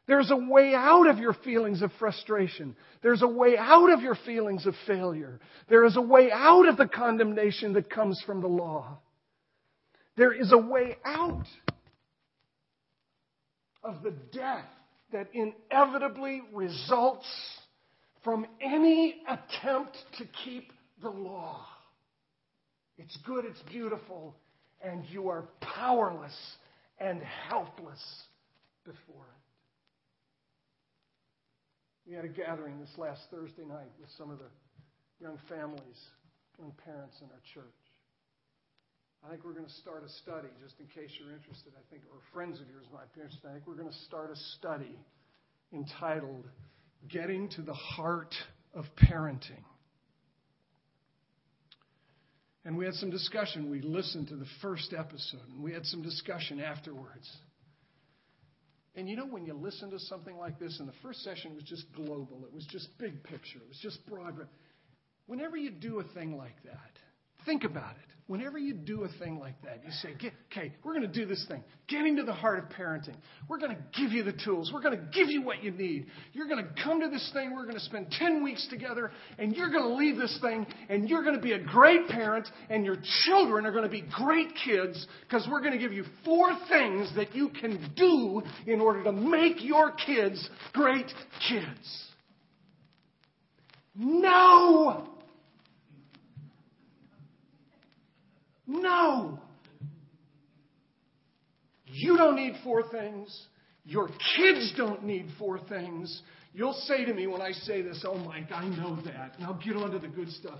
There's 0.06 0.30
a 0.30 0.38
way 0.38 0.74
out 0.76 1.08
of 1.08 1.18
your 1.18 1.34
feelings 1.34 1.82
of 1.82 1.92
frustration. 1.98 2.76
There's 3.02 3.24
a 3.24 3.28
way 3.28 3.58
out 3.58 3.92
of 3.92 4.02
your 4.02 4.16
feelings 4.26 4.68
of 4.68 4.76
failure. 4.86 5.40
There 5.68 5.84
is 5.86 5.98
a 5.98 6.02
way 6.02 6.30
out 6.32 6.68
of 6.68 6.78
the 6.78 6.88
condemnation 6.88 7.74
that 7.74 7.90
comes 7.90 8.22
from 8.26 8.42
the 8.42 8.48
law. 8.48 9.00
There 10.16 10.34
is 10.34 10.52
a 10.52 10.58
way 10.58 10.98
out 11.04 11.48
of 13.84 14.04
the 14.04 14.14
death 14.32 14.66
that 15.12 15.30
inevitably 15.34 16.44
results 16.54 17.28
from 18.24 18.46
any 18.62 19.22
attempt 19.28 19.98
to 20.18 20.26
keep 20.46 20.72
the 21.02 21.10
law. 21.10 21.66
It's 22.98 23.18
good, 23.26 23.46
it's 23.46 23.62
beautiful, 23.72 24.36
and 24.84 25.04
you 25.10 25.30
are 25.30 25.46
powerless 25.60 26.38
and 27.00 27.22
helpless 27.50 28.02
before 28.86 29.26
it. 29.26 29.42
We 32.08 32.16
had 32.16 32.26
a 32.26 32.30
gathering 32.30 32.80
this 32.80 32.92
last 32.98 33.22
Thursday 33.32 33.64
night 33.64 33.92
with 34.00 34.10
some 34.18 34.30
of 34.30 34.38
the 34.38 34.50
young 35.20 35.38
families, 35.48 35.98
young 36.60 36.74
parents 36.86 37.16
in 37.22 37.28
our 37.28 37.42
church. 37.54 37.82
I 39.26 39.30
think 39.30 39.46
we're 39.46 39.54
going 39.54 39.70
to 39.70 39.80
start 39.82 40.04
a 40.04 40.10
study, 40.26 40.50
just 40.62 40.80
in 40.80 40.88
case 40.88 41.14
you're 41.22 41.34
interested, 41.34 41.74
I 41.78 41.84
think, 41.94 42.02
or 42.10 42.18
friends 42.34 42.60
of 42.60 42.66
yours 42.68 42.86
might 42.92 43.14
be 43.14 43.22
interested. 43.22 43.48
I 43.48 43.54
think 43.54 43.68
we're 43.68 43.78
going 43.78 43.94
to 43.94 44.04
start 44.10 44.34
a 44.34 44.40
study 44.58 44.98
entitled 45.74 46.50
Getting 47.10 47.50
to 47.50 47.62
the 47.62 47.74
Heart 47.74 48.34
of 48.74 48.86
Parenting. 48.96 49.64
And 52.64 52.78
we 52.78 52.86
had 52.86 52.94
some 52.96 53.10
discussion. 53.10 53.72
We 53.72 53.82
listened 53.82 54.28
to 54.28 54.36
the 54.36 54.46
first 54.62 54.94
episode, 54.98 55.48
and 55.50 55.64
we 55.64 55.74
had 55.74 55.86
some 55.86 56.02
discussion 56.04 56.60
afterwards. 56.60 57.30
And 58.96 59.10
you 59.10 59.16
know, 59.16 59.26
when 59.26 59.46
you 59.46 59.54
listen 59.54 59.90
to 59.92 60.00
something 60.00 60.38
like 60.38 60.60
this, 60.60 60.78
and 60.80 60.88
the 60.88 60.94
first 61.02 61.24
session 61.24 61.56
was 61.56 61.64
just 61.64 61.86
global, 61.94 62.44
it 62.46 62.54
was 62.54 62.66
just 62.70 62.88
big 63.00 63.24
picture, 63.24 63.58
it 63.58 63.68
was 63.68 63.80
just 63.82 64.06
broad. 64.06 64.36
Whenever 65.28 65.58
you 65.58 65.72
do 65.72 66.00
a 66.00 66.04
thing 66.14 66.38
like 66.38 66.62
that, 66.66 66.92
Think 67.46 67.64
about 67.64 67.92
it. 67.92 68.12
Whenever 68.28 68.58
you 68.58 68.74
do 68.74 69.04
a 69.04 69.10
thing 69.20 69.40
like 69.40 69.62
that, 69.64 69.82
you 69.84 69.92
say, 69.92 70.16
okay, 70.50 70.72
we're 70.86 70.94
going 70.94 71.06
to 71.06 71.14
do 71.14 71.26
this 71.26 71.44
thing. 71.50 71.62
Getting 71.90 72.16
to 72.16 72.24
the 72.24 72.32
heart 72.32 72.60
of 72.60 72.70
parenting. 72.70 73.16
We're 73.50 73.58
going 73.58 73.76
to 73.76 74.00
give 74.00 74.14
you 74.14 74.24
the 74.24 74.32
tools. 74.32 74.72
We're 74.74 74.82
going 74.82 74.98
to 74.98 75.06
give 75.12 75.30
you 75.30 75.42
what 75.42 75.62
you 75.62 75.72
need. 75.72 76.06
You're 76.32 76.48
going 76.48 76.64
to 76.64 76.72
come 76.82 77.02
to 77.02 77.10
this 77.10 77.30
thing. 77.34 77.54
We're 77.54 77.64
going 77.64 77.76
to 77.76 77.82
spend 77.82 78.10
10 78.12 78.42
weeks 78.42 78.66
together, 78.70 79.12
and 79.38 79.54
you're 79.54 79.70
going 79.70 79.84
to 79.84 79.96
leave 79.96 80.16
this 80.16 80.38
thing, 80.42 80.66
and 80.88 81.10
you're 81.10 81.24
going 81.24 81.36
to 81.36 81.42
be 81.42 81.52
a 81.52 81.60
great 81.60 82.08
parent, 82.08 82.48
and 82.70 82.86
your 82.86 82.96
children 83.26 83.66
are 83.66 83.72
going 83.74 83.84
to 83.84 83.90
be 83.90 84.06
great 84.16 84.48
kids, 84.64 85.06
because 85.24 85.46
we're 85.52 85.60
going 85.60 85.74
to 85.74 85.80
give 85.80 85.92
you 85.92 86.06
four 86.24 86.58
things 86.70 87.14
that 87.18 87.36
you 87.36 87.50
can 87.50 87.92
do 87.98 88.42
in 88.66 88.80
order 88.80 89.04
to 89.04 89.12
make 89.12 89.62
your 89.62 89.92
kids 89.92 90.50
great 90.72 91.12
kids. 91.50 92.06
No! 93.94 95.10
No. 98.72 99.40
You 101.86 102.16
don't 102.16 102.36
need 102.36 102.54
four 102.64 102.84
things. 102.90 103.48
Your 103.84 104.10
kids 104.38 104.74
don't 104.78 105.04
need 105.04 105.28
four 105.38 105.60
things. 105.60 106.22
You'll 106.54 106.74
say 106.74 107.04
to 107.06 107.14
me 107.14 107.28
when 107.28 107.42
I 107.42 107.52
say 107.52 107.82
this, 107.82 108.06
oh 108.08 108.18
Mike, 108.18 108.52
I 108.54 108.68
know 108.68 108.98
that. 109.06 109.40
Now 109.40 109.60
get 109.64 109.76
on 109.76 109.92
to 109.92 110.00
the 110.00 110.08
good 110.08 110.30
stuff. 110.30 110.60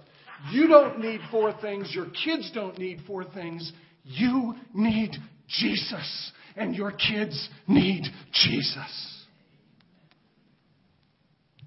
You 0.52 0.68
don't 0.68 1.00
need 1.00 1.22
four 1.30 1.54
things. 1.62 1.92
Your 1.94 2.08
kids 2.26 2.52
don't 2.54 2.78
need 2.78 3.02
four 3.08 3.24
things. 3.24 3.72
You 4.04 4.56
need 4.74 5.12
Jesus. 5.48 6.32
And 6.58 6.76
your 6.76 6.92
kids 6.92 7.50
need 7.68 8.04
Jesus. 8.34 9.26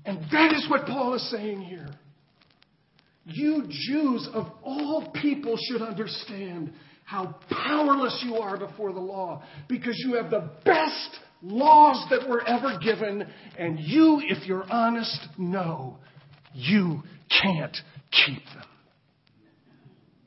And 0.05 0.18
that 0.32 0.53
is 0.53 0.68
what 0.68 0.86
Paul 0.86 1.14
is 1.14 1.30
saying 1.30 1.62
here. 1.62 1.88
You 3.25 3.64
Jews 3.68 4.29
of 4.33 4.47
all 4.62 5.11
people 5.20 5.57
should 5.68 5.83
understand 5.83 6.72
how 7.05 7.37
powerless 7.51 8.22
you 8.27 8.37
are 8.37 8.59
before 8.59 8.93
the 8.93 9.01
law 9.01 9.43
because 9.68 9.95
you 10.05 10.14
have 10.14 10.31
the 10.31 10.51
best 10.64 11.18
laws 11.43 12.05
that 12.11 12.29
were 12.29 12.47
ever 12.47 12.79
given, 12.79 13.27
and 13.59 13.79
you, 13.79 14.20
if 14.25 14.47
you're 14.47 14.64
honest, 14.70 15.29
know 15.39 15.99
you 16.55 17.03
can't 17.43 17.77
keep 18.11 18.43
them. 18.55 18.66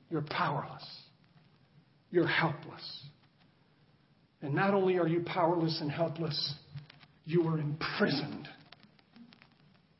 You're 0.09 0.21
powerless. 0.21 0.85
You're 2.11 2.27
helpless. 2.27 3.03
And 4.41 4.53
not 4.53 4.73
only 4.73 4.97
are 4.97 5.07
you 5.07 5.23
powerless 5.25 5.79
and 5.81 5.91
helpless, 5.91 6.55
you 7.25 7.47
are 7.47 7.59
imprisoned 7.59 8.47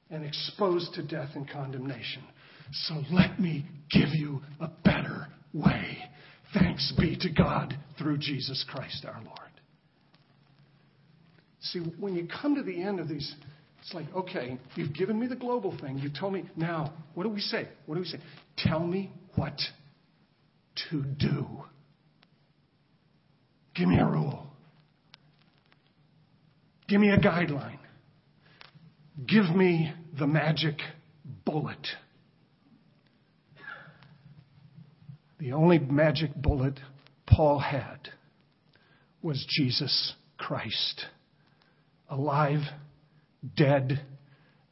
and 0.10 0.24
exposed 0.24 0.94
to 0.94 1.04
death 1.04 1.32
and 1.36 1.50
condemnation. 1.50 2.24
So 2.72 3.02
let 3.12 3.40
me 3.40 3.66
give 3.92 4.10
you 4.14 4.42
a 4.60 4.68
better 4.84 5.28
way. 5.54 5.98
Thanks 6.54 6.94
be 6.98 7.18
to 7.18 7.30
God 7.30 7.78
through 7.98 8.18
Jesus 8.18 8.66
Christ 8.70 9.06
our 9.06 9.22
Lord. 9.24 9.40
See, 11.60 11.80
when 12.00 12.16
you 12.16 12.28
come 12.28 12.56
to 12.56 12.64
the 12.64 12.82
end 12.82 13.00
of 13.00 13.08
these, 13.08 13.36
it's 13.82 13.94
like, 13.94 14.06
okay, 14.16 14.58
you've 14.76 14.94
given 14.94 15.20
me 15.20 15.28
the 15.28 15.36
global 15.36 15.78
thing. 15.80 15.98
You've 15.98 16.18
told 16.18 16.34
me, 16.34 16.44
now, 16.56 16.94
what 17.14 17.24
do 17.24 17.30
we 17.30 17.40
say? 17.40 17.68
What 17.86 17.96
do 17.96 18.02
we 18.02 18.08
say? 18.08 18.20
Tell 18.58 18.80
me 18.80 19.12
what 19.36 19.60
to 20.90 21.04
do. 21.04 21.46
Give 23.76 23.88
me 23.88 24.00
a 24.00 24.06
rule. 24.06 24.48
Give 26.88 27.02
me 27.02 27.10
a 27.10 27.18
guideline. 27.18 27.80
Give 29.26 29.46
me 29.56 29.94
the 30.18 30.28
magic 30.28 30.76
bullet. 31.46 31.86
The 35.40 35.54
only 35.54 35.80
magic 35.80 36.34
bullet 36.36 36.80
Paul 37.28 37.60
had 37.60 38.10
was 39.22 39.46
Jesus 39.50 40.14
Christ. 40.38 41.06
Alive, 42.10 42.62
dead, 43.56 44.02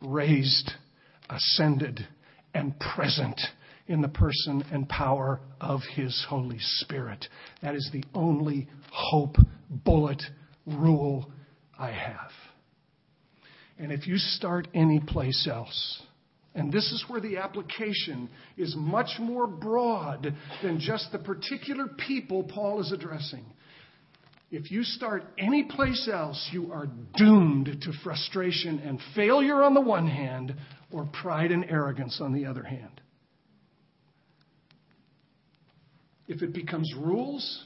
raised, 0.02 0.72
ascended, 1.30 2.08
and 2.54 2.80
present 2.80 3.40
in 3.88 4.02
the 4.02 4.08
person 4.08 4.64
and 4.72 4.90
power 4.90 5.40
of 5.62 5.82
His 5.96 6.26
Holy 6.28 6.58
Spirit. 6.60 7.28
That 7.62 7.76
is 7.76 7.90
the 7.94 8.04
only 8.16 8.68
hope, 8.92 9.36
bullet, 9.70 10.24
rule 10.66 11.32
I 11.78 11.92
have. 11.92 12.32
And 13.78 13.92
if 13.92 14.08
you 14.08 14.18
start 14.18 14.68
any 14.74 15.00
place 15.00 15.48
else, 15.52 16.02
and 16.56 16.72
this 16.72 16.86
is 16.94 17.04
where 17.10 17.20
the 17.20 17.38
application 17.38 18.30
is 18.58 18.74
much 18.78 19.20
more 19.20 19.46
broad 19.46 20.34
than 20.64 20.80
just 20.80 21.12
the 21.12 21.20
particular 21.20 21.88
people 22.08 22.44
Paul 22.44 22.80
is 22.80 22.94
addressing. 22.94 23.46
If 24.52 24.72
you 24.72 24.84
start 24.84 25.26
any 25.38 25.64
place 25.64 26.08
else, 26.12 26.50
you 26.54 26.72
are 26.72 26.88
doomed 27.18 27.66
to 27.82 27.92
frustration 28.04 28.80
and 28.80 29.00
failure 29.16 29.62
on 29.64 29.74
the 29.74 29.82
one 29.82 30.08
hand, 30.08 30.56
or 30.92 31.10
pride 31.22 31.52
and 31.52 31.66
arrogance 31.70 32.22
on 32.22 32.32
the 32.32 32.46
other 32.46 32.64
hand. 32.64 33.02
If 36.28 36.42
it 36.42 36.54
becomes 36.54 36.92
rules 36.98 37.66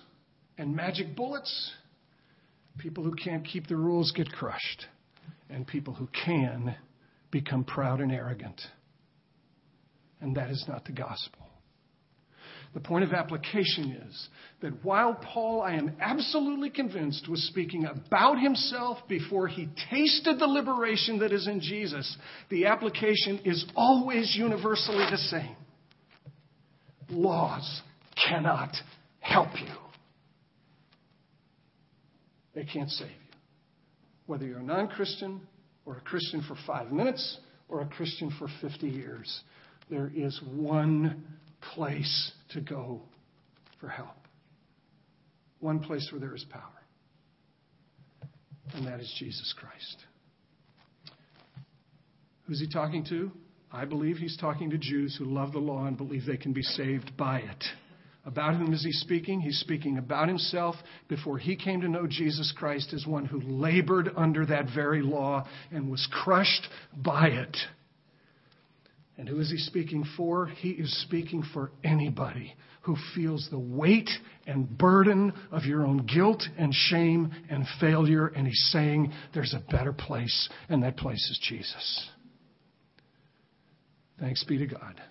and 0.58 0.76
magic 0.76 1.16
bullets, 1.16 1.72
people 2.80 3.04
who 3.04 3.14
can't 3.14 3.46
keep 3.46 3.68
the 3.68 3.76
rules 3.76 4.12
get 4.14 4.32
crushed, 4.32 4.86
and 5.50 5.68
people 5.68 5.94
who 5.94 6.08
can 6.26 6.76
become 7.30 7.64
proud 7.64 8.02
and 8.02 8.12
arrogant. 8.12 8.60
And 10.22 10.36
that 10.36 10.50
is 10.50 10.66
not 10.68 10.86
the 10.86 10.92
gospel. 10.92 11.50
The 12.74 12.80
point 12.80 13.04
of 13.04 13.14
application 13.14 14.04
is 14.08 14.30
that 14.62 14.86
while 14.86 15.16
Paul, 15.16 15.62
I 15.62 15.74
am 15.74 15.96
absolutely 16.00 16.70
convinced, 16.70 17.28
was 17.28 17.42
speaking 17.48 17.86
about 17.86 18.40
himself 18.40 19.00
before 19.08 19.48
he 19.48 19.70
tasted 19.90 20.38
the 20.38 20.46
liberation 20.46 21.20
that 21.20 21.32
is 21.32 21.48
in 21.48 21.62
Jesus, 21.62 22.18
the 22.50 22.68
application 22.68 23.40
is 23.44 23.66
always 23.76 24.36
universally 24.36 25.06
the 25.10 25.18
same. 25.18 25.56
Laws 27.10 27.82
cannot 28.28 28.76
help 29.20 29.50
you, 29.60 29.76
they 32.54 32.66
can't 32.66 32.90
save 32.92 33.08
you. 33.08 33.16
Whether 34.28 34.46
you're 34.46 34.60
a 34.60 34.64
non 34.64 34.90
Christian 34.90 35.42
or 35.88 35.98
a 35.98 36.02
Christian 36.02 36.44
for 36.48 36.56
five 36.68 36.92
minutes 36.92 37.40
or 37.68 37.82
a 37.82 37.88
Christian 37.88 38.32
for 38.38 38.48
50 38.62 38.88
years, 38.88 39.42
there 39.90 40.12
is 40.16 40.40
one 40.54 41.24
place 41.74 42.32
to 42.52 42.62
go 42.62 43.02
for 43.80 43.88
help. 43.88 44.10
One 45.60 45.80
place 45.80 46.08
where 46.12 46.22
there 46.22 46.36
is 46.36 46.46
power. 46.50 46.64
And 48.76 48.88
that 48.88 49.00
is 49.00 49.14
Jesus 49.20 49.54
Christ. 49.60 50.06
Who's 52.48 52.60
he 52.60 52.70
talking 52.70 53.06
to? 53.10 53.32
I 53.72 53.86
believe 53.86 54.18
he's 54.18 54.38
talking 54.38 54.70
to 54.72 54.78
Jews 54.78 55.16
who 55.18 55.26
love 55.26 55.52
the 55.52 55.60
law 55.60 55.86
and 55.86 55.98
believe 55.98 56.26
they 56.26 56.38
can 56.38 56.54
be 56.54 56.64
saved 56.64 57.16
by 57.18 57.40
it. 57.40 57.64
About 58.26 58.56
whom 58.56 58.74
is 58.74 58.84
he 58.84 58.92
speaking? 58.92 59.40
He's 59.40 59.60
speaking 59.60 59.98
about 59.98 60.28
himself 60.28 60.76
before 61.08 61.38
he 61.38 61.56
came 61.56 61.82
to 61.82 61.88
know 61.88 62.06
Jesus 62.08 62.54
Christ 62.56 62.94
as 62.94 63.06
one 63.06 63.26
who 63.26 63.40
labored 63.42 64.10
under 64.16 64.46
that 64.46 64.66
very 64.74 65.02
law 65.02 65.48
and 65.72 65.90
was 65.90 66.08
crushed 66.12 66.68
by 66.96 67.28
it. 67.30 67.56
And 69.20 69.28
who 69.28 69.38
is 69.42 69.52
he 69.52 69.58
speaking 69.58 70.06
for? 70.16 70.46
He 70.46 70.70
is 70.70 71.02
speaking 71.02 71.44
for 71.54 71.72
anybody 71.84 72.56
who 72.84 72.96
feels 73.14 73.50
the 73.52 73.60
weight 73.60 74.10
and 74.48 74.78
burden 74.78 75.34
of 75.52 75.66
your 75.66 75.86
own 75.86 76.06
guilt 76.06 76.42
and 76.58 76.74
shame 76.74 77.34
and 77.50 77.66
failure. 77.82 78.28
And 78.28 78.48
he's 78.48 78.70
saying 78.72 79.12
there's 79.34 79.54
a 79.54 79.60
better 79.72 79.92
place, 79.92 80.48
and 80.70 80.84
that 80.84 80.96
place 80.96 81.20
is 81.30 81.40
Jesus. 81.50 82.10
Thanks 84.22 84.46
be 84.46 84.58
to 84.58 84.68
God. 84.68 85.02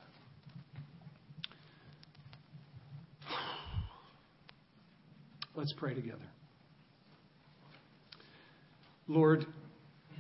Let's 5.55 5.75
pray 5.77 5.93
together. 5.93 6.25
Lord, 9.07 9.45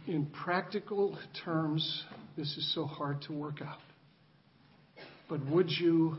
in 0.07 0.27
practical 0.27 1.19
terms, 1.43 2.05
this 2.39 2.57
is 2.57 2.73
so 2.73 2.85
hard 2.85 3.21
to 3.23 3.33
work 3.33 3.61
out. 3.61 3.81
But 5.29 5.45
would 5.47 5.69
you, 5.69 6.19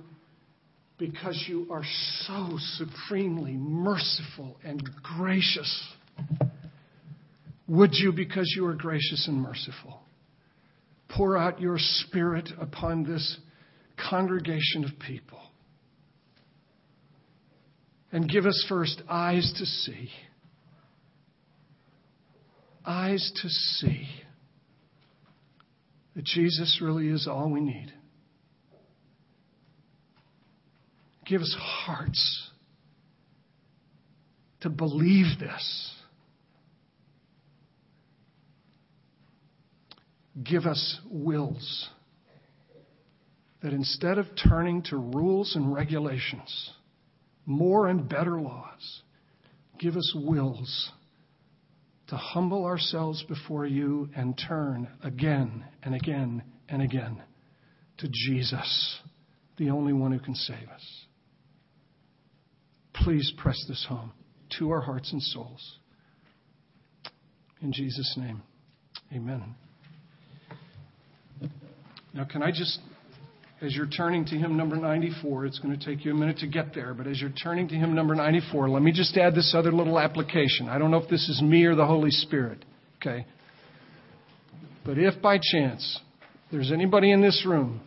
because 0.97 1.45
you 1.47 1.65
are 1.71 1.85
so 2.27 2.57
supremely 2.75 3.53
merciful 3.53 4.57
and 4.65 4.83
gracious, 5.01 5.87
would 7.69 7.91
you, 7.93 8.11
because 8.11 8.53
you 8.53 8.65
are 8.65 8.73
gracious 8.73 9.29
and 9.29 9.41
merciful, 9.41 10.01
pour 11.07 11.37
out 11.37 11.61
your 11.61 11.77
Spirit 11.79 12.49
upon 12.59 13.03
this 13.03 13.37
congregation 14.09 14.83
of 14.83 14.99
people? 14.99 15.39
And 18.11 18.29
give 18.29 18.45
us 18.45 18.65
first 18.67 19.01
eyes 19.07 19.53
to 19.57 19.65
see 19.65 20.09
eyes 22.85 23.31
to 23.43 23.47
see 23.47 24.07
that 26.19 26.25
Jesus 26.25 26.81
really 26.81 27.07
is 27.07 27.29
all 27.29 27.49
we 27.49 27.61
need. 27.61 27.93
Give 31.25 31.39
us 31.39 31.55
hearts 31.57 32.49
to 34.59 34.69
believe 34.69 35.39
this. 35.39 35.93
Give 40.43 40.65
us 40.65 40.99
wills 41.09 41.87
that 43.63 43.71
instead 43.71 44.17
of 44.17 44.25
turning 44.49 44.81
to 44.89 44.97
rules 44.97 45.55
and 45.55 45.73
regulations, 45.73 46.71
more 47.45 47.87
and 47.87 48.09
better 48.09 48.41
laws, 48.41 49.03
give 49.79 49.95
us 49.95 50.13
wills 50.13 50.91
to 52.09 52.17
humble 52.17 52.65
ourselves 52.65 53.23
before 53.27 53.65
you 53.65 54.09
and 54.15 54.39
turn 54.47 54.87
again 55.03 55.65
and 55.83 55.95
again 55.95 56.43
and 56.67 56.81
again 56.81 57.21
to 57.99 58.07
Jesus, 58.11 58.99
the 59.57 59.69
only 59.69 59.93
one 59.93 60.11
who 60.11 60.19
can 60.19 60.35
save 60.35 60.67
us. 60.73 61.05
Please 62.93 63.31
press 63.37 63.63
this 63.67 63.85
home 63.87 64.11
to 64.57 64.71
our 64.71 64.81
hearts 64.81 65.11
and 65.11 65.21
souls. 65.21 65.79
In 67.61 67.71
Jesus' 67.73 68.15
name, 68.17 68.41
amen. 69.13 69.55
Now, 72.13 72.25
can 72.25 72.41
I 72.41 72.51
just, 72.51 72.79
as 73.61 73.75
you're 73.75 73.87
turning 73.87 74.25
to 74.25 74.35
hymn 74.35 74.55
number 74.55 74.77
94, 74.77 75.45
it's 75.45 75.59
going 75.59 75.77
to 75.77 75.85
take 75.85 76.05
you 76.05 76.11
a 76.11 76.15
minute 76.15 76.37
to 76.37 76.47
get 76.47 76.73
there, 76.73 76.93
but 76.93 77.07
as 77.07 77.19
you're 77.19 77.29
turning 77.31 77.67
to 77.67 77.75
hymn 77.75 77.93
number 77.93 78.15
94, 78.15 78.69
let 78.69 78.81
me 78.81 78.91
just 78.91 79.17
add 79.17 79.35
this 79.35 79.53
other 79.55 79.71
little 79.71 79.99
application. 79.99 80.69
I 80.69 80.77
don't 80.77 80.91
know 80.91 80.97
if 80.97 81.09
this 81.09 81.27
is 81.27 81.41
me 81.41 81.65
or 81.65 81.75
the 81.75 81.85
Holy 81.85 82.11
Spirit, 82.11 82.63
okay? 82.97 83.25
But 84.85 84.97
if 84.97 85.21
by 85.21 85.39
chance 85.41 85.99
there's 86.51 86.71
anybody 86.71 87.11
in 87.11 87.21
this 87.21 87.45
room 87.45 87.81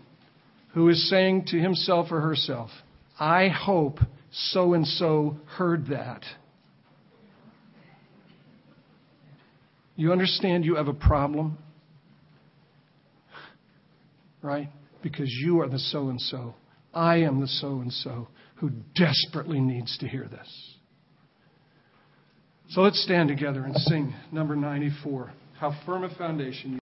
who 0.75 0.89
is 0.91 1.09
saying 1.09 1.47
to 1.49 1.59
himself 1.59 2.09
or 2.11 2.20
herself, 2.20 2.70
I 3.18 3.49
hope 3.49 3.99
so 4.31 4.75
and 4.75 4.87
so 4.87 5.39
heard 5.57 5.87
that. 5.87 6.23
You 9.97 10.12
understand 10.12 10.64
you 10.64 10.77
have 10.77 10.89
a 10.89 10.95
problem? 10.95 11.57
Right? 14.43 14.68
Because 15.03 15.30
you 15.30 15.61
are 15.61 15.68
the 15.68 15.78
so 15.78 16.09
and 16.09 16.20
so. 16.20 16.55
I 16.94 17.16
am 17.16 17.40
the 17.40 17.48
so 17.48 17.80
and 17.80 17.92
so 17.92 18.28
who 18.57 18.70
desperately 18.94 19.61
needs 19.61 19.98
to 19.98 20.09
hear 20.09 20.28
this. 20.28 20.76
So 22.70 22.80
let's 22.80 23.03
stand 23.03 23.28
together 23.28 23.64
and 23.64 23.76
sing 23.76 24.14
number 24.30 24.57
94. 24.57 25.32
How 25.59 25.74
firm 25.84 26.05
a 26.05 26.14
foundation 26.14 26.80